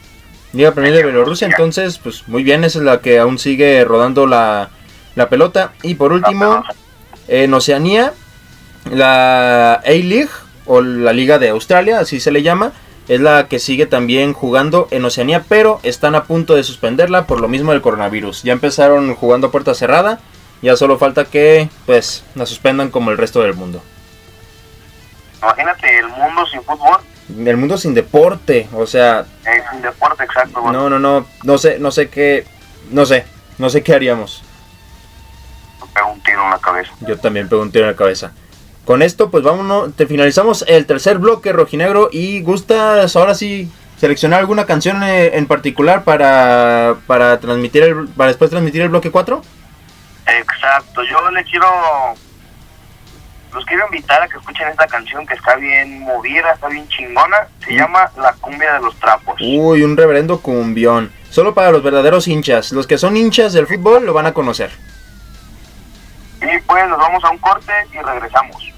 Liga 0.53 0.73
Premier 0.73 0.95
de 0.95 1.03
Bielorrusia, 1.05 1.47
entonces, 1.49 1.99
pues 1.99 2.29
muy 2.29 2.43
bien, 2.43 2.65
esa 2.65 2.79
es 2.79 2.85
la 2.85 3.01
que 3.01 3.19
aún 3.19 3.39
sigue 3.39 3.85
rodando 3.85 4.27
la, 4.27 4.69
la 5.15 5.29
pelota. 5.29 5.73
Y 5.83 5.95
por 5.95 6.13
último, 6.13 6.63
en 7.29 7.55
Oceanía, 7.55 8.13
la 8.91 9.75
A-League, 9.75 10.31
o 10.67 10.81
la 10.81 11.13
Liga 11.13 11.39
de 11.39 11.49
Australia, 11.49 12.01
así 12.01 12.21
se 12.21 12.31
le 12.31 12.43
llama, 12.43 12.73
es 13.09 13.21
la 13.21 13.49
que 13.49 13.59
sigue 13.59 13.87
también 13.87 14.33
jugando 14.33 14.89
en 14.91 15.05
Oceanía, 15.05 15.45
pero 15.49 15.81
están 15.83 16.15
a 16.15 16.25
punto 16.25 16.55
de 16.55 16.63
suspenderla 16.63 17.27
por 17.27 17.41
lo 17.41 17.49
mismo 17.49 17.73
del 17.73 17.83
coronavirus. 17.83 18.43
Ya 18.43 18.53
empezaron 18.53 19.15
jugando 19.15 19.49
a 19.49 19.51
puerta 19.51 19.75
cerrada, 19.75 20.21
ya 20.63 20.77
solo 20.77 20.99
falta 20.99 21.25
que, 21.25 21.69
pues, 21.87 22.25
la 22.35 22.47
suspendan 22.47 22.91
como 22.91 23.11
el 23.11 23.19
resto 23.19 23.43
del 23.43 23.55
mundo. 23.55 23.83
Imagínate 25.43 25.99
el 25.99 26.09
mundo 26.09 26.47
sin 26.47 26.63
fútbol. 26.63 27.01
El 27.37 27.57
mundo 27.57 27.77
sin 27.77 27.95
deporte, 27.95 28.69
o 28.75 28.87
sea, 28.87 29.25
Es 29.45 29.63
un 29.73 29.83
deporte 29.83 30.25
exacto. 30.25 30.61
no, 30.71 30.91
no, 30.91 30.99
no, 30.99 31.27
no 31.43 31.59
sé, 31.59 31.79
no 31.79 31.91
sé 31.91 32.09
qué, 32.09 32.47
no 32.91 33.07
sé, 33.07 33.25
no 33.59 33.71
sé 33.71 33.83
qué 33.83 33.95
haríamos. 33.95 34.43
Me 35.81 35.87
pega 35.89 36.07
un 36.07 36.21
tiro 36.21 36.45
en 36.45 36.51
la 36.51 36.59
cabeza. 36.59 36.93
Yo 37.01 37.19
también 37.19 37.49
pego 37.49 37.63
un 37.63 37.73
tiro 37.73 37.85
en 37.85 37.93
la 37.93 37.97
cabeza. 37.97 38.33
Con 38.85 39.03
esto, 39.03 39.31
pues 39.31 39.45
vámonos, 39.45 39.95
te 39.95 40.07
finalizamos 40.07 40.65
el 40.67 40.87
tercer 40.87 41.19
bloque 41.19 41.53
rojinegro 41.53 42.09
y 42.11 42.43
gustas 42.43 43.15
ahora 43.15 43.35
sí 43.35 43.71
seleccionar 44.03 44.41
alguna 44.41 44.67
canción 44.67 45.05
eh, 45.05 45.37
en 45.37 45.47
particular 45.47 46.03
para, 46.03 46.97
para 47.07 47.39
transmitir 47.39 47.85
el, 47.85 48.09
para 48.09 48.29
después 48.29 48.51
transmitir 48.51 48.83
el 48.83 48.89
bloque 48.89 49.13
4. 49.13 49.41
Exacto. 50.27 51.03
Yo 51.05 51.31
le 51.31 51.45
quiero. 51.45 51.69
Los 53.53 53.65
quiero 53.67 53.85
invitar 53.85 54.23
a 54.23 54.29
que 54.29 54.39
escuchen 54.39 54.67
esta 54.69 54.87
canción 54.89 55.25
que 55.27 55.35
está 55.35 55.55
bien 55.57 56.01
movida, 56.01 56.53
está 56.53 56.69
bien 56.69 56.89
chingona. 56.89 57.47
Se 57.65 57.75
llama 57.75 58.11
La 58.17 58.33
cumbia 58.33 58.73
de 58.73 58.81
los 58.81 58.97
trapos. 58.97 59.41
Uy, 59.41 59.85
un 59.85 59.97
reverendo 59.97 60.41
cumbión. 60.41 61.13
Solo 61.31 61.55
para 61.55 61.71
los 61.71 61.85
verdaderos 61.85 62.27
hinchas. 62.27 62.73
Los 62.73 62.89
que 62.89 62.99
son 62.99 63.17
hinchas 63.17 63.53
del 63.53 63.69
fútbol 63.69 64.05
lo 64.07 64.13
van 64.13 64.27
a 64.27 64.35
conocer. 64.35 64.71
Y 66.41 66.59
pues 66.63 66.89
nos 66.89 66.99
vamos 66.99 67.23
a 67.23 67.31
un 67.31 67.39
corte 67.39 67.73
y 67.93 67.99
regresamos. 67.99 68.72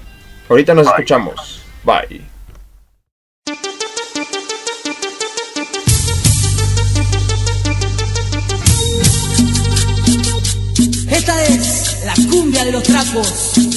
Ahorita 0.49 0.73
nos 0.73 0.85
Bye. 0.85 0.93
escuchamos. 0.93 1.61
Bye. 1.83 2.21
Esta 11.09 11.45
es 11.45 12.03
la 12.05 12.13
cumbia 12.29 12.65
de 12.65 12.71
los 12.71 12.83
trapos. 12.83 13.74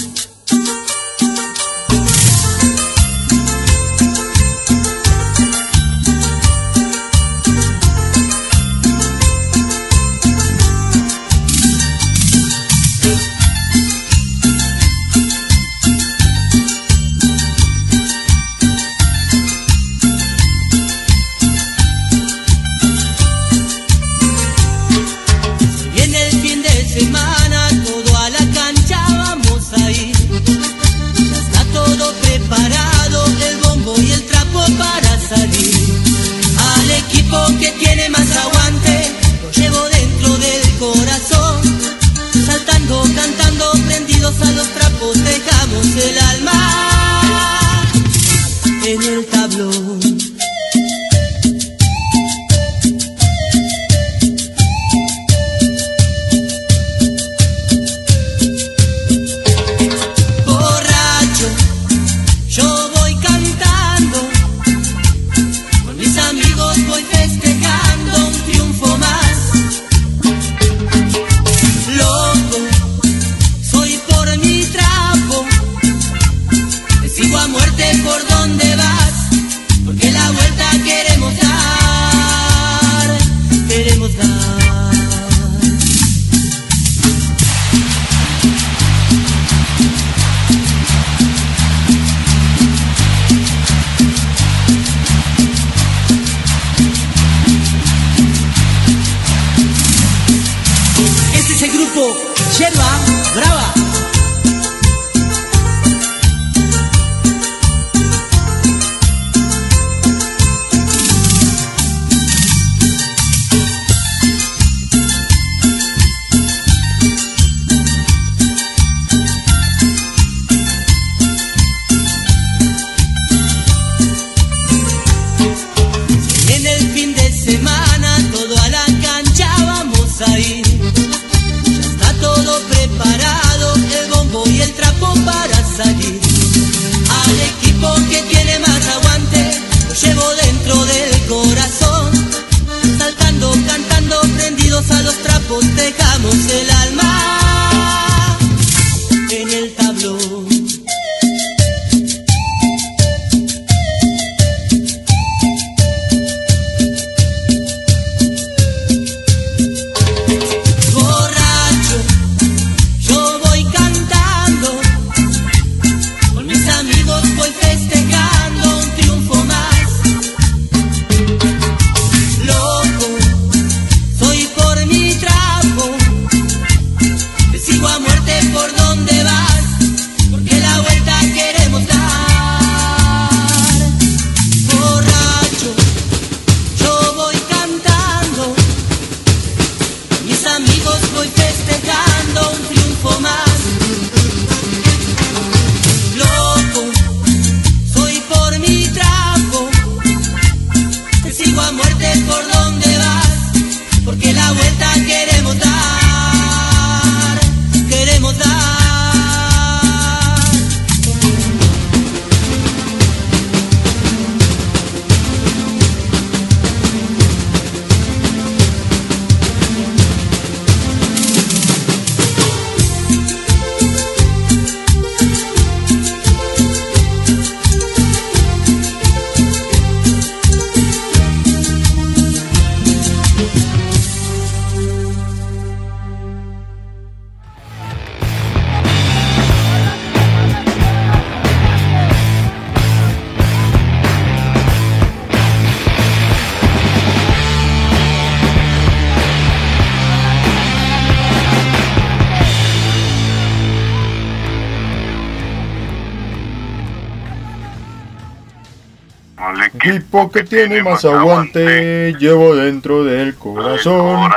Que 260.32 260.44
tiene 260.44 260.82
más 260.82 261.04
aguante, 261.04 262.12
llevo 262.18 262.56
dentro 262.56 263.04
del 263.04 263.34
corazón. 263.36 264.30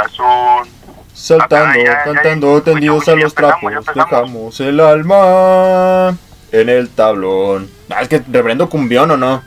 Saltando, 1.13 1.79
cantando, 2.03 2.61
tendidos 2.61 3.07
a 3.07 3.15
los 3.15 3.35
trapos, 3.35 3.71
dejamos 3.93 4.59
el 4.59 4.79
alma 4.79 6.15
en 6.51 6.69
el 6.69 6.89
tablón. 6.89 7.69
Ah, 7.89 8.01
es 8.01 8.07
que 8.07 8.21
reverendo 8.31 8.69
cumbión 8.69 9.11
o 9.11 9.17
no. 9.17 9.43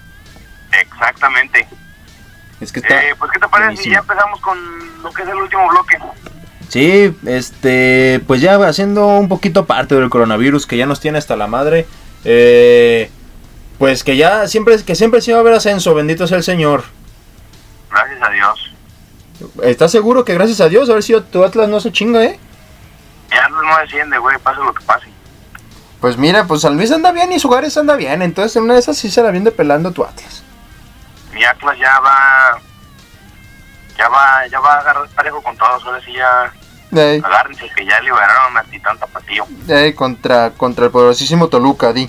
Exactamente. 0.80 1.66
Es 2.60 2.72
que 2.72 2.80
está. 2.80 3.02
Eh, 3.02 3.14
pues, 3.18 3.30
¿qué 3.32 3.38
te 3.38 3.48
parece 3.48 3.82
si 3.82 3.90
ya 3.90 3.98
empezamos 3.98 4.40
con 4.40 4.58
lo 5.02 5.10
que 5.10 5.22
es 5.22 5.28
el 5.28 5.36
último 5.36 5.68
bloque? 5.68 5.98
Sí, 6.68 7.16
este, 7.26 8.20
pues 8.26 8.40
ya 8.40 8.56
haciendo 8.66 9.06
un 9.06 9.28
poquito 9.28 9.66
parte 9.66 9.94
del 9.94 10.10
coronavirus 10.10 10.66
que 10.66 10.76
ya 10.76 10.86
nos 10.86 11.00
tiene 11.00 11.18
hasta 11.18 11.36
la 11.36 11.46
madre. 11.46 11.86
Eh, 12.24 13.10
pues 13.78 14.04
que 14.04 14.16
ya 14.16 14.46
siempre, 14.48 14.82
que 14.84 14.94
siempre 14.94 15.20
se 15.20 15.32
va 15.32 15.38
a 15.38 15.40
haber 15.40 15.54
ascenso, 15.54 15.94
bendito 15.94 16.26
sea 16.26 16.38
el 16.38 16.44
Señor. 16.44 16.84
Gracias 17.90 18.22
a 18.22 18.30
Dios. 18.30 18.70
¿Estás 19.62 19.90
seguro 19.90 20.24
que 20.24 20.34
gracias 20.34 20.60
a 20.60 20.68
Dios 20.68 20.88
a 20.88 20.94
ver 20.94 21.02
si 21.02 21.18
tu 21.20 21.44
Atlas 21.44 21.68
no 21.68 21.80
se 21.80 21.92
chinga, 21.92 22.24
eh? 22.24 22.38
Ya 23.30 23.48
no 23.48 23.78
desciende, 23.78 24.18
güey, 24.18 24.38
pase 24.38 24.60
lo 24.60 24.72
que 24.72 24.84
pase. 24.84 25.06
Pues 26.00 26.16
mira, 26.16 26.44
pues 26.44 26.60
San 26.60 26.76
Luis 26.76 26.92
anda 26.92 27.12
bien 27.12 27.32
y 27.32 27.38
Suárez 27.40 27.76
anda 27.76 27.96
bien, 27.96 28.22
entonces 28.22 28.54
en 28.56 28.64
una 28.64 28.74
de 28.74 28.80
esas 28.80 28.96
sí 28.96 29.10
se 29.10 29.22
la 29.22 29.30
viene 29.30 29.50
pelando 29.50 29.90
tu 29.90 30.04
Atlas. 30.04 30.42
Mi 31.32 31.44
Atlas 31.44 31.76
ya 31.78 31.98
va. 32.00 32.58
Ya 33.98 34.08
va, 34.08 34.46
ya 34.48 34.60
va 34.60 34.74
a 34.74 34.80
agarrar 34.80 35.08
parejo 35.10 35.42
con 35.42 35.56
todos. 35.56 35.84
Ahora 35.84 36.00
sí 36.04 36.12
ya. 36.12 36.52
Ey, 36.96 37.20
Agárrense 37.24 37.68
que 37.74 37.84
ya 37.84 38.00
liberaron 38.00 38.56
a 38.56 38.62
Titán 38.64 38.98
Tapatío. 38.98 39.46
ey, 39.68 39.94
contra, 39.94 40.50
contra 40.50 40.84
el 40.86 40.90
poderosísimo 40.92 41.48
Toluca, 41.48 41.92
di. 41.92 42.08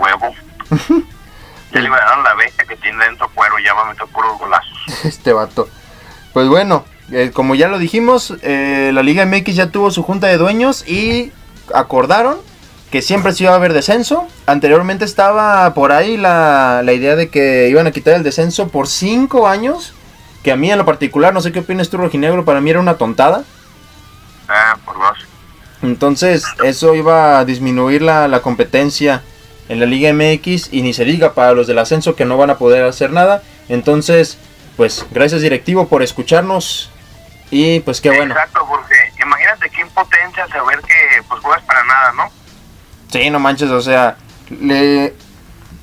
Huevo. 0.00 0.34
ya 1.72 1.80
liberaron 1.80 2.24
la 2.24 2.34
bestia 2.34 2.64
que 2.64 2.76
tiene 2.76 3.04
dentro 3.04 3.28
cuero. 3.34 3.56
Ya 3.64 3.74
va 3.74 3.82
a 3.82 3.92
meter 3.92 4.06
puros 4.06 4.38
golazos. 4.38 4.78
este 5.04 5.32
vato. 5.32 5.68
Pues 6.32 6.48
bueno, 6.48 6.84
eh, 7.12 7.30
como 7.32 7.54
ya 7.54 7.68
lo 7.68 7.78
dijimos, 7.78 8.34
eh, 8.42 8.90
la 8.94 9.02
Liga 9.02 9.26
MX 9.26 9.54
ya 9.54 9.70
tuvo 9.70 9.90
su 9.90 10.02
junta 10.02 10.28
de 10.28 10.36
dueños 10.36 10.86
y 10.88 11.32
acordaron 11.74 12.38
que 12.90 13.02
siempre 13.02 13.32
se 13.32 13.44
iba 13.44 13.52
a 13.52 13.56
haber 13.56 13.72
descenso. 13.72 14.26
Anteriormente 14.46 15.04
estaba 15.04 15.74
por 15.74 15.92
ahí 15.92 16.16
la, 16.16 16.82
la 16.84 16.92
idea 16.92 17.16
de 17.16 17.28
que 17.28 17.68
iban 17.68 17.86
a 17.86 17.92
quitar 17.92 18.14
el 18.14 18.22
descenso 18.22 18.68
por 18.68 18.88
5 18.88 19.46
años. 19.46 19.94
Que 20.42 20.52
a 20.52 20.56
mí 20.56 20.70
en 20.70 20.78
lo 20.78 20.86
particular, 20.86 21.34
no 21.34 21.42
sé 21.42 21.52
qué 21.52 21.60
opinas 21.60 21.90
tú, 21.90 21.98
Rojinegro, 21.98 22.44
para 22.44 22.60
mí 22.60 22.70
era 22.70 22.80
una 22.80 22.96
tontada. 22.96 23.44
Ah, 24.48 24.76
por 24.84 24.98
dos. 24.98 25.18
Entonces 25.82 26.44
eso 26.64 26.94
iba 26.94 27.38
a 27.38 27.44
disminuir 27.44 28.02
la, 28.02 28.26
la 28.26 28.40
competencia 28.40 29.22
en 29.70 29.78
la 29.78 29.86
Liga 29.86 30.12
MX 30.12 30.72
y 30.72 30.82
ni 30.82 30.92
se 30.92 31.04
diga 31.04 31.32
para 31.32 31.52
los 31.52 31.68
del 31.68 31.78
ascenso 31.78 32.16
que 32.16 32.24
no 32.24 32.36
van 32.36 32.50
a 32.50 32.58
poder 32.58 32.82
hacer 32.82 33.12
nada. 33.12 33.42
Entonces, 33.68 34.36
pues 34.76 35.06
gracias 35.12 35.42
directivo 35.42 35.86
por 35.86 36.02
escucharnos 36.02 36.90
y 37.52 37.78
pues 37.80 38.00
qué 38.00 38.10
bueno. 38.10 38.34
Exacto, 38.34 38.66
porque 38.68 38.96
imagínate 39.22 39.70
qué 39.70 39.80
impotencia 39.82 40.48
saber 40.48 40.80
que 40.80 41.22
pues 41.28 41.40
juegas 41.40 41.62
para 41.62 41.84
nada, 41.84 42.12
¿no? 42.14 42.24
Sí, 43.12 43.30
no 43.30 43.38
manches, 43.38 43.70
o 43.70 43.80
sea, 43.80 44.16
le 44.60 45.14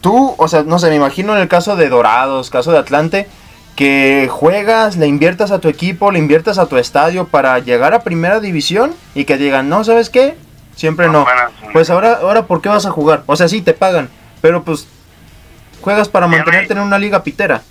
tú, 0.01 0.35
o 0.37 0.47
sea, 0.49 0.63
no 0.63 0.79
sé, 0.79 0.89
me 0.89 0.95
imagino 0.95 1.33
en 1.33 1.41
el 1.41 1.47
caso 1.47 1.77
de 1.77 1.87
Dorados, 1.87 2.49
caso 2.49 2.73
de 2.73 2.79
Atlante, 2.79 3.29
que 3.77 4.27
juegas, 4.29 4.97
le 4.97 5.07
inviertas 5.07 5.51
a 5.51 5.59
tu 5.59 5.69
equipo, 5.69 6.11
le 6.11 6.19
inviertas 6.19 6.57
a 6.57 6.65
tu 6.65 6.77
estadio 6.77 7.27
para 7.27 7.57
llegar 7.59 7.93
a 7.93 8.03
primera 8.03 8.41
división 8.41 8.93
y 9.15 9.23
que 9.23 9.37
digan, 9.37 9.69
no, 9.69 9.85
¿sabes 9.85 10.09
qué? 10.09 10.35
Siempre 10.77 11.09
No. 11.09 11.25
Pues 11.73 11.89
ahora, 11.89 12.19
ahora, 12.21 12.43
¿por 12.43 12.61
qué 12.61 12.69
vas 12.69 12.85
a 12.85 12.91
jugar? 12.91 13.23
O 13.25 13.35
sea, 13.35 13.49
sí, 13.49 13.61
te 13.61 13.73
pagan, 13.73 14.09
pero 14.41 14.63
pues 14.63 14.87
juegas 15.81 16.07
para 16.07 16.27
Ya 16.27 16.29
no 16.29 16.33
hay- 16.35 16.39
mantenerte 16.43 16.73
en 16.73 16.79
una 16.79 16.97
liga 16.99 17.23
pitera. 17.23 17.61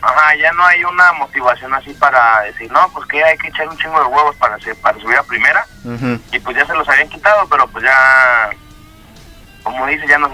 Ajá, 0.00 0.36
ya 0.36 0.52
no 0.52 0.64
hay 0.64 0.84
una 0.84 1.12
motivación 1.14 1.74
así 1.74 1.92
para 1.94 2.42
decir, 2.42 2.70
no, 2.70 2.88
pues 2.94 3.06
que 3.08 3.22
hay 3.22 3.36
que 3.36 3.48
echar 3.48 3.68
un 3.68 3.76
chingo 3.76 3.98
de 4.00 4.06
huevos 4.06 4.36
para, 4.36 4.56
se- 4.60 4.74
para 4.76 4.96
subir 5.00 5.16
a 5.16 5.22
primera. 5.24 5.66
Ujú. 5.84 6.20
Y 6.32 6.38
pues 6.38 6.56
ya 6.56 6.64
se 6.64 6.74
los 6.74 6.88
habían 6.88 7.08
quitado, 7.08 7.46
pero 7.50 7.66
pues 7.66 7.82
ya, 7.84 8.50
como 9.64 9.84
dice, 9.86 10.06
ya 10.08 10.18
nos 10.18 10.30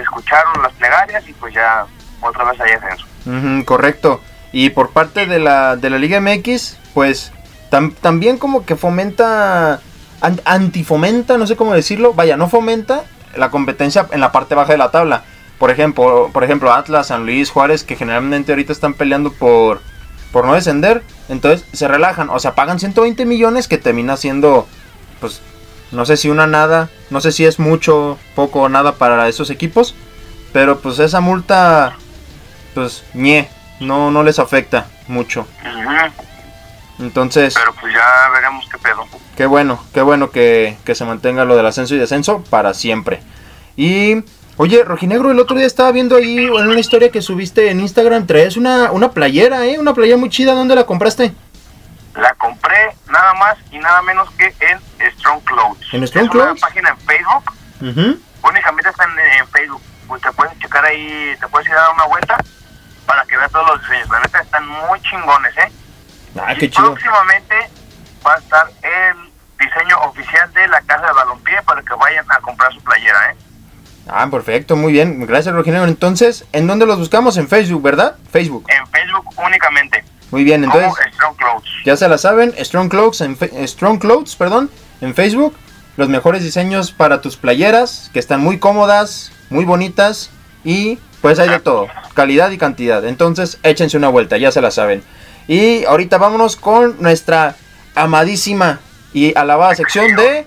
escucharon 0.00 0.62
las 0.62 0.72
plegarias 0.74 1.26
y 1.28 1.32
pues 1.32 1.52
ya 1.52 1.84
otra 2.20 2.44
vez 2.44 2.60
hay 2.60 2.72
ascenso. 2.72 3.04
Correcto. 3.64 4.20
Y 4.52 4.70
por 4.70 4.90
parte 4.90 5.26
de 5.26 5.40
la, 5.40 5.74
de 5.76 5.90
la 5.90 5.98
Liga 5.98 6.20
MX, 6.20 6.78
pues 6.94 7.32
tam- 7.70 7.94
también 8.00 8.38
como 8.38 8.64
que 8.64 8.76
fomenta, 8.76 9.80
antifomenta, 10.20 11.38
no 11.38 11.46
sé 11.46 11.56
cómo 11.56 11.74
decirlo, 11.74 12.14
vaya, 12.14 12.36
no 12.36 12.48
fomenta 12.48 13.04
la 13.36 13.50
competencia 13.50 14.06
en 14.10 14.20
la 14.20 14.32
parte 14.32 14.54
baja 14.54 14.72
de 14.72 14.78
la 14.78 14.90
tabla. 14.90 15.24
Por 15.58 15.70
ejemplo, 15.70 16.30
por 16.32 16.44
ejemplo 16.44 16.72
Atlas, 16.72 17.08
San 17.08 17.26
Luis, 17.26 17.50
Juárez, 17.50 17.84
que 17.84 17.96
generalmente 17.96 18.52
ahorita 18.52 18.72
están 18.72 18.94
peleando 18.94 19.32
por, 19.32 19.80
por 20.32 20.46
no 20.46 20.54
descender, 20.54 21.02
entonces 21.28 21.66
se 21.72 21.88
relajan, 21.88 22.30
o 22.30 22.38
sea, 22.38 22.54
pagan 22.54 22.78
120 22.78 23.24
millones 23.26 23.68
que 23.68 23.78
termina 23.78 24.16
siendo, 24.16 24.66
pues, 25.20 25.40
no 25.90 26.04
sé 26.04 26.16
si 26.16 26.28
una 26.28 26.46
nada, 26.46 26.90
no 27.10 27.20
sé 27.20 27.32
si 27.32 27.44
es 27.44 27.58
mucho, 27.58 28.18
poco 28.34 28.62
o 28.62 28.68
nada 28.68 28.92
para 28.92 29.28
esos 29.28 29.50
equipos, 29.50 29.94
pero 30.52 30.80
pues 30.80 30.98
esa 30.98 31.20
multa 31.20 31.96
pues 32.74 33.04
ñe, 33.14 33.48
no, 33.80 34.10
no 34.10 34.22
les 34.22 34.38
afecta 34.38 34.86
mucho. 35.08 35.46
Entonces, 36.98 37.54
Pero 37.54 37.72
pues 37.74 37.92
ya 37.94 38.28
veremos 38.34 38.66
qué 38.70 38.78
pedo. 38.78 39.06
qué 39.36 39.46
bueno, 39.46 39.82
qué 39.94 40.02
bueno 40.02 40.30
que, 40.30 40.76
que 40.84 40.94
se 40.94 41.04
mantenga 41.04 41.44
lo 41.44 41.56
del 41.56 41.66
ascenso 41.66 41.94
y 41.94 41.98
descenso 41.98 42.42
para 42.50 42.74
siempre. 42.74 43.20
Y, 43.76 44.24
oye, 44.56 44.82
Rojinegro, 44.84 45.30
el 45.30 45.38
otro 45.38 45.56
día 45.56 45.66
estaba 45.66 45.92
viendo 45.92 46.16
ahí 46.16 46.38
en 46.38 46.52
una 46.68 46.80
historia 46.80 47.10
que 47.12 47.22
subiste 47.22 47.70
en 47.70 47.80
Instagram, 47.80 48.26
traes 48.26 48.56
una, 48.56 48.90
una 48.90 49.12
playera, 49.12 49.64
¿eh? 49.66 49.78
Una 49.78 49.94
playera 49.94 50.16
muy 50.16 50.28
chida, 50.30 50.54
¿dónde 50.54 50.74
la 50.74 50.84
compraste? 50.84 51.32
La 52.16 52.34
compré 52.34 52.96
nada 53.08 53.32
más 53.34 53.56
y 53.70 53.78
nada 53.78 54.02
menos 54.02 54.28
que 54.32 54.46
en 54.60 54.80
Strong 55.18 55.40
Clothes. 55.44 55.86
¿En 55.94 56.04
Strong 56.06 56.24
es 56.24 56.30
Clothes? 56.32 56.50
una 56.52 56.60
página 56.60 56.88
en 56.90 56.98
Facebook, 56.98 57.52
Ujú. 57.80 58.18
únicamente 58.42 58.90
está 58.90 59.04
en, 59.04 59.40
en 59.40 59.48
Facebook. 59.48 59.82
Pues 60.08 60.22
te 60.22 60.32
puedes 60.32 60.58
checar 60.58 60.84
ahí, 60.84 61.36
te 61.38 61.46
puedes 61.46 61.68
ir 61.68 61.74
a 61.74 61.80
dar 61.82 61.92
una 61.94 62.06
vuelta 62.06 62.36
para 63.06 63.24
que 63.26 63.36
veas 63.36 63.52
todos 63.52 63.68
los 63.68 63.80
diseños. 63.82 64.08
La 64.10 64.20
neta 64.20 64.40
están 64.40 64.66
muy 64.66 65.00
chingones, 65.02 65.56
¿eh? 65.58 65.70
Ah, 66.40 66.54
Y 66.54 66.58
qué 66.58 66.70
chido. 66.70 66.92
próximamente 66.94 67.54
va 68.26 68.34
a 68.34 68.38
estar 68.38 68.66
el 68.82 69.28
diseño 69.58 69.98
oficial 70.02 70.52
de 70.52 70.68
la 70.68 70.80
casa 70.82 71.06
de 71.06 71.12
balompié 71.12 71.62
para 71.64 71.82
que 71.82 71.94
vayan 71.94 72.24
a 72.30 72.38
comprar 72.40 72.72
su 72.72 72.80
playera, 72.82 73.32
¿eh? 73.32 73.36
Ah, 74.08 74.26
perfecto, 74.30 74.74
muy 74.76 74.92
bien. 74.92 75.26
Gracias, 75.26 75.54
Rojinegro. 75.54 75.86
Entonces, 75.86 76.44
¿en 76.52 76.66
dónde 76.66 76.86
los 76.86 76.98
buscamos? 76.98 77.36
En 77.36 77.46
Facebook, 77.48 77.82
¿verdad? 77.82 78.16
Facebook. 78.32 78.64
En 78.68 78.86
Facebook 78.86 79.26
únicamente. 79.36 80.02
Muy 80.30 80.44
bien, 80.44 80.64
entonces... 80.64 80.88
como 80.92 81.12
Strong 81.14 81.36
Clothes. 81.36 81.70
Ya 81.84 81.96
se 81.96 82.08
la 82.08 82.18
saben, 82.18 82.54
Strong 82.58 82.88
Clothes, 82.88 83.20
en 83.22 83.36
fe- 83.36 83.66
Strong 83.68 83.98
Clothes, 83.98 84.36
perdón, 84.36 84.70
en 85.00 85.14
Facebook. 85.14 85.54
Los 85.96 86.08
mejores 86.08 86.42
diseños 86.42 86.92
para 86.92 87.20
tus 87.20 87.36
playeras, 87.36 88.10
que 88.12 88.18
están 88.18 88.40
muy 88.40 88.58
cómodas, 88.58 89.32
muy 89.50 89.64
bonitas 89.64 90.30
y 90.64 90.98
pues 91.20 91.38
hay 91.40 91.48
de 91.48 91.58
todo, 91.60 91.88
calidad 92.14 92.50
y 92.50 92.58
cantidad. 92.58 93.04
Entonces, 93.04 93.58
échense 93.62 93.96
una 93.96 94.08
vuelta, 94.08 94.36
ya 94.38 94.52
se 94.52 94.60
la 94.60 94.70
saben. 94.70 95.02
Y 95.48 95.84
ahorita 95.86 96.18
vámonos 96.18 96.56
con 96.56 96.96
nuestra 97.00 97.56
amadísima 97.94 98.80
y 99.14 99.36
alabada 99.36 99.74
sección 99.74 100.14
de 100.14 100.46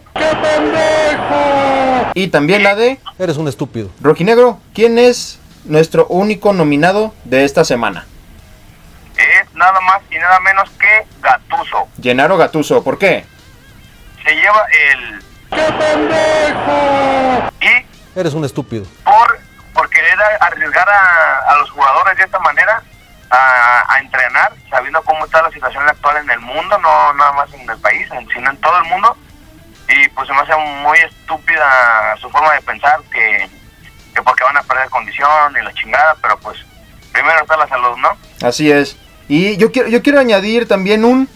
y 2.13 2.27
también 2.27 2.61
la 2.63 2.75
de 2.75 2.99
Eres 3.17 3.37
un 3.37 3.47
estúpido. 3.47 3.89
Rojinegro, 3.99 4.59
¿quién 4.75 4.99
es 4.99 5.39
nuestro 5.65 6.05
único 6.07 6.53
nominado 6.53 7.13
de 7.23 7.45
esta 7.45 7.63
semana? 7.65 8.05
Es 9.17 9.53
nada 9.55 9.79
más 9.81 10.01
y 10.11 10.15
nada 10.19 10.39
menos 10.41 10.69
que 10.79 11.07
Gatuso. 11.21 11.87
Gennaro 12.01 12.37
Gatuso, 12.37 12.83
¿por 12.83 12.97
qué? 12.99 13.25
Se 14.23 14.35
lleva 14.35 14.65
el... 14.91 15.23
Y 17.61 18.19
Eres 18.19 18.33
un 18.33 18.45
estúpido. 18.45 18.85
por, 19.03 19.39
por 19.73 19.89
querer 19.89 20.17
arriesgar 20.41 20.87
a, 20.87 21.51
a 21.53 21.57
los 21.57 21.71
jugadores 21.71 22.17
de 22.17 22.23
esta 22.23 22.39
manera 22.39 22.83
a, 23.31 23.85
a 23.95 23.99
entrenar, 23.99 24.53
sabiendo 24.69 25.01
cómo 25.03 25.25
está 25.25 25.41
la 25.41 25.49
situación 25.51 25.87
actual 25.87 26.17
en 26.17 26.29
el 26.29 26.39
mundo, 26.41 26.77
no 26.79 27.13
nada 27.13 27.31
más 27.33 27.53
en 27.53 27.67
el 27.69 27.77
país, 27.77 28.07
sino 28.33 28.49
en 28.49 28.57
todo 28.57 28.77
el 28.77 28.83
mundo. 28.89 29.15
Y 29.87 30.07
pues 30.09 30.27
se 30.27 30.33
me 30.33 30.41
hace 30.41 30.55
muy 30.83 30.97
estúpida 30.99 32.15
su 32.19 32.29
forma 32.29 32.53
de 32.53 32.61
pensar 32.61 32.99
que, 33.11 33.49
que 34.13 34.21
porque 34.21 34.43
van 34.43 34.57
a 34.57 34.63
perder 34.63 34.89
condición 34.89 35.55
y 35.59 35.63
la 35.63 35.73
chingada, 35.73 36.15
pero 36.21 36.37
pues 36.39 36.57
primero 37.11 37.41
está 37.41 37.57
la 37.57 37.67
salud, 37.67 37.97
¿no? 37.97 38.09
Así 38.47 38.71
es. 38.71 38.95
Y 39.27 39.55
yo 39.57 39.71
quiero, 39.71 39.87
yo 39.89 40.01
quiero 40.01 40.19
añadir 40.19 40.67
también 40.67 41.05
un... 41.05 41.27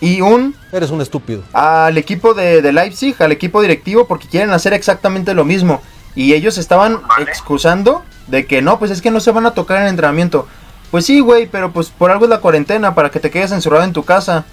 Y 0.00 0.20
un 0.20 0.54
Eres 0.72 0.90
un 0.90 1.00
estúpido. 1.00 1.42
al 1.52 1.96
equipo 1.96 2.34
de, 2.34 2.60
de 2.60 2.72
Leipzig, 2.72 3.16
al 3.22 3.32
equipo 3.32 3.62
directivo, 3.62 4.06
porque 4.06 4.28
quieren 4.28 4.50
hacer 4.52 4.72
exactamente 4.72 5.32
lo 5.34 5.44
mismo. 5.44 5.82
Y 6.14 6.34
ellos 6.34 6.58
estaban 6.58 7.06
Vale. 7.06 7.30
excusando 7.30 8.04
de 8.26 8.46
que 8.46 8.62
no, 8.62 8.78
pues 8.78 8.90
es 8.90 9.02
que 9.02 9.10
no 9.10 9.20
se 9.20 9.30
van 9.30 9.46
a 9.46 9.54
tocar 9.54 9.78
en 9.78 9.84
el 9.84 9.90
entrenamiento. 9.90 10.48
Pues 10.90 11.06
sí, 11.06 11.20
güey, 11.20 11.46
pero 11.46 11.72
pues 11.72 11.88
por 11.88 12.10
algo 12.10 12.24
es 12.24 12.30
la 12.30 12.40
cuarentena, 12.40 12.94
para 12.94 13.10
que 13.10 13.20
te 13.20 13.30
quedes 13.30 13.52
encerrado 13.52 13.84
en 13.84 13.92
tu 13.92 14.04
casa. 14.04 14.44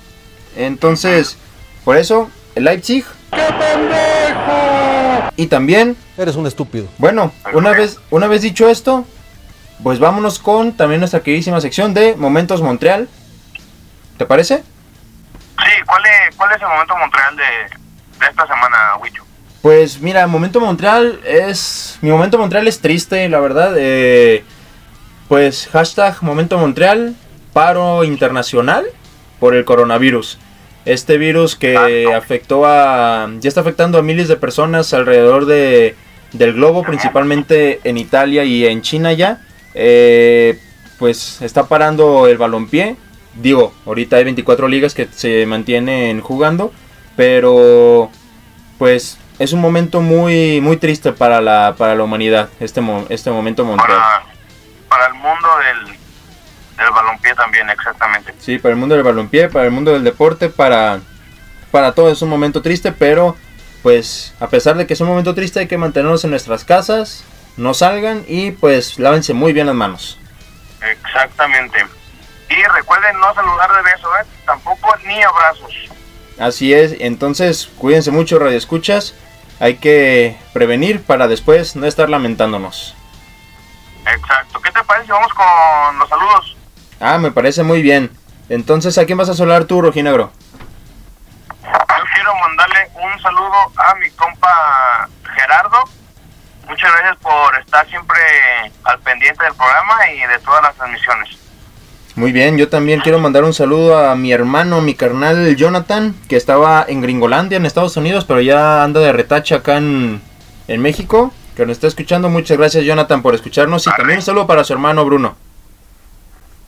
Entonces, 0.56 1.38
por 1.84 1.98
eso, 1.98 2.30
el 2.56 2.66
Leipzig. 2.66 3.06
Y 5.36 5.48
también 5.48 5.98
Eres 6.18 6.36
un 6.36 6.46
estúpido. 6.46 6.88
bueno, 7.00 7.32
una 7.54 7.72
vez, 7.72 8.00
una 8.12 8.28
vez 8.28 8.44
dicho 8.44 8.70
esto, 8.70 9.06
pues 9.82 10.00
vámonos 10.00 10.38
con 10.38 10.74
también 10.74 11.00
nuestra 11.00 11.22
queridísima 11.22 11.60
sección 11.60 11.94
de 11.94 12.16
Momentos 12.16 12.62
Montreal. 12.62 13.10
¿Te 14.18 14.26
parece? 14.28 14.58
Sí, 14.58 15.72
¿cuál 15.88 16.04
es, 16.06 16.36
cuál 16.36 16.52
es 16.52 16.62
el 16.62 16.68
momento 16.68 16.96
Montreal 16.98 17.36
de, 17.36 17.44
de 18.20 18.26
esta 18.30 18.46
semana, 18.48 18.78
Wicho? 19.02 19.24
Pues 19.64 20.02
mira, 20.02 20.28
Momento 20.28 20.60
Montreal 20.60 21.22
es... 21.26 21.98
Mi 22.02 22.12
Momento 22.12 22.38
Montreal 22.38 22.68
es 22.68 22.80
triste, 22.80 23.30
la 23.30 23.40
verdad. 23.40 23.74
eh, 23.78 24.44
pues 25.30 25.70
hashtag 25.72 26.22
Momento 26.22 26.58
Montreal, 26.58 27.16
paro 27.54 28.04
internacional 28.04 28.84
por 29.40 29.56
el 29.56 29.64
coronavirus. 29.64 30.38
Este 30.84 31.18
virus 31.18 31.56
que 31.56 31.72
Exacto. 31.76 32.18
afectó 32.18 32.66
a... 32.66 33.32
Ya 33.40 33.48
está 33.48 33.62
afectando 33.62 33.98
a 33.98 34.02
miles 34.02 34.28
de 34.28 34.36
personas 34.36 34.94
alrededor 34.94 35.46
de, 35.46 35.96
del 36.34 36.52
globo, 36.56 36.84
principalmente 36.84 37.80
en 37.86 37.98
Italia 37.98 38.44
y 38.44 38.66
en 38.66 38.82
China 38.82 39.14
ya. 39.14 39.40
Eh, 39.76 40.60
pues 41.00 41.42
está 41.42 41.68
parando 41.70 42.28
el 42.28 42.38
balompié. 42.38 42.98
Digo, 43.42 43.74
ahorita 43.86 44.18
hay 44.18 44.26
24 44.26 44.68
ligas 44.68 44.94
que 44.94 45.08
se 45.10 45.46
mantienen 45.46 46.20
jugando. 46.20 46.74
Pero 47.16 48.12
pues 48.78 49.18
es 49.40 49.54
un 49.54 49.62
momento 49.62 50.02
muy 50.02 50.62
muy 50.62 50.78
triste 50.78 51.12
para 51.12 51.42
la 51.42 51.76
para 51.78 51.96
la 51.96 52.04
humanidad 52.04 52.50
este 52.60 52.82
mo- 52.82 53.06
este 53.10 53.32
momento 53.32 53.66
Montreal. 53.66 54.00
Para, 54.00 54.24
para 54.90 55.08
el 55.08 55.14
mundo 55.16 55.48
del, 55.66 55.98
del 56.78 56.92
balompié 56.94 57.34
también, 57.36 57.70
exactamente. 57.70 58.34
Sí, 58.40 58.58
para 58.60 58.74
el 58.74 58.80
mundo 58.80 58.96
del 58.96 59.04
balompié, 59.04 59.50
para 59.50 59.66
el 59.66 59.72
mundo 59.72 59.92
del 59.94 60.04
deporte, 60.04 60.50
para 60.50 61.00
para 61.72 61.94
todo 61.94 62.12
es 62.12 62.22
un 62.22 62.30
momento 62.30 62.62
triste, 62.62 62.92
pero 62.92 63.36
pues 63.82 64.34
a 64.40 64.48
pesar 64.48 64.76
de 64.78 64.86
que 64.88 64.94
es 64.94 65.02
un 65.02 65.08
momento 65.08 65.34
triste 65.36 65.60
hay 65.60 65.68
que 65.68 65.78
mantenernos 65.78 66.24
en 66.24 66.30
nuestras 66.30 66.64
casas, 66.64 67.24
no 67.58 67.74
salgan 67.74 68.24
y 68.28 68.52
pues 68.52 69.00
lávense 69.00 69.34
muy 69.34 69.52
bien 69.54 69.66
las 69.68 69.76
manos. 69.76 70.20
Exactamente. 70.82 71.86
Y 72.50 72.64
recuerden 72.76 73.20
no 73.20 73.34
saludar 73.34 73.72
de 73.74 73.82
beso, 73.82 74.08
¿eh? 74.22 74.26
Tampoco 74.46 74.94
ni 75.06 75.22
abrazos. 75.24 75.74
Así 76.44 76.74
es, 76.74 76.98
entonces 77.00 77.70
cuídense 77.78 78.12
mucho 78.12 78.38
radio 78.38 78.58
escuchas, 78.58 79.16
hay 79.62 79.78
que 79.78 80.38
prevenir 80.52 81.02
para 81.02 81.30
después 81.30 81.78
no 81.78 81.86
estar 81.86 82.10
lamentándonos. 82.10 82.98
Exacto. 84.06 84.60
¿Qué 84.60 84.70
te 84.72 84.84
parece 84.84 85.14
vamos 85.14 85.34
con 85.34 86.00
los 86.00 86.10
saludos? 86.10 86.58
Ah, 87.00 87.18
me 87.18 87.32
parece 87.32 87.64
muy 87.64 87.82
bien. 87.82 88.12
Entonces, 88.50 88.98
¿a 88.98 89.06
quién 89.06 89.18
vas 89.18 89.30
a 89.30 89.36
saludar 89.36 89.64
tú, 89.64 89.82
Rojinegro? 89.82 90.34
Yo 91.64 92.04
quiero 92.14 92.36
mandarle 92.36 92.90
un 92.94 93.22
saludo 93.22 93.72
a 93.78 93.96
mi 93.96 94.10
compa 94.10 95.08
Gerardo. 95.34 95.78
Muchas 96.68 96.92
gracias 96.92 97.18
por 97.22 97.58
estar 97.58 97.88
siempre 97.88 98.20
al 98.84 99.00
pendiente 99.00 99.46
del 99.46 99.56
programa 99.56 100.12
y 100.12 100.28
de 100.28 100.40
todas 100.40 100.62
las 100.62 100.76
transmisiones. 100.76 101.43
Muy 102.16 102.32
bien, 102.32 102.58
yo 102.58 102.70
también 102.70 103.00
quiero 103.02 103.18
mandar 103.18 103.44
un 103.44 103.54
saludo 103.56 103.98
a 103.98 104.16
mi 104.16 104.32
hermano, 104.32 104.82
mi 104.82 104.94
carnal 104.94 105.56
Jonathan, 105.56 106.14
que 106.30 106.36
estaba 106.36 106.86
en 106.88 107.02
Gringolandia, 107.02 107.56
en 107.58 107.66
Estados 107.66 107.98
Unidos, 107.98 108.26
pero 108.26 108.40
ya 108.40 108.84
anda 108.84 109.00
de 109.00 109.12
retache 109.12 109.56
acá 109.56 109.78
en, 109.78 110.22
en 110.68 110.82
México, 110.82 111.34
que 111.56 111.66
nos 111.66 111.74
está 111.78 111.88
escuchando. 111.88 112.30
Muchas 112.30 112.58
gracias, 112.58 112.84
Jonathan, 112.86 113.24
por 113.24 113.34
escucharnos. 113.34 113.88
Y 113.88 113.92
también 113.96 114.20
un 114.20 114.24
saludo 114.24 114.46
para 114.46 114.64
su 114.64 114.74
hermano 114.74 115.04
Bruno. 115.06 115.36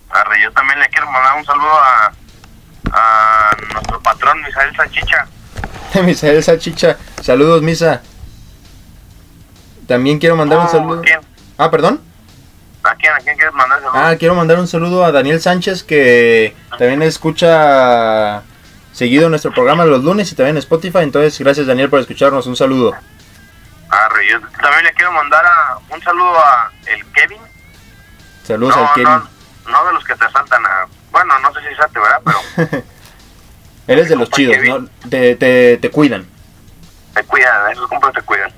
Arre, 0.10 0.42
yo 0.42 0.52
también 0.52 0.80
le 0.80 0.88
quiero 0.90 1.12
mandar 1.12 1.38
un 1.38 1.46
saludo 1.46 1.74
a, 1.74 2.14
a 2.92 3.58
nuestro 3.74 4.02
patrón 4.02 4.42
Misael 4.42 4.76
Sanchicha. 4.76 5.28
Misael 6.04 6.44
Sachicha, 6.44 6.98
saludos, 7.22 7.62
Misa. 7.62 8.02
También 9.88 10.18
quiero 10.18 10.36
mandar 10.36 10.58
un 10.58 10.66
¿Tú, 10.66 10.72
saludo. 10.72 11.00
¿A 11.02 11.04
quién? 11.04 11.20
Ah, 11.58 11.70
perdón. 11.70 12.02
¿A 12.84 12.96
quién? 12.96 13.14
¿A 13.14 13.18
quién 13.18 13.36
quieres 13.36 13.54
mandar 13.68 13.92
saludos? 13.92 14.02
Ah, 14.04 14.16
quiero 14.18 14.36
mandar 14.36 14.60
un 14.60 14.68
saludo 14.68 15.06
a 15.06 15.12
Daniel 15.12 15.42
Sánchez, 15.42 15.84
que 15.84 16.56
también 16.78 17.02
escucha 17.02 18.44
seguido 18.94 19.30
nuestro 19.30 19.52
programa 19.52 19.86
los 19.86 20.04
lunes 20.04 20.32
y 20.32 20.36
también 20.36 20.56
en 20.56 20.60
Spotify. 20.60 21.00
Entonces, 21.00 21.38
gracias, 21.40 21.68
Daniel, 21.68 21.90
por 21.90 22.00
escucharnos. 22.00 22.48
Un 22.48 22.56
saludo. 22.56 22.94
Arre, 23.90 24.28
yo 24.30 24.40
también 24.62 24.86
le 24.86 24.94
quiero 24.94 25.12
mandar 25.12 25.46
a, 25.46 25.78
un 25.94 26.02
saludo 26.02 26.38
a 26.38 26.72
el 26.86 27.06
Kevin. 27.08 27.42
Saludos 28.44 28.76
no, 28.76 28.88
al 28.88 28.94
Kevin. 28.94 29.10
no, 29.10 29.72
no 29.72 29.86
de 29.88 29.94
los 29.94 30.04
que 30.04 30.16
te 30.16 30.30
saltan 30.32 30.66
a... 30.66 30.88
Bueno, 31.12 31.40
no 31.40 31.54
sé 31.54 31.60
si 31.70 31.76
salte, 31.76 32.00
¿verdad? 32.00 32.22
Pero 32.56 32.84
Eres 33.88 34.10
de 34.10 34.16
los 34.16 34.30
chidos, 34.32 34.56
Kevin. 34.56 34.90
¿no? 35.04 35.10
Te, 35.10 35.36
te, 35.36 35.78
te 35.78 35.90
cuidan. 35.92 36.26
te 37.14 37.24
cuidan, 37.24 37.72
esos 37.72 37.88
compas 37.88 38.14
te 38.14 38.22
cuidan. 38.22 38.52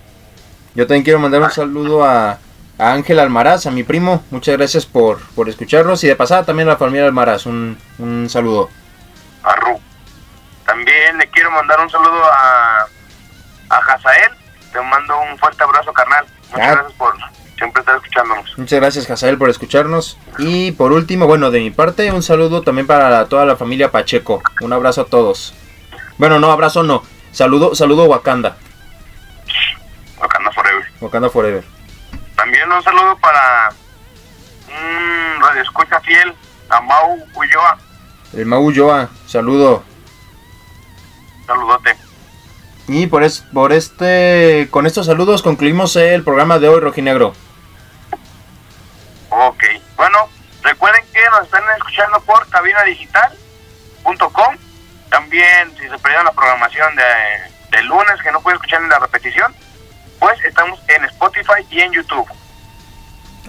Yo 0.75 0.85
también 0.85 1.03
quiero 1.03 1.19
mandar 1.19 1.41
un 1.41 1.51
saludo 1.51 2.05
a, 2.05 2.37
a 2.79 2.93
Ángel 2.93 3.19
Almaraz, 3.19 3.65
a 3.65 3.71
mi 3.71 3.83
primo. 3.83 4.23
Muchas 4.31 4.55
gracias 4.57 4.85
por, 4.85 5.19
por 5.35 5.49
escucharnos. 5.49 6.03
Y 6.03 6.07
de 6.07 6.15
pasada 6.15 6.43
también 6.45 6.67
a 6.67 6.73
la 6.73 6.77
familia 6.77 7.05
Almaraz. 7.05 7.45
Un, 7.45 7.77
un 7.99 8.29
saludo. 8.29 8.69
a 9.43 9.53
Ru. 9.55 9.79
También 10.65 11.17
le 11.17 11.27
quiero 11.29 11.49
mandar 11.51 11.79
un 11.79 11.89
saludo 11.89 12.23
a, 12.25 12.85
a 13.69 13.77
Hazael. 13.77 14.31
Te 14.71 14.81
mando 14.81 15.19
un 15.21 15.37
fuerte 15.39 15.63
abrazo, 15.63 15.91
carnal. 15.93 16.25
Muchas 16.51 16.67
Ah. 16.67 16.71
gracias 16.73 16.93
por 16.97 17.13
siempre 17.57 17.79
estar 17.79 17.95
escuchándonos. 17.95 18.57
Muchas 18.57 18.79
gracias, 18.79 19.09
Hazael, 19.09 19.37
por 19.37 19.49
escucharnos. 19.49 20.17
Y 20.37 20.71
por 20.73 20.91
último, 20.91 21.25
bueno, 21.25 21.49
de 21.51 21.59
mi 21.61 21.71
parte, 21.71 22.11
un 22.11 22.21
saludo 22.21 22.61
también 22.61 22.85
para 22.85 23.09
la- 23.09 23.25
toda 23.25 23.45
la 23.45 23.55
familia 23.55 23.91
Pacheco. 23.91 24.41
Un 24.61 24.73
abrazo 24.73 25.01
a 25.01 25.05
todos. 25.05 25.53
Bueno, 26.17 26.39
no, 26.39 26.51
abrazo 26.51 26.83
no. 26.83 27.01
Saludo, 27.31 27.73
saludo 27.75 28.05
Wakanda. 28.05 28.57
Wakanda 30.19 30.51
Forever. 30.51 30.85
Wakanda 31.01 31.29
Forever. 31.29 31.63
También 32.37 32.71
un 32.71 32.83
saludo 32.83 33.17
para 33.17 33.69
un 34.67 35.41
radio 35.41 35.63
escucha 35.63 35.99
fiel, 36.01 36.35
a 36.69 36.79
Mau 36.79 37.17
Ulloa. 37.33 37.79
El 38.33 38.45
Mau 38.45 38.61
Ulloa, 38.61 39.09
saludo. 39.25 39.83
Saludote. 41.47 41.97
Y 42.87 43.07
por, 43.07 43.23
es, 43.23 43.39
por 43.39 43.73
este, 43.73 44.67
con 44.69 44.85
estos 44.85 45.07
saludos 45.07 45.41
concluimos 45.41 45.95
el 45.95 46.23
programa 46.23 46.59
de 46.59 46.69
hoy, 46.69 46.79
Rojinegro. 46.79 47.33
Ok. 49.29 49.63
Bueno, 49.95 50.29
recuerden 50.61 51.03
que 51.11 51.25
nos 51.31 51.43
están 51.43 51.63
escuchando 51.75 52.21
por 52.21 52.47
cabinadigital.com. 52.49 54.55
También, 55.09 55.75
si 55.75 55.89
se 55.89 55.97
perdieron 55.97 56.25
la 56.25 56.33
programación 56.33 56.95
de, 56.95 57.77
de 57.77 57.83
lunes, 57.83 58.21
que 58.21 58.31
no 58.31 58.41
pueden 58.41 58.57
escuchar 58.57 58.83
en 58.83 58.89
la 58.89 58.99
repetición, 58.99 59.55
pues 60.19 60.43
estamos 60.43 60.79
en 60.87 61.05
Spotify 61.05 61.65
y 61.69 61.81
en 61.81 61.93
YouTube. 61.93 62.27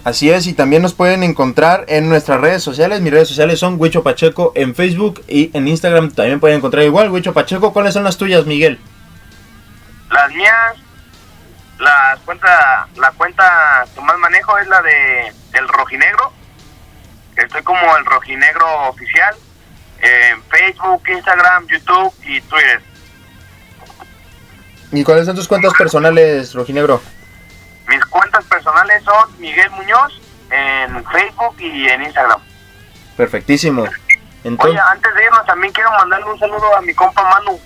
Así 0.03 0.29
es, 0.31 0.47
y 0.47 0.53
también 0.53 0.81
nos 0.81 0.93
pueden 0.93 1.23
encontrar 1.23 1.85
en 1.89 2.07
nuestras 2.07 2.39
redes 2.39 2.63
sociales. 2.63 3.01
Mis 3.01 3.11
redes 3.11 3.27
sociales 3.27 3.59
son 3.59 3.75
Huicho 3.79 4.01
Pacheco 4.01 4.53
en 4.55 4.73
Facebook 4.73 5.23
y 5.27 5.55
en 5.55 5.67
Instagram 5.67 6.11
también 6.11 6.39
pueden 6.39 6.57
encontrar 6.57 6.83
igual 6.83 7.11
Huicho 7.11 7.33
Pacheco. 7.33 7.73
¿Cuáles 7.73 7.93
son 7.93 8.05
las 8.05 8.17
tuyas, 8.17 8.45
Miguel? 8.45 8.79
Las 10.09 10.31
mías, 10.31 10.77
las 11.79 12.19
cuenta, 12.21 12.87
la 12.95 13.11
cuenta 13.11 13.85
que 13.93 14.01
más 14.01 14.17
manejo 14.19 14.57
es 14.57 14.67
la 14.67 14.81
de 14.81 15.33
el 15.53 15.67
rojinegro. 15.67 16.31
Estoy 17.35 17.61
como 17.63 17.97
el 17.97 18.05
rojinegro 18.05 18.89
oficial 18.89 19.35
en 20.01 20.41
Facebook, 20.43 21.03
Instagram, 21.09 21.67
YouTube 21.67 22.13
y 22.23 22.39
Twitter. 22.41 22.81
¿Y 24.91 25.03
cuáles 25.03 25.25
son 25.25 25.35
tus 25.35 25.47
cuentas 25.47 25.73
personales, 25.77 26.53
Rojinegro? 26.53 27.01
Mis 27.87 28.03
cuentas 28.05 28.43
personales 28.45 29.03
son 29.03 29.39
Miguel 29.39 29.69
Muñoz 29.71 30.19
en 30.51 31.03
Facebook 31.05 31.55
y 31.59 31.87
en 31.87 32.03
Instagram. 32.03 32.39
Perfectísimo. 33.15 33.85
Entonces, 34.43 34.79
Oye, 34.79 34.91
antes 34.91 35.13
de 35.15 35.23
irnos 35.23 35.45
también 35.45 35.73
quiero 35.73 35.91
mandarle 35.91 36.25
un 36.25 36.39
saludo 36.39 36.75
a 36.75 36.81
mi 36.81 36.93
compa 36.93 37.21
Manu. 37.23 37.59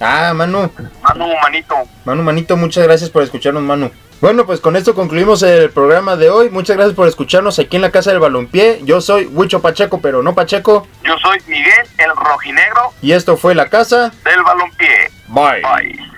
ah, 0.00 0.32
Manu, 0.34 0.70
Manu 1.02 1.26
Manito. 1.42 1.74
Manu 2.04 2.22
Manito, 2.22 2.56
muchas 2.56 2.84
gracias 2.84 3.10
por 3.10 3.22
escucharnos, 3.22 3.62
Manu. 3.62 3.90
Bueno, 4.20 4.46
pues 4.46 4.60
con 4.60 4.76
esto 4.76 4.94
concluimos 4.94 5.42
el 5.42 5.70
programa 5.70 6.16
de 6.16 6.30
hoy. 6.30 6.48
Muchas 6.50 6.76
gracias 6.76 6.96
por 6.96 7.06
escucharnos 7.06 7.58
aquí 7.58 7.76
en 7.76 7.82
la 7.82 7.90
Casa 7.90 8.10
del 8.10 8.20
Balompié. 8.20 8.80
Yo 8.84 9.00
soy 9.00 9.26
Huicho 9.26 9.60
Pacheco, 9.60 10.00
pero 10.00 10.22
no 10.22 10.34
Pacheco. 10.34 10.86
Yo 11.04 11.16
soy 11.18 11.38
Miguel, 11.46 11.86
el 11.98 12.10
rojinegro 12.16 12.92
Y 13.02 13.12
esto 13.12 13.36
fue 13.36 13.54
La 13.54 13.68
Casa. 13.68 14.12
del 14.24 14.42
balompié. 14.42 15.10
Bye. 15.28 15.60
Bye. 15.62 16.16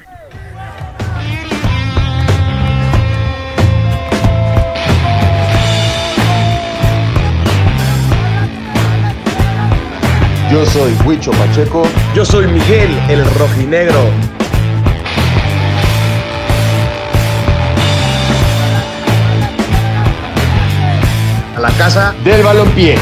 Yo 10.50 10.64
soy 10.64 10.92
Huicho 11.04 11.30
Pacheco. 11.32 11.82
Yo 12.14 12.24
soy 12.24 12.46
Miguel, 12.46 12.90
el 13.10 13.24
rojinegro. 13.34 14.00
a 21.58 21.60
la 21.60 21.70
casa 21.72 22.14
del 22.22 22.40
balompié. 22.40 22.96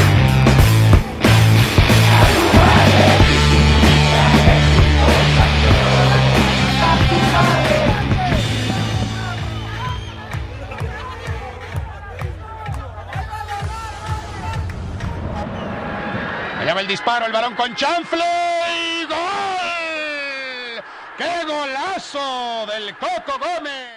Allá 16.59 16.79
el 16.81 16.87
disparo, 16.87 17.27
el 17.27 17.31
balón 17.31 17.53
con 17.53 17.75
chanfle 17.75 18.23
y 18.75 19.05
gol. 19.05 19.17
¡Qué 21.15 21.45
golazo 21.45 22.65
del 22.65 22.95
Coco 22.97 23.37
Gómez! 23.37 23.96